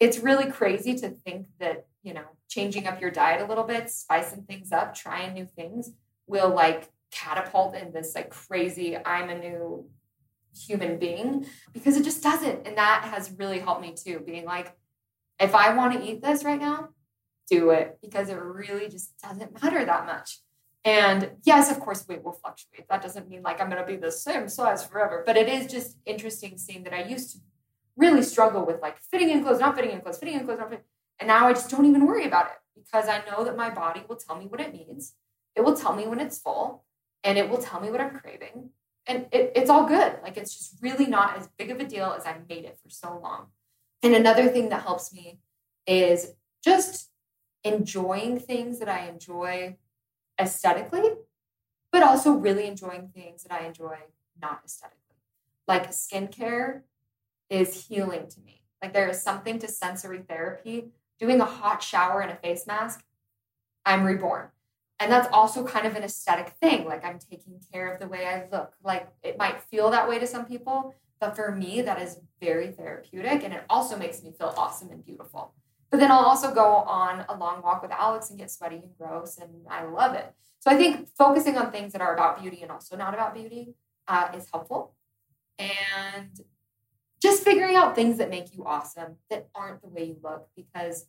it's 0.00 0.18
really 0.18 0.50
crazy 0.50 0.94
to 0.94 1.10
think 1.10 1.48
that, 1.60 1.86
you 2.02 2.14
know, 2.14 2.24
changing 2.48 2.86
up 2.86 3.00
your 3.00 3.10
diet 3.10 3.42
a 3.42 3.46
little 3.46 3.64
bit, 3.64 3.90
spicing 3.90 4.44
things 4.44 4.72
up, 4.72 4.94
trying 4.94 5.34
new 5.34 5.44
things 5.44 5.90
will 6.26 6.54
like 6.54 6.88
catapult 7.10 7.74
in 7.74 7.92
this 7.92 8.14
like 8.14 8.30
crazy, 8.30 8.96
I'm 8.96 9.28
a 9.28 9.38
new 9.38 9.90
human 10.56 10.98
being 10.98 11.46
because 11.72 11.96
it 11.96 12.04
just 12.04 12.22
doesn't. 12.22 12.66
And 12.66 12.76
that 12.76 13.04
has 13.04 13.32
really 13.38 13.58
helped 13.58 13.82
me 13.82 13.94
too, 13.94 14.20
being 14.20 14.44
like, 14.44 14.76
if 15.38 15.54
I 15.54 15.74
want 15.74 15.94
to 15.94 16.04
eat 16.04 16.22
this 16.22 16.44
right 16.44 16.60
now, 16.60 16.90
do 17.48 17.70
it 17.70 17.98
because 18.02 18.28
it 18.28 18.34
really 18.34 18.88
just 18.88 19.18
doesn't 19.20 19.62
matter 19.62 19.84
that 19.84 20.06
much. 20.06 20.38
And 20.84 21.32
yes, 21.44 21.70
of 21.70 21.80
course, 21.80 22.06
weight 22.08 22.22
will 22.22 22.32
fluctuate. 22.32 22.88
That 22.88 23.02
doesn't 23.02 23.28
mean 23.28 23.42
like 23.42 23.60
I'm 23.60 23.68
going 23.68 23.82
to 23.82 23.86
be 23.86 23.96
the 23.96 24.12
same 24.12 24.48
size 24.48 24.84
forever, 24.84 25.22
but 25.26 25.36
it 25.36 25.48
is 25.48 25.70
just 25.70 25.96
interesting 26.06 26.56
seeing 26.56 26.84
that 26.84 26.92
I 26.92 27.04
used 27.04 27.32
to 27.32 27.38
really 27.96 28.22
struggle 28.22 28.64
with 28.64 28.80
like 28.80 28.98
fitting 29.10 29.30
in 29.30 29.42
clothes, 29.42 29.60
not 29.60 29.74
fitting 29.74 29.90
in 29.90 30.00
clothes, 30.00 30.18
fitting 30.18 30.38
in 30.38 30.44
clothes, 30.44 30.58
not 30.58 30.70
fitting. 30.70 30.84
And 31.18 31.28
now 31.28 31.48
I 31.48 31.52
just 31.52 31.68
don't 31.68 31.84
even 31.84 32.06
worry 32.06 32.26
about 32.26 32.46
it 32.46 32.56
because 32.76 33.08
I 33.08 33.22
know 33.28 33.44
that 33.44 33.56
my 33.56 33.70
body 33.70 34.02
will 34.08 34.16
tell 34.16 34.36
me 34.36 34.46
what 34.46 34.60
it 34.60 34.72
needs. 34.72 35.14
It 35.56 35.62
will 35.62 35.74
tell 35.76 35.94
me 35.94 36.06
when 36.06 36.20
it's 36.20 36.38
full 36.38 36.84
and 37.24 37.36
it 37.36 37.50
will 37.50 37.58
tell 37.58 37.80
me 37.80 37.90
what 37.90 38.00
I'm 38.00 38.16
craving 38.16 38.70
and 39.08 39.26
it, 39.32 39.52
it's 39.56 39.70
all 39.70 39.86
good. 39.86 40.18
Like 40.22 40.36
it's 40.36 40.56
just 40.56 40.82
really 40.82 41.06
not 41.06 41.36
as 41.38 41.48
big 41.58 41.70
of 41.70 41.80
a 41.80 41.84
deal 41.84 42.14
as 42.16 42.26
I 42.26 42.36
made 42.48 42.64
it 42.64 42.78
for 42.82 42.90
so 42.90 43.18
long. 43.20 43.46
And 44.02 44.14
another 44.14 44.48
thing 44.48 44.68
that 44.68 44.82
helps 44.82 45.12
me 45.12 45.40
is 45.86 46.34
just 46.62 47.10
enjoying 47.64 48.38
things 48.38 48.78
that 48.78 48.88
I 48.88 49.08
enjoy 49.08 49.78
aesthetically, 50.40 51.10
but 51.90 52.02
also 52.02 52.32
really 52.32 52.66
enjoying 52.66 53.08
things 53.08 53.42
that 53.42 53.52
I 53.52 53.66
enjoy 53.66 53.96
not 54.40 54.60
aesthetically. 54.64 54.98
Like 55.66 55.90
skincare 55.90 56.82
is 57.50 57.86
healing 57.86 58.28
to 58.28 58.40
me. 58.40 58.62
Like 58.82 58.92
there 58.92 59.08
is 59.08 59.22
something 59.22 59.58
to 59.60 59.68
sensory 59.68 60.20
therapy. 60.20 60.90
Doing 61.18 61.40
a 61.40 61.46
hot 61.46 61.82
shower 61.82 62.20
and 62.20 62.30
a 62.30 62.36
face 62.36 62.64
mask, 62.66 63.02
I'm 63.84 64.04
reborn. 64.04 64.50
And 65.00 65.12
that's 65.12 65.28
also 65.32 65.64
kind 65.64 65.86
of 65.86 65.94
an 65.94 66.02
aesthetic 66.02 66.54
thing. 66.60 66.84
Like 66.84 67.04
I'm 67.04 67.18
taking 67.18 67.60
care 67.72 67.92
of 67.92 68.00
the 68.00 68.08
way 68.08 68.26
I 68.26 68.48
look. 68.50 68.72
Like 68.82 69.08
it 69.22 69.38
might 69.38 69.60
feel 69.62 69.90
that 69.90 70.08
way 70.08 70.18
to 70.18 70.26
some 70.26 70.44
people, 70.44 70.94
but 71.20 71.36
for 71.36 71.54
me, 71.54 71.82
that 71.82 72.00
is 72.00 72.18
very 72.40 72.72
therapeutic. 72.72 73.44
And 73.44 73.54
it 73.54 73.64
also 73.70 73.96
makes 73.96 74.22
me 74.22 74.32
feel 74.36 74.54
awesome 74.56 74.90
and 74.90 75.04
beautiful. 75.04 75.54
But 75.90 76.00
then 76.00 76.10
I'll 76.10 76.24
also 76.24 76.52
go 76.52 76.66
on 76.66 77.24
a 77.28 77.36
long 77.36 77.62
walk 77.62 77.82
with 77.82 77.92
Alex 77.92 78.30
and 78.30 78.38
get 78.38 78.50
sweaty 78.50 78.76
and 78.76 78.90
gross. 78.98 79.38
And 79.38 79.50
I 79.70 79.84
love 79.84 80.14
it. 80.14 80.34
So 80.60 80.70
I 80.70 80.76
think 80.76 81.08
focusing 81.16 81.56
on 81.56 81.70
things 81.70 81.92
that 81.92 82.02
are 82.02 82.14
about 82.14 82.42
beauty 82.42 82.62
and 82.62 82.70
also 82.70 82.96
not 82.96 83.14
about 83.14 83.34
beauty 83.34 83.74
uh, 84.08 84.28
is 84.34 84.48
helpful. 84.52 84.94
And 85.58 86.40
just 87.22 87.42
figuring 87.42 87.76
out 87.76 87.94
things 87.94 88.18
that 88.18 88.30
make 88.30 88.54
you 88.54 88.64
awesome 88.64 89.16
that 89.30 89.48
aren't 89.54 89.82
the 89.82 89.88
way 89.88 90.04
you 90.04 90.16
look 90.22 90.48
because 90.56 91.06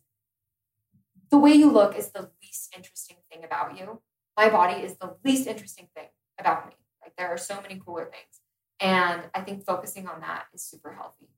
the 1.30 1.38
way 1.38 1.52
you 1.52 1.70
look 1.70 1.96
is 1.96 2.10
the 2.10 2.30
least 2.42 2.74
interesting 2.76 3.16
thing 3.30 3.44
about 3.44 3.78
you. 3.78 4.00
My 4.36 4.48
body 4.48 4.82
is 4.82 4.96
the 4.96 5.16
least 5.24 5.46
interesting 5.46 5.88
thing 5.94 6.06
about 6.38 6.66
me. 6.66 6.74
Like 7.02 7.14
there 7.16 7.28
are 7.28 7.38
so 7.38 7.60
many 7.60 7.80
cooler 7.84 8.04
things. 8.04 8.40
And 8.80 9.22
I 9.34 9.42
think 9.42 9.64
focusing 9.64 10.08
on 10.08 10.20
that 10.20 10.46
is 10.54 10.62
super 10.62 10.92
healthy 10.92 11.28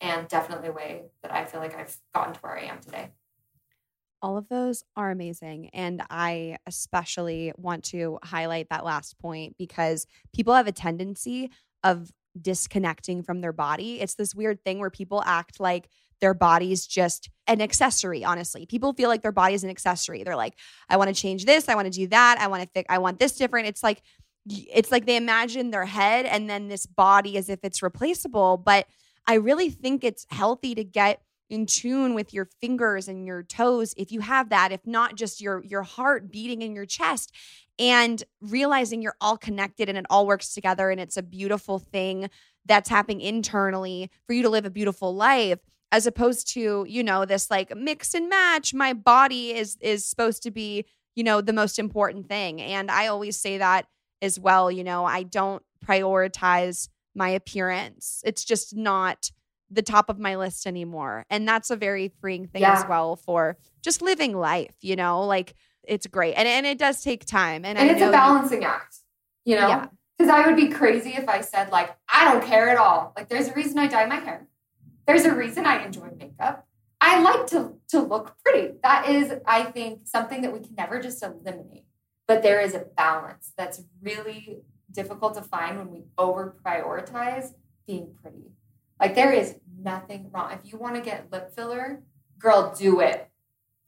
and 0.00 0.28
definitely 0.28 0.68
a 0.68 0.72
way 0.72 1.02
that 1.22 1.32
I 1.32 1.44
feel 1.44 1.60
like 1.60 1.74
I've 1.74 1.96
gotten 2.14 2.34
to 2.34 2.40
where 2.40 2.58
I 2.58 2.64
am 2.64 2.80
today. 2.80 3.10
All 4.22 4.36
of 4.36 4.48
those 4.48 4.84
are 4.96 5.10
amazing. 5.10 5.70
And 5.70 6.02
I 6.10 6.58
especially 6.66 7.52
want 7.56 7.84
to 7.84 8.18
highlight 8.22 8.68
that 8.68 8.84
last 8.84 9.18
point 9.18 9.56
because 9.58 10.06
people 10.34 10.54
have 10.54 10.66
a 10.66 10.72
tendency 10.72 11.50
of 11.82 12.10
disconnecting 12.40 13.22
from 13.22 13.40
their 13.40 13.52
body. 13.52 14.00
It's 14.00 14.14
this 14.14 14.34
weird 14.34 14.62
thing 14.62 14.78
where 14.78 14.90
people 14.90 15.22
act 15.24 15.58
like 15.58 15.88
their 16.20 16.34
body's 16.34 16.86
just 16.86 17.30
an 17.46 17.60
accessory, 17.60 18.24
honestly. 18.24 18.66
People 18.66 18.92
feel 18.92 19.08
like 19.08 19.22
their 19.22 19.32
body 19.32 19.54
is 19.54 19.64
an 19.64 19.70
accessory. 19.70 20.22
They're 20.22 20.36
like, 20.36 20.54
I 20.88 20.96
want 20.96 21.08
to 21.08 21.20
change 21.20 21.44
this, 21.44 21.68
I 21.68 21.74
want 21.74 21.86
to 21.86 21.98
do 21.98 22.06
that, 22.08 22.38
I 22.40 22.46
want 22.46 22.62
to 22.62 22.68
think 22.68 22.86
I 22.88 22.98
want 22.98 23.18
this 23.18 23.32
different. 23.32 23.68
It's 23.68 23.82
like 23.82 24.02
it's 24.46 24.90
like 24.90 25.06
they 25.06 25.16
imagine 25.16 25.70
their 25.70 25.84
head 25.84 26.26
and 26.26 26.48
then 26.48 26.68
this 26.68 26.86
body 26.86 27.36
as 27.36 27.48
if 27.48 27.60
it's 27.62 27.82
replaceable, 27.82 28.56
but 28.56 28.86
I 29.26 29.34
really 29.34 29.70
think 29.70 30.02
it's 30.02 30.26
healthy 30.30 30.74
to 30.74 30.84
get 30.84 31.22
in 31.50 31.66
tune 31.66 32.14
with 32.14 32.32
your 32.32 32.48
fingers 32.60 33.08
and 33.08 33.26
your 33.26 33.42
toes 33.42 33.92
if 33.96 34.12
you 34.12 34.20
have 34.20 34.50
that 34.50 34.70
if 34.70 34.86
not 34.86 35.16
just 35.16 35.40
your 35.40 35.64
your 35.64 35.82
heart 35.82 36.30
beating 36.30 36.62
in 36.62 36.74
your 36.74 36.86
chest 36.86 37.34
and 37.78 38.22
realizing 38.40 39.02
you're 39.02 39.16
all 39.20 39.36
connected 39.36 39.88
and 39.88 39.98
it 39.98 40.06
all 40.08 40.26
works 40.26 40.54
together 40.54 40.90
and 40.90 41.00
it's 41.00 41.16
a 41.16 41.22
beautiful 41.22 41.80
thing 41.80 42.30
that's 42.66 42.88
happening 42.88 43.20
internally 43.20 44.10
for 44.26 44.32
you 44.32 44.42
to 44.42 44.48
live 44.48 44.64
a 44.64 44.70
beautiful 44.70 45.14
life 45.14 45.58
as 45.92 46.06
opposed 46.06 46.52
to 46.54 46.84
you 46.88 47.02
know 47.02 47.24
this 47.24 47.50
like 47.50 47.74
mix 47.76 48.14
and 48.14 48.28
match 48.28 48.72
my 48.74 48.92
body 48.92 49.52
is 49.52 49.76
is 49.80 50.04
supposed 50.04 50.42
to 50.42 50.50
be 50.50 50.84
you 51.16 51.24
know 51.24 51.40
the 51.40 51.52
most 51.52 51.78
important 51.78 52.28
thing 52.28 52.60
and 52.60 52.90
i 52.90 53.06
always 53.06 53.36
say 53.36 53.58
that 53.58 53.86
as 54.22 54.38
well 54.38 54.70
you 54.70 54.84
know 54.84 55.04
i 55.04 55.22
don't 55.22 55.62
prioritize 55.84 56.88
my 57.14 57.28
appearance 57.30 58.22
it's 58.24 58.44
just 58.44 58.76
not 58.76 59.30
the 59.72 59.82
top 59.82 60.10
of 60.10 60.18
my 60.18 60.34
list 60.34 60.66
anymore. 60.66 61.24
And 61.30 61.46
that's 61.46 61.70
a 61.70 61.76
very 61.76 62.10
freeing 62.20 62.48
thing 62.48 62.62
Yeah. 62.62 62.72
as 62.72 62.84
well 62.88 63.14
for 63.14 63.56
just 63.82 64.02
living 64.02 64.36
life, 64.36 64.74
you 64.80 64.96
know? 64.96 65.24
Like 65.24 65.54
it's 65.84 66.08
great. 66.08 66.34
And 66.34 66.48
and 66.48 66.66
it 66.66 66.76
does 66.76 67.04
take 67.04 67.24
time. 67.24 67.64
And, 67.64 67.78
and 67.78 67.88
it's 67.88 68.02
a 68.02 68.10
balancing 68.10 68.64
act, 68.64 68.96
you 69.44 69.54
know? 69.54 69.68
Yeah. 69.68 69.86
Because 70.18 70.28
I 70.28 70.44
would 70.44 70.56
be 70.56 70.70
crazy 70.70 71.10
if 71.10 71.28
I 71.28 71.40
said, 71.40 71.70
like, 71.70 71.96
I 72.12 72.24
don't 72.32 72.44
care 72.44 72.68
at 72.68 72.78
all. 72.78 73.12
Like, 73.16 73.28
there's 73.28 73.46
a 73.46 73.52
reason 73.54 73.78
I 73.78 73.86
dye 73.86 74.06
my 74.06 74.16
hair. 74.16 74.48
There's 75.10 75.24
a 75.24 75.34
reason 75.34 75.66
I 75.66 75.84
enjoy 75.84 76.08
makeup. 76.16 76.68
I 77.00 77.20
like 77.20 77.48
to 77.48 77.74
to 77.88 78.00
look 78.00 78.36
pretty. 78.44 78.74
That 78.84 79.08
is, 79.08 79.32
I 79.44 79.64
think, 79.64 80.06
something 80.06 80.40
that 80.42 80.52
we 80.52 80.60
can 80.60 80.76
never 80.76 81.02
just 81.02 81.20
eliminate. 81.20 81.86
But 82.28 82.44
there 82.44 82.60
is 82.60 82.74
a 82.74 82.84
balance 82.96 83.52
that's 83.56 83.82
really 84.00 84.60
difficult 84.92 85.34
to 85.34 85.42
find 85.42 85.78
when 85.78 85.90
we 85.90 86.04
over 86.16 86.54
prioritize 86.64 87.54
being 87.88 88.14
pretty. 88.22 88.52
Like 89.00 89.16
there 89.16 89.32
is 89.32 89.56
nothing 89.82 90.30
wrong. 90.32 90.52
If 90.52 90.70
you 90.70 90.78
want 90.78 90.94
to 90.94 91.00
get 91.00 91.32
lip 91.32 91.56
filler, 91.56 92.04
girl, 92.38 92.72
do 92.78 93.00
it. 93.00 93.28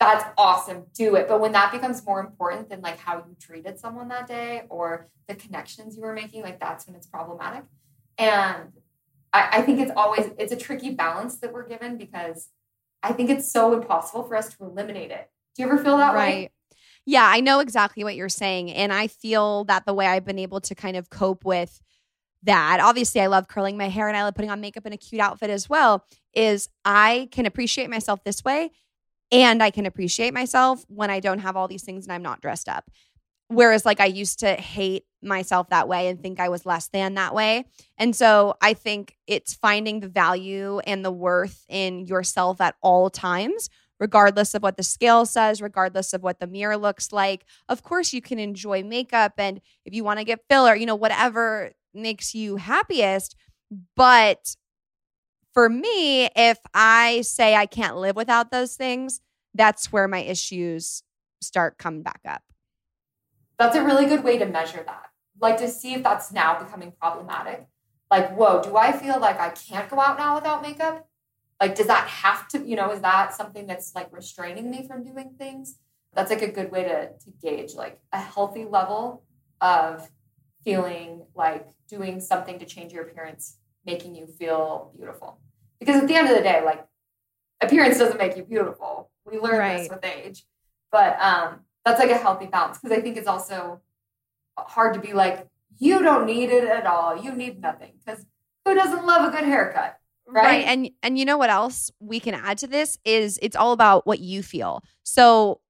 That's 0.01 0.25
awesome. 0.37 0.87
Do 0.93 1.15
it. 1.15 1.29
But 1.29 1.39
when 1.39 1.53
that 1.53 1.71
becomes 1.71 2.05
more 2.05 2.19
important 2.19 2.69
than 2.69 2.81
like 2.81 2.99
how 2.99 3.19
you 3.19 3.37
treated 3.39 3.79
someone 3.79 4.09
that 4.09 4.27
day 4.27 4.65
or 4.69 5.07
the 5.29 5.37
connections 5.37 5.95
you 5.95 6.03
were 6.03 6.15
making, 6.15 6.43
like 6.43 6.59
that's 6.59 6.89
when 6.89 6.97
it's 6.97 7.07
problematic. 7.07 7.63
And 8.19 8.73
I, 9.33 9.49
I 9.53 9.63
think 9.63 9.81
it's 9.81 9.93
always 9.97 10.31
it's 10.39 10.53
a 10.53 10.57
tricky 10.57 10.91
balance 10.91 11.39
that 11.39 11.53
we're 11.53 11.67
given 11.67 11.97
because 11.97 12.49
I 13.03 13.13
think 13.13 13.31
it's 13.31 13.51
so 13.51 13.73
impossible 13.73 14.25
for 14.25 14.37
us 14.37 14.55
to 14.57 14.65
eliminate 14.65 15.11
it. 15.11 15.29
Do 15.55 15.63
you 15.63 15.69
ever 15.69 15.83
feel 15.83 15.99
that 15.99 16.15
way? 16.15 16.19
Right. 16.19 16.53
Yeah, 17.05 17.27
I 17.27 17.41
know 17.41 17.61
exactly 17.61 18.05
what 18.05 18.15
you're 18.15 18.29
saying. 18.29 18.71
And 18.71 18.93
I 18.93 19.09
feel 19.09 19.65
that 19.65 19.87
the 19.87 19.95
way 19.95 20.07
I've 20.07 20.25
been 20.25 20.39
able 20.39 20.61
to 20.61 20.75
kind 20.75 20.97
of 20.97 21.11
cope 21.11 21.45
with 21.45 21.81
that, 22.45 22.79
obviously, 22.81 23.21
I 23.21 23.27
love 23.27 23.49
curling 23.49 23.77
my 23.77 23.89
hair 23.89 24.09
and 24.09 24.17
I 24.17 24.23
love 24.23 24.35
putting 24.35 24.51
on 24.51 24.61
makeup 24.61 24.87
in 24.87 24.93
a 24.93 24.97
cute 24.97 25.21
outfit 25.21 25.51
as 25.51 25.69
well, 25.69 26.05
is 26.33 26.69
I 26.85 27.29
can 27.33 27.45
appreciate 27.45 27.91
myself 27.91 28.23
this 28.25 28.45
way. 28.45 28.71
And 29.33 29.63
I 29.63 29.71
can 29.71 29.87
appreciate 29.87 30.35
myself 30.35 30.85
when 30.89 31.11
I 31.11 31.19
don't 31.19 31.39
have 31.39 31.57
all 31.57 31.67
these 31.67 31.83
things 31.83 32.05
and 32.05 32.13
I'm 32.13 32.23
not 32.23 32.43
dressed 32.43 32.69
up. 32.69 32.91
Whereas, 33.55 33.85
like, 33.85 34.01
I 34.01 34.07
used 34.07 34.41
to 34.41 34.55
hate 34.55 35.05
myself 35.23 35.69
that 35.69 35.89
way 35.89 36.09
and 36.09 36.21
think 36.21 36.41
I 36.41 36.49
was 36.49 36.67
less 36.67 36.89
than 36.89 37.15
that 37.15 37.35
way. 37.35 37.65
And 37.97 38.15
so 38.15 38.57
I 38.61 38.75
think 38.75 39.17
it's 39.27 39.55
finding 39.55 40.01
the 40.01 40.09
value 40.09 40.81
and 40.81 41.05
the 41.05 41.13
worth 41.13 41.65
in 41.69 42.07
yourself 42.07 42.61
at 42.61 42.75
all 42.83 43.11
times 43.11 43.69
regardless 44.03 44.53
of 44.53 44.65
what 44.65 44.77
the 44.77 44.83
scale 44.83 45.25
says, 45.25 45.63
regardless 45.63 46.13
of 46.13 46.25
what 46.25 46.41
the 46.41 46.47
mirror 46.49 46.77
looks 46.77 47.13
like. 47.13 47.45
Of 47.69 47.85
course, 47.85 48.13
you 48.13 48.21
can 48.21 48.41
enjoy 48.41 48.83
makeup 48.83 49.35
and 49.39 49.61
if 49.85 49.95
you 49.95 50.03
want 50.03 50.19
to 50.19 50.25
get 50.25 50.41
filler, 50.51 50.75
you 50.75 50.87
know, 50.87 50.97
whatever 50.97 51.71
makes 51.95 52.35
you 52.35 52.57
happiest. 52.57 53.37
But 53.95 54.57
for 55.55 55.69
me, 55.69 56.25
if 56.35 56.59
I 56.75 57.21
say 57.21 57.55
I 57.55 57.67
can't 57.67 57.97
live 57.97 58.17
without 58.17 58.51
those 58.51 58.75
things, 58.75 59.21
that's 59.55 59.93
where 59.93 60.09
my 60.09 60.19
issues 60.19 61.05
start 61.41 61.79
coming 61.79 62.03
back 62.03 62.23
up. 62.27 62.43
That's 63.63 63.77
a 63.77 63.85
really 63.85 64.07
good 64.07 64.25
way 64.25 64.39
to 64.39 64.47
measure 64.47 64.83
that. 64.85 65.07
Like 65.41 65.57
to 65.59 65.69
see 65.69 65.95
if 65.95 66.03
that's 66.03 66.33
now 66.33 66.59
becoming 66.59 66.93
problematic. 67.01 67.69
Like, 68.11 68.35
whoa, 68.35 68.61
do 68.61 68.77
I 68.77 68.91
feel 68.91 69.21
like 69.21 69.39
I 69.39 69.51
can't 69.51 69.89
go 69.89 70.01
out 70.01 70.19
now 70.19 70.35
without 70.35 70.63
makeup? 70.63 71.09
Like, 71.61 71.77
does 71.77 71.87
that 71.87 72.09
have 72.09 72.49
to, 72.49 72.59
you 72.59 72.75
know, 72.75 72.91
is 72.91 73.03
that 73.03 73.35
something 73.35 73.69
that's 73.69 73.95
like 73.95 74.09
restraining 74.11 74.69
me 74.69 74.85
from 74.89 75.05
doing 75.05 75.37
things? 75.39 75.79
That's 76.13 76.29
like 76.29 76.43
a 76.43 76.51
good 76.51 76.73
way 76.73 76.83
to, 76.83 77.11
to 77.11 77.31
gauge 77.41 77.75
like 77.75 78.01
a 78.13 78.21
healthy 78.21 78.65
level 78.65 79.23
of 79.61 80.11
feeling 80.65 81.25
like 81.37 81.69
doing 81.89 82.19
something 82.19 82.59
to 82.59 82.67
change 82.67 82.93
your 82.93 83.05
appearance, 83.05 83.59
making 83.87 84.17
you 84.17 84.27
feel 84.27 84.93
beautiful. 84.97 85.41
Because 85.79 86.03
at 86.03 86.09
the 86.09 86.17
end 86.17 86.29
of 86.29 86.37
the 86.37 86.43
day, 86.43 86.65
like 86.65 86.85
appearance 87.61 87.97
doesn't 87.97 88.19
make 88.19 88.37
you 88.37 88.43
beautiful. 88.43 89.13
We 89.25 89.39
learn 89.39 89.77
this 89.77 89.89
with 89.89 90.05
age. 90.05 90.43
But 90.91 91.17
um, 91.21 91.61
that's 91.85 91.99
like 91.99 92.11
a 92.11 92.19
healthy 92.19 92.47
balance 92.47 92.79
because 92.79 92.97
I 92.97 93.01
think 93.01 93.17
it's 93.17 93.27
also 93.27 93.81
hard 94.57 94.95
to 94.95 95.01
be 95.01 95.13
like, 95.13 95.49
you 95.79 96.03
don't 96.03 96.27
need 96.27 96.51
it 96.51 96.65
at 96.65 96.87
all. 96.87 97.17
You 97.17 97.33
need 97.33 97.61
nothing. 97.61 97.93
Because 98.05 98.25
who 98.65 98.75
doesn't 98.75 99.05
love 99.05 99.33
a 99.33 99.37
good 99.37 99.45
haircut? 99.45 99.99
Right? 100.27 100.65
And 100.65 100.91
and 101.03 101.19
you 101.19 101.25
know 101.25 101.37
what 101.37 101.51
else 101.51 101.91
we 101.99 102.21
can 102.21 102.35
add 102.35 102.59
to 102.59 102.67
this 102.67 102.99
is 103.05 103.39
it's 103.43 103.57
all 103.57 103.73
about 103.73 104.07
what 104.07 104.21
you 104.21 104.43
feel. 104.43 104.83
So 105.03 105.61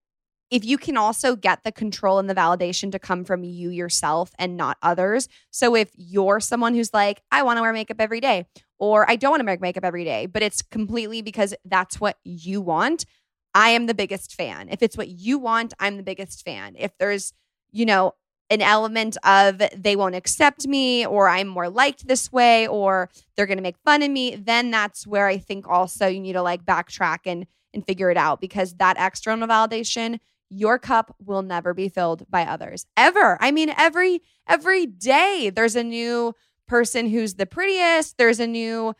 if 0.50 0.66
you 0.66 0.76
can 0.76 0.98
also 0.98 1.34
get 1.34 1.64
the 1.64 1.72
control 1.72 2.18
and 2.18 2.28
the 2.28 2.34
validation 2.34 2.92
to 2.92 2.98
come 2.98 3.24
from 3.24 3.42
you 3.42 3.70
yourself 3.70 4.32
and 4.38 4.54
not 4.54 4.76
others. 4.82 5.26
So 5.50 5.74
if 5.74 5.90
you're 5.96 6.40
someone 6.40 6.74
who's 6.74 6.92
like, 6.92 7.22
I 7.32 7.42
want 7.42 7.56
to 7.56 7.62
wear 7.62 7.72
makeup 7.72 7.96
every 7.98 8.20
day, 8.20 8.46
or 8.78 9.10
I 9.10 9.16
don't 9.16 9.30
want 9.30 9.40
to 9.40 9.46
wear 9.46 9.56
makeup 9.58 9.84
every 9.84 10.04
day, 10.04 10.26
but 10.26 10.42
it's 10.42 10.60
completely 10.60 11.22
because 11.22 11.54
that's 11.64 11.98
what 11.98 12.18
you 12.22 12.60
want, 12.60 13.06
I 13.54 13.70
am 13.70 13.86
the 13.86 13.94
biggest 13.94 14.34
fan. 14.34 14.68
If 14.70 14.82
it's 14.82 14.96
what 14.96 15.08
you 15.08 15.38
want, 15.38 15.74
I'm 15.78 15.96
the 15.96 16.02
biggest 16.02 16.44
fan. 16.44 16.74
If 16.78 16.96
there's, 16.98 17.32
you 17.70 17.84
know, 17.84 18.14
an 18.50 18.60
element 18.60 19.16
of 19.24 19.62
they 19.76 19.96
won't 19.96 20.14
accept 20.14 20.66
me 20.66 21.06
or 21.06 21.26
I'm 21.28 21.48
more 21.48 21.70
liked 21.70 22.06
this 22.06 22.30
way 22.30 22.66
or 22.66 23.08
they're 23.34 23.46
going 23.46 23.56
to 23.58 23.62
make 23.62 23.78
fun 23.84 24.02
of 24.02 24.10
me, 24.10 24.36
then 24.36 24.70
that's 24.70 25.06
where 25.06 25.26
I 25.26 25.38
think 25.38 25.66
also 25.66 26.06
you 26.06 26.20
need 26.20 26.34
to 26.34 26.42
like 26.42 26.64
backtrack 26.64 27.20
and 27.26 27.46
and 27.74 27.86
figure 27.86 28.10
it 28.10 28.18
out 28.18 28.38
because 28.42 28.74
that 28.74 28.98
external 28.98 29.48
validation 29.48 30.18
your 30.50 30.78
cup 30.78 31.16
will 31.24 31.40
never 31.40 31.72
be 31.72 31.88
filled 31.88 32.28
by 32.30 32.42
others 32.42 32.84
ever. 32.94 33.38
I 33.40 33.50
mean 33.50 33.72
every 33.78 34.20
every 34.46 34.84
day 34.84 35.50
there's 35.54 35.76
a 35.76 35.82
new 35.82 36.34
person 36.68 37.08
who's 37.08 37.34
the 37.34 37.46
prettiest, 37.46 38.18
there's 38.18 38.40
a 38.40 38.46
new 38.46 38.94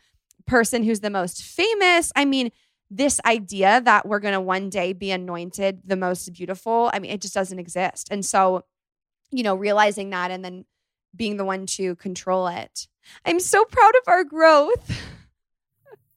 person 0.47 0.83
who's 0.83 1.01
the 1.01 1.11
most 1.11 1.43
famous. 1.43 2.11
I 2.15 2.25
mean 2.25 2.51
this 2.95 3.19
idea 3.25 3.81
that 3.81 4.07
we're 4.07 4.19
going 4.19 4.33
to 4.33 4.41
one 4.41 4.69
day 4.69 4.93
be 4.93 5.11
anointed 5.11 5.81
the 5.85 5.95
most 5.95 6.31
beautiful, 6.33 6.89
I 6.93 6.99
mean 6.99 7.11
it 7.11 7.21
just 7.21 7.33
doesn't 7.33 7.59
exist. 7.59 8.07
And 8.11 8.25
so 8.25 8.63
you 9.31 9.43
know, 9.43 9.55
realizing 9.55 10.11
that 10.11 10.31
and 10.31 10.45
then 10.45 10.65
being 11.15 11.37
the 11.37 11.45
one 11.45 11.65
to 11.65 11.95
control 11.95 12.47
it. 12.47 12.87
I'm 13.25 13.39
so 13.39 13.65
proud 13.65 13.93
of 13.95 14.07
our 14.07 14.23
growth. 14.23 15.01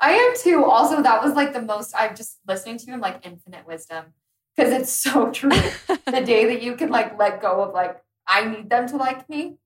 I 0.00 0.12
am 0.12 0.34
too. 0.36 0.64
Also, 0.64 1.02
that 1.02 1.24
was 1.24 1.34
like 1.34 1.52
the 1.52 1.62
most 1.62 1.94
I'm 1.98 2.14
just 2.14 2.38
listening 2.46 2.78
to 2.78 2.86
you 2.86 2.94
in 2.94 3.00
like 3.00 3.26
infinite 3.26 3.66
wisdom 3.66 4.12
because 4.54 4.72
it's 4.72 4.92
so 4.92 5.30
true. 5.30 5.50
the 5.88 6.22
day 6.24 6.46
that 6.46 6.62
you 6.62 6.76
can 6.76 6.90
like 6.90 7.18
let 7.18 7.40
go 7.40 7.62
of 7.62 7.72
like, 7.74 8.02
I 8.26 8.44
need 8.44 8.68
them 8.68 8.86
to 8.88 8.96
like 8.96 9.28
me. 9.28 9.56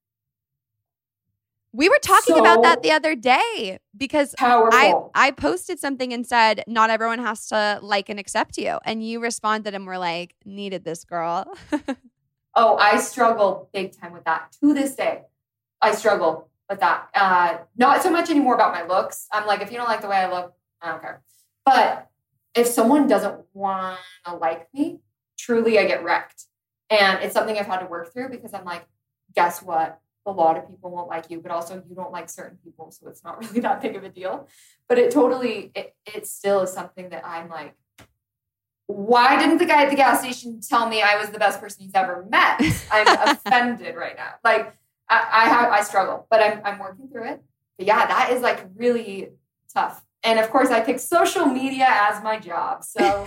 We 1.72 1.88
were 1.88 1.98
talking 2.02 2.34
So 2.34 2.40
about 2.40 2.62
that 2.62 2.82
the 2.82 2.90
other 2.90 3.14
day 3.14 3.78
because 3.96 4.34
I 4.38 4.94
I 5.14 5.30
posted 5.30 5.78
something 5.78 6.12
and 6.12 6.26
said 6.26 6.64
not 6.66 6.90
everyone 6.90 7.20
has 7.20 7.46
to 7.48 7.78
like 7.82 8.08
and 8.08 8.18
accept 8.18 8.58
you 8.58 8.78
and 8.84 9.06
you 9.06 9.20
responded 9.20 9.74
and 9.74 9.86
were 9.86 9.98
like 9.98 10.34
needed 10.44 10.84
this 10.84 11.04
girl. 11.04 11.52
Oh, 12.54 12.76
I 12.76 12.98
struggle 12.98 13.68
big 13.72 13.96
time 13.96 14.12
with 14.12 14.24
that 14.24 14.52
to 14.60 14.74
this 14.74 14.96
day. 14.96 15.22
I 15.80 15.94
struggle 15.94 16.48
with 16.68 16.80
that. 16.80 17.08
Uh, 17.14 17.58
not 17.76 18.02
so 18.02 18.10
much 18.10 18.28
anymore 18.28 18.54
about 18.54 18.72
my 18.72 18.84
looks. 18.84 19.28
I'm 19.32 19.46
like, 19.46 19.62
if 19.62 19.70
you 19.70 19.76
don't 19.76 19.88
like 19.88 20.00
the 20.00 20.08
way 20.08 20.16
I 20.16 20.30
look, 20.30 20.52
I 20.82 20.90
don't 20.90 21.00
care. 21.00 21.22
But 21.64 22.08
if 22.54 22.66
someone 22.66 23.06
doesn't 23.06 23.40
want 23.54 23.98
to 24.26 24.34
like 24.34 24.66
me, 24.74 24.98
truly, 25.38 25.78
I 25.78 25.84
get 25.86 26.02
wrecked. 26.02 26.46
And 26.90 27.22
it's 27.22 27.34
something 27.34 27.56
I've 27.56 27.66
had 27.66 27.78
to 27.78 27.86
work 27.86 28.12
through 28.12 28.30
because 28.30 28.52
I'm 28.52 28.64
like, 28.64 28.84
guess 29.34 29.62
what? 29.62 30.00
A 30.30 30.32
lot 30.32 30.56
of 30.56 30.68
people 30.68 30.90
won't 30.90 31.08
like 31.08 31.30
you, 31.30 31.40
but 31.40 31.50
also 31.50 31.82
you 31.88 31.94
don't 31.94 32.12
like 32.12 32.28
certain 32.28 32.58
people. 32.62 32.90
So 32.90 33.08
it's 33.08 33.24
not 33.24 33.40
really 33.44 33.60
that 33.60 33.80
big 33.80 33.96
of 33.96 34.04
a 34.04 34.08
deal. 34.08 34.48
But 34.88 34.98
it 34.98 35.10
totally, 35.10 35.72
it, 35.74 35.94
it 36.06 36.26
still 36.26 36.60
is 36.62 36.72
something 36.72 37.10
that 37.10 37.26
I'm 37.26 37.48
like, 37.48 37.74
why 38.86 39.38
didn't 39.38 39.58
the 39.58 39.66
guy 39.66 39.84
at 39.84 39.90
the 39.90 39.96
gas 39.96 40.20
station 40.20 40.60
tell 40.60 40.88
me 40.88 41.00
I 41.00 41.16
was 41.16 41.30
the 41.30 41.38
best 41.38 41.60
person 41.60 41.84
he's 41.84 41.94
ever 41.94 42.26
met? 42.28 42.60
I'm 42.90 43.06
offended 43.36 43.94
right 43.94 44.16
now. 44.16 44.34
Like 44.42 44.74
I, 45.08 45.26
I 45.32 45.44
have, 45.48 45.70
I 45.70 45.82
struggle, 45.82 46.26
but 46.30 46.42
I'm, 46.42 46.60
I'm 46.64 46.78
working 46.78 47.08
through 47.08 47.28
it. 47.28 47.42
But 47.78 47.86
yeah, 47.86 48.06
that 48.06 48.30
is 48.32 48.42
like 48.42 48.66
really 48.76 49.30
tough. 49.72 50.02
And 50.22 50.38
of 50.38 50.50
course, 50.50 50.70
I 50.70 50.80
picked 50.80 51.00
social 51.00 51.46
media 51.46 51.86
as 51.88 52.22
my 52.22 52.38
job. 52.38 52.84
So 52.84 53.24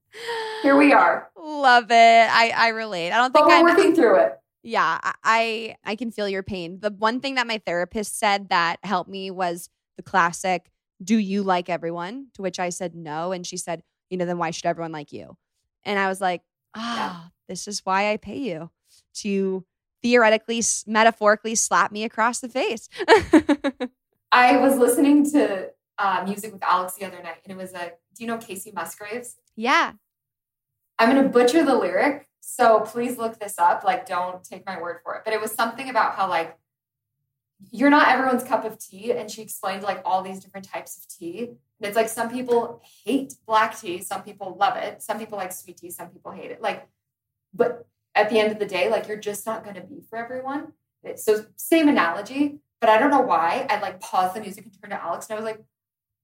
here 0.62 0.76
we 0.76 0.92
are. 0.92 1.30
Love 1.36 1.90
it. 1.90 1.94
I 1.94 2.52
I 2.56 2.68
relate. 2.68 3.12
I 3.12 3.18
don't 3.18 3.32
think 3.32 3.46
I'm 3.48 3.62
working 3.62 3.94
through 3.94 4.16
it. 4.16 4.38
Yeah, 4.66 4.98
I- 5.22 5.76
I 5.84 5.94
can 5.96 6.10
feel 6.10 6.28
your 6.28 6.42
pain. 6.42 6.80
The 6.80 6.90
one 6.90 7.20
thing 7.20 7.36
that 7.36 7.46
my 7.46 7.58
therapist 7.58 8.18
said 8.18 8.48
that 8.48 8.78
helped 8.82 9.08
me 9.08 9.30
was 9.30 9.70
the 9.96 10.02
classic, 10.02 10.70
"Do 11.02 11.16
you 11.16 11.42
like 11.42 11.68
everyone?" 11.68 12.28
To 12.34 12.42
which 12.42 12.58
I 12.58 12.70
said 12.70 12.94
no, 12.94 13.30
and 13.32 13.46
she 13.46 13.56
said, 13.56 13.82
"You 14.10 14.16
know, 14.18 14.24
then 14.26 14.38
why 14.38 14.50
should 14.50 14.66
everyone 14.66 14.92
like 14.92 15.12
you?" 15.12 15.36
And 15.84 15.98
I 15.98 16.08
was 16.08 16.20
like, 16.20 16.42
"Ah, 16.74 17.30
this 17.48 17.68
is 17.68 17.80
why 17.86 18.10
I 18.12 18.16
pay 18.16 18.38
you 18.38 18.70
to 19.14 19.64
theoretically, 20.02 20.62
metaphorically 20.86 21.54
slap 21.54 21.92
me 21.92 22.02
across 22.04 22.40
the 22.40 22.48
face." 22.48 22.88
I 24.32 24.56
was 24.56 24.76
listening 24.78 25.30
to 25.30 25.70
uh, 25.98 26.24
music 26.26 26.52
with 26.52 26.62
Alex 26.64 26.94
the 26.94 27.06
other 27.06 27.22
night, 27.22 27.38
and 27.44 27.52
it 27.52 27.56
was 27.56 27.72
a. 27.72 27.92
Do 28.14 28.24
you 28.24 28.26
know 28.26 28.38
Kacey 28.38 28.72
Musgraves? 28.74 29.36
yeah, 29.54 29.92
I'm 30.98 31.10
going 31.12 31.22
to 31.22 31.28
butcher 31.28 31.64
the 31.64 31.74
lyric, 31.76 32.28
so 32.48 32.78
please 32.78 33.18
look 33.18 33.40
this 33.40 33.58
up. 33.58 33.82
Like, 33.82 34.06
don't 34.06 34.42
take 34.44 34.64
my 34.64 34.80
word 34.80 35.00
for 35.02 35.16
it. 35.16 35.22
But 35.24 35.34
it 35.34 35.40
was 35.40 35.50
something 35.50 35.90
about 35.90 36.14
how 36.14 36.28
like 36.28 36.56
you're 37.72 37.90
not 37.90 38.06
everyone's 38.06 38.44
cup 38.44 38.64
of 38.64 38.78
tea. 38.78 39.12
And 39.12 39.28
she 39.28 39.42
explained 39.42 39.82
like 39.82 40.00
all 40.04 40.22
these 40.22 40.38
different 40.38 40.64
types 40.64 40.96
of 40.96 41.08
tea. 41.08 41.40
And 41.40 41.58
it's 41.80 41.96
like 41.96 42.08
some 42.08 42.30
people 42.30 42.80
hate 43.04 43.34
black 43.46 43.76
tea, 43.76 44.00
some 44.00 44.22
people 44.22 44.56
love 44.58 44.76
it, 44.76 45.02
some 45.02 45.18
people 45.18 45.36
like 45.36 45.52
sweet 45.52 45.76
tea, 45.78 45.90
some 45.90 46.08
people 46.08 46.30
hate 46.30 46.52
it. 46.52 46.62
Like, 46.62 46.86
but 47.52 47.84
at 48.14 48.30
the 48.30 48.38
end 48.38 48.52
of 48.52 48.60
the 48.60 48.64
day, 48.64 48.88
like 48.88 49.08
you're 49.08 49.16
just 49.16 49.44
not 49.44 49.64
going 49.64 49.74
to 49.74 49.82
be 49.82 50.02
for 50.08 50.16
everyone. 50.16 50.72
So 51.16 51.46
same 51.56 51.88
analogy, 51.88 52.60
but 52.80 52.90
I 52.90 52.98
don't 52.98 53.10
know 53.10 53.20
why. 53.22 53.66
I 53.68 53.80
like 53.80 53.98
paused 53.98 54.36
the 54.36 54.40
music 54.40 54.64
and 54.64 54.72
turned 54.80 54.92
to 54.92 55.02
Alex 55.02 55.26
and 55.28 55.36
I 55.36 55.42
was 55.42 55.44
like, 55.44 55.64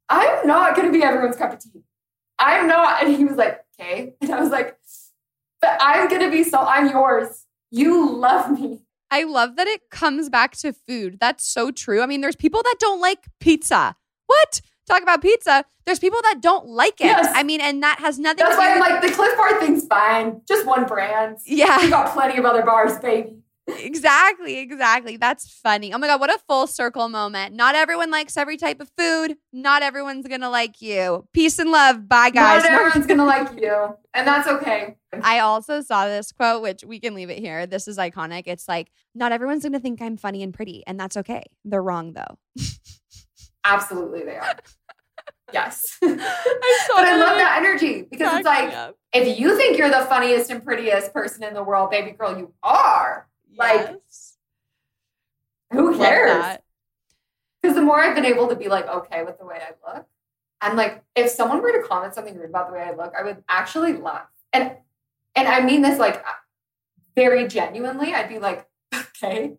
I'm 0.08 0.46
not 0.46 0.76
going 0.76 0.86
to 0.86 0.96
be 0.96 1.02
everyone's 1.02 1.36
cup 1.36 1.52
of 1.52 1.58
tea. 1.58 1.82
I'm 2.38 2.68
not. 2.68 3.02
And 3.02 3.16
he 3.16 3.24
was 3.24 3.36
like, 3.36 3.64
okay. 3.78 4.14
And 4.20 4.30
I 4.30 4.40
was 4.40 4.50
like, 4.50 4.78
but 5.62 5.78
I'm 5.80 6.08
going 6.08 6.20
to 6.20 6.30
be 6.30 6.44
so, 6.44 6.58
I'm 6.58 6.90
yours. 6.90 7.46
You 7.70 8.10
love 8.10 8.50
me. 8.50 8.82
I 9.10 9.24
love 9.24 9.56
that 9.56 9.66
it 9.66 9.90
comes 9.90 10.28
back 10.28 10.56
to 10.58 10.72
food. 10.72 11.18
That's 11.20 11.46
so 11.46 11.70
true. 11.70 12.02
I 12.02 12.06
mean, 12.06 12.20
there's 12.20 12.36
people 12.36 12.62
that 12.62 12.76
don't 12.78 13.00
like 13.00 13.24
pizza. 13.40 13.96
What? 14.26 14.60
Talk 14.86 15.02
about 15.02 15.22
pizza. 15.22 15.64
There's 15.86 15.98
people 15.98 16.20
that 16.22 16.40
don't 16.40 16.66
like 16.66 17.00
it. 17.00 17.06
Yes. 17.06 17.32
I 17.34 17.42
mean, 17.42 17.60
and 17.60 17.82
that 17.82 17.98
has 18.00 18.18
nothing 18.18 18.38
to 18.38 18.42
do 18.44 18.48
with 18.48 18.58
That's 18.58 18.68
why 18.68 18.74
I'm 18.74 18.80
like, 18.80 19.02
the 19.02 19.14
Clif 19.14 19.36
Bar 19.36 19.60
thing's 19.60 19.86
fine. 19.86 20.42
Just 20.48 20.66
one 20.66 20.86
brand. 20.86 21.38
Yeah. 21.46 21.78
We 21.78 21.90
got 21.90 22.12
plenty 22.12 22.38
of 22.38 22.44
other 22.44 22.64
bars, 22.64 22.98
baby 22.98 23.41
exactly, 23.68 24.58
exactly. 24.58 25.16
That's 25.16 25.50
funny. 25.50 25.92
Oh 25.92 25.98
my 25.98 26.06
God, 26.06 26.20
what 26.20 26.30
a 26.30 26.38
full 26.48 26.66
circle 26.66 27.08
moment. 27.08 27.54
Not 27.54 27.74
everyone 27.74 28.10
likes 28.10 28.36
every 28.36 28.56
type 28.56 28.80
of 28.80 28.90
food. 28.96 29.36
Not 29.52 29.82
everyone's 29.82 30.26
going 30.26 30.40
to 30.40 30.48
like 30.48 30.82
you. 30.82 31.26
Peace 31.32 31.58
and 31.58 31.70
love. 31.70 32.08
Bye, 32.08 32.30
guys. 32.30 32.62
Not 32.62 32.72
everyone's 32.80 33.06
going 33.06 33.18
to 33.18 33.24
like 33.24 33.60
you. 33.60 33.96
And 34.14 34.26
that's 34.26 34.48
okay. 34.48 34.96
I 35.22 35.40
also 35.40 35.80
saw 35.80 36.06
this 36.06 36.32
quote, 36.32 36.62
which 36.62 36.84
we 36.84 36.98
can 37.00 37.14
leave 37.14 37.30
it 37.30 37.38
here. 37.38 37.66
This 37.66 37.86
is 37.88 37.98
iconic. 37.98 38.44
It's 38.46 38.68
like, 38.68 38.90
not 39.14 39.32
everyone's 39.32 39.62
going 39.62 39.72
to 39.72 39.80
think 39.80 40.00
I'm 40.02 40.16
funny 40.16 40.42
and 40.42 40.52
pretty. 40.52 40.82
And 40.86 40.98
that's 40.98 41.16
okay. 41.18 41.42
They're 41.64 41.82
wrong, 41.82 42.14
though. 42.14 42.38
Absolutely, 43.64 44.24
they 44.24 44.36
are. 44.36 44.56
Yes. 45.52 45.98
I 46.02 46.86
but 46.88 47.06
I 47.06 47.16
love 47.16 47.36
that 47.36 47.58
energy 47.58 48.06
because 48.10 48.38
it's 48.38 48.46
like, 48.46 48.94
if 49.12 49.38
you 49.38 49.56
think 49.56 49.78
you're 49.78 49.90
the 49.90 50.06
funniest 50.06 50.50
and 50.50 50.64
prettiest 50.64 51.12
person 51.12 51.44
in 51.44 51.54
the 51.54 51.62
world, 51.62 51.90
baby 51.90 52.12
girl, 52.12 52.36
you 52.36 52.54
are. 52.62 53.28
Like, 53.56 54.00
who 55.72 55.96
cares? 55.96 56.58
Because 57.60 57.76
the 57.76 57.82
more 57.82 58.00
I've 58.00 58.14
been 58.14 58.24
able 58.24 58.48
to 58.48 58.56
be 58.56 58.68
like 58.68 58.86
okay 58.88 59.22
with 59.24 59.38
the 59.38 59.46
way 59.46 59.60
I 59.60 59.94
look, 59.94 60.06
I'm 60.60 60.76
like, 60.76 61.02
if 61.16 61.30
someone 61.30 61.62
were 61.62 61.72
to 61.72 61.86
comment 61.86 62.14
something 62.14 62.36
rude 62.36 62.50
about 62.50 62.68
the 62.68 62.74
way 62.74 62.82
I 62.82 62.92
look, 62.92 63.12
I 63.18 63.22
would 63.22 63.42
actually 63.48 63.94
laugh. 63.94 64.28
And 64.52 64.72
and 65.34 65.48
I 65.48 65.60
mean 65.60 65.82
this 65.82 65.98
like 65.98 66.16
uh, 66.16 66.32
very 67.16 67.48
genuinely. 67.48 68.14
I'd 68.14 68.28
be 68.28 68.38
like, 68.38 68.68
okay, 68.94 69.54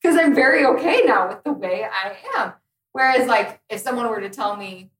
because 0.00 0.16
I'm 0.16 0.34
very 0.34 0.64
okay 0.66 1.02
now 1.04 1.28
with 1.28 1.44
the 1.44 1.52
way 1.52 1.84
I 1.84 2.16
am. 2.36 2.54
Whereas, 2.92 3.26
like, 3.26 3.60
if 3.68 3.80
someone 3.80 4.08
were 4.08 4.20
to 4.20 4.30
tell 4.30 4.56
me 4.56 4.90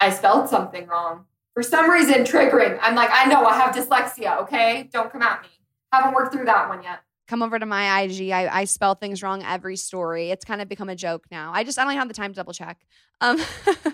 I 0.00 0.10
spelled 0.10 0.48
something 0.48 0.86
wrong 0.86 1.26
for 1.52 1.62
some 1.62 1.90
reason, 1.90 2.24
triggering, 2.24 2.78
I'm 2.80 2.94
like, 2.94 3.10
I 3.12 3.26
know 3.26 3.44
I 3.44 3.54
have 3.54 3.74
dyslexia. 3.74 4.40
Okay, 4.42 4.88
don't 4.92 5.10
come 5.10 5.22
at 5.22 5.42
me. 5.42 5.48
Haven't 5.92 6.14
worked 6.14 6.34
through 6.34 6.46
that 6.46 6.68
one 6.68 6.82
yet 6.82 7.00
come 7.26 7.42
over 7.42 7.58
to 7.58 7.66
my 7.66 8.02
IG. 8.02 8.30
I, 8.30 8.60
I 8.60 8.64
spell 8.64 8.94
things 8.94 9.22
wrong 9.22 9.42
every 9.42 9.76
story. 9.76 10.30
It's 10.30 10.44
kind 10.44 10.60
of 10.60 10.68
become 10.68 10.88
a 10.88 10.96
joke 10.96 11.26
now. 11.30 11.50
I 11.52 11.64
just 11.64 11.78
I 11.78 11.84
don't 11.84 11.94
have 11.94 12.08
the 12.08 12.14
time 12.14 12.32
to 12.32 12.36
double 12.36 12.52
check. 12.52 12.78
Um, 13.20 13.40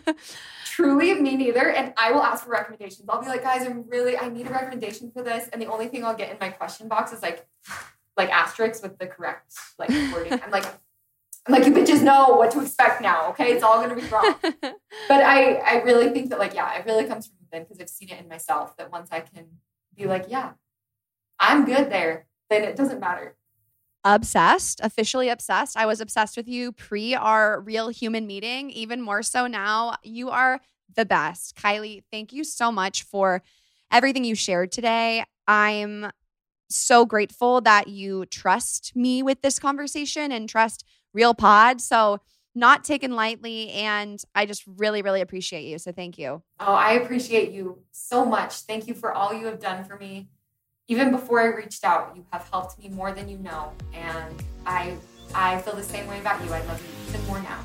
Truly, 0.67 1.15
me 1.15 1.37
neither. 1.37 1.71
And 1.71 1.93
I 1.97 2.13
will 2.13 2.23
ask 2.23 2.45
for 2.45 2.51
recommendations. 2.51 3.09
I'll 3.09 3.21
be 3.21 3.29
like, 3.29 3.43
guys, 3.43 3.67
I'm 3.67 3.89
really 3.89 4.17
I 4.17 4.29
need 4.29 4.47
a 4.47 4.51
recommendation 4.51 5.11
for 5.11 5.23
this. 5.23 5.49
And 5.53 5.61
the 5.61 5.67
only 5.67 5.89
thing 5.89 6.05
I'll 6.05 6.17
get 6.17 6.31
in 6.31 6.37
my 6.41 6.51
question 6.51 6.89
box 6.89 7.13
is 7.13 7.23
like 7.23 7.47
like 8.17 8.31
asterisks 8.31 8.83
with 8.83 8.99
the 8.99 9.07
correct 9.07 9.55
like 9.79 9.91
wording. 10.13 10.41
I'm 10.45 10.51
like. 10.51 10.67
I'm 11.45 11.53
like, 11.55 11.67
you 11.67 11.73
bitches 11.73 12.05
know 12.05 12.37
what 12.37 12.53
to 12.53 12.61
expect 12.61 13.03
now, 13.03 13.31
okay? 13.31 13.51
It's 13.51 13.65
all 13.65 13.81
gonna 13.81 13.97
be 13.97 14.03
wrong. 14.03 14.37
but 14.43 14.85
I, 15.11 15.55
I 15.55 15.83
really 15.83 16.11
think 16.11 16.31
that, 16.31 16.39
like, 16.39 16.55
yeah, 16.55 16.73
it 16.79 16.87
really 16.87 17.05
comes 17.05 17.27
from 17.27 17.35
within 17.41 17.65
because 17.65 17.81
I've 17.81 17.89
seen 17.89 18.11
it 18.11 18.21
in 18.21 18.29
myself 18.29 18.77
that 18.77 18.93
once 18.93 19.09
I 19.11 19.19
can 19.19 19.47
be 19.97 20.07
like, 20.07 20.27
yeah, 20.29 20.53
I'm 21.41 21.65
good 21.65 21.91
there 21.91 22.27
then 22.53 22.65
it 22.65 22.77
doesn't 22.77 23.01
matter. 23.01 23.37
Obsessed, 24.05 24.81
officially 24.83 25.29
obsessed. 25.29 25.77
I 25.77 25.87
was 25.87 26.01
obsessed 26.01 26.37
with 26.37 26.49
you 26.49 26.73
pre 26.73 27.15
our 27.15 27.61
real 27.61 27.89
human 27.89 28.27
meeting, 28.27 28.71
even 28.71 29.01
more 29.01 29.23
so 29.23 29.47
now. 29.47 29.97
You 30.03 30.31
are 30.31 30.61
the 30.95 31.05
best. 31.05 31.57
Kylie, 31.57 32.03
thank 32.11 32.33
you 32.33 32.45
so 32.45 32.73
much 32.73 33.05
for 33.05 33.43
everything 33.93 34.25
you 34.25 34.35
shared 34.35 34.73
today. 34.73 35.25
I'm 35.47 36.11
so 36.69 37.05
grateful 37.05 37.61
that 37.61 37.89
you 37.89 38.27
trust 38.27 38.97
me 38.97 39.23
with 39.23 39.41
this 39.43 39.59
conversation 39.59 40.33
and 40.33 40.49
trust 40.49 40.85
Real 41.15 41.35
Pod. 41.35 41.81
So, 41.81 42.21
not 42.55 42.85
taken 42.85 43.13
lightly. 43.13 43.71
And 43.71 44.23
I 44.35 44.45
just 44.47 44.65
really, 44.67 45.01
really 45.01 45.21
appreciate 45.21 45.65
you. 45.65 45.79
So, 45.79 45.93
thank 45.93 46.19
you. 46.19 46.43
Oh, 46.61 46.75
I 46.75 46.93
appreciate 46.93 47.53
you 47.53 47.79
so 47.93 48.25
much. 48.25 48.55
Thank 48.55 48.89
you 48.89 48.95
for 48.95 49.13
all 49.13 49.33
you 49.33 49.47
have 49.47 49.61
done 49.61 49.85
for 49.85 49.97
me 49.97 50.29
even 50.89 51.11
before 51.11 51.41
I 51.41 51.47
reached 51.47 51.85
out, 51.85 52.13
you 52.17 52.25
have 52.33 52.49
helped 52.51 52.79
me 52.79 52.89
more 52.89 53.13
than 53.13 53.29
you 53.29 53.39
know. 53.39 53.73
And 53.95 54.43
I 54.67 54.97
I 55.35 55.61
feel 55.63 55.75
the 55.75 55.83
same 55.83 56.07
way 56.07 56.21
about 56.21 56.45
you. 56.45 56.53
I 56.53 56.63
love 56.65 56.83
you 56.83 57.15
even 57.15 57.27
more 57.27 57.41
now. 57.41 57.65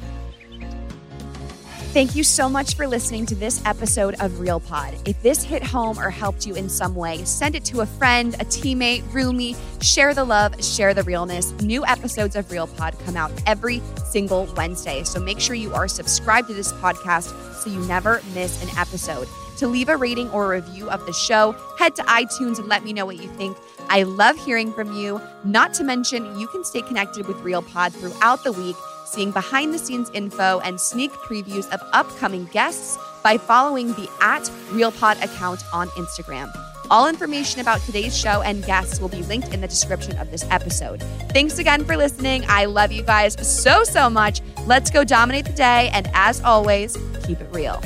Thank 1.94 2.16
you 2.16 2.24
so 2.24 2.48
much 2.48 2.76
for 2.76 2.86
listening 2.86 3.26
to 3.28 3.36
this 3.36 3.66
episode 3.66 4.16
of 4.20 4.40
Real 4.40 4.60
Pod. 4.60 4.94
If 5.06 5.20
this 5.24 5.42
hit 5.42 5.64
home 5.64 5.98
or 5.98 6.12
helped 6.12 6.46
you 6.46 6.54
in 6.54 6.70
some 6.70 6.94
way, 6.94 7.24
send 7.26 7.56
it 7.56 7.66
to 7.66 7.82
a 7.82 7.86
friend, 7.86 8.36
a 8.36 8.46
teammate, 8.46 9.02
roomie, 9.06 9.58
share 9.82 10.14
the 10.14 10.24
love, 10.24 10.64
share 10.64 10.94
the 10.94 11.04
realness. 11.04 11.54
New 11.54 11.86
episodes 11.86 12.36
of 12.36 12.52
Real 12.52 12.68
Pod 12.68 12.96
come 13.06 13.18
out 13.18 13.32
every 13.48 13.82
single 14.06 14.46
Wednesday. 14.56 15.04
So 15.06 15.20
make 15.20 15.40
sure 15.40 15.56
you 15.56 15.74
are 15.74 15.88
subscribed 15.88 16.50
to 16.50 16.54
this 16.54 16.72
podcast 16.74 17.34
so 17.56 17.70
you 17.70 17.80
never 17.88 18.22
miss 18.36 18.62
an 18.62 18.70
episode. 18.78 19.28
To 19.58 19.68
leave 19.68 19.90
a 19.90 19.98
rating 19.98 20.30
or 20.30 20.54
a 20.54 20.62
review 20.62 20.88
of 20.90 21.04
the 21.08 21.14
show, 21.14 21.56
head 21.80 21.96
to 21.96 22.04
iTunes 22.04 22.60
and 22.60 22.68
let 22.68 22.84
me 22.84 22.94
know 22.94 23.08
what 23.08 23.18
you 23.18 23.28
think. 23.30 23.58
I 23.90 24.04
love 24.04 24.38
hearing 24.46 24.72
from 24.72 24.94
you. 24.94 25.20
Not 25.44 25.74
to 25.76 25.84
mention, 25.84 26.38
you 26.38 26.48
can 26.48 26.64
stay 26.64 26.84
connected 26.84 27.28
with 27.28 27.38
Real 27.38 27.64
Pod 27.64 27.94
throughout 27.94 28.44
the 28.44 28.52
week, 28.52 28.76
seeing 29.08 29.32
behind 29.32 29.74
the 29.74 29.80
scenes 29.80 30.12
info 30.14 30.60
and 30.60 30.80
sneak 30.80 31.12
previews 31.12 31.68
of 31.72 31.82
upcoming 31.94 32.46
guests 32.46 33.00
by 33.24 33.38
following 33.38 33.88
the 33.94 34.08
at 34.22 34.50
Real 34.72 34.92
Pod 34.92 35.18
account 35.24 35.64
on 35.74 35.88
Instagram. 35.90 36.52
All 36.92 37.10
information 37.10 37.60
about 37.60 37.82
today's 37.82 38.18
show 38.18 38.44
and 38.44 38.64
guests 38.64 39.00
will 39.00 39.10
be 39.10 39.24
linked 39.24 39.54
in 39.54 39.62
the 39.62 39.68
description 39.68 40.16
of 40.20 40.30
this 40.30 40.46
episode. 40.52 41.02
Thanks 41.32 41.58
again 41.58 41.84
for 41.84 41.98
listening. 41.98 42.44
I 42.48 42.66
love 42.66 42.92
you 42.92 43.02
guys 43.02 43.36
so, 43.46 43.84
so 43.84 44.10
much. 44.10 44.42
Let's 44.66 44.92
go 44.92 45.04
dominate 45.04 45.46
the 45.46 45.54
day. 45.54 45.90
And 45.94 46.08
as 46.14 46.42
always, 46.42 46.96
keep 47.26 47.42
it 47.42 47.50
real. 47.52 47.82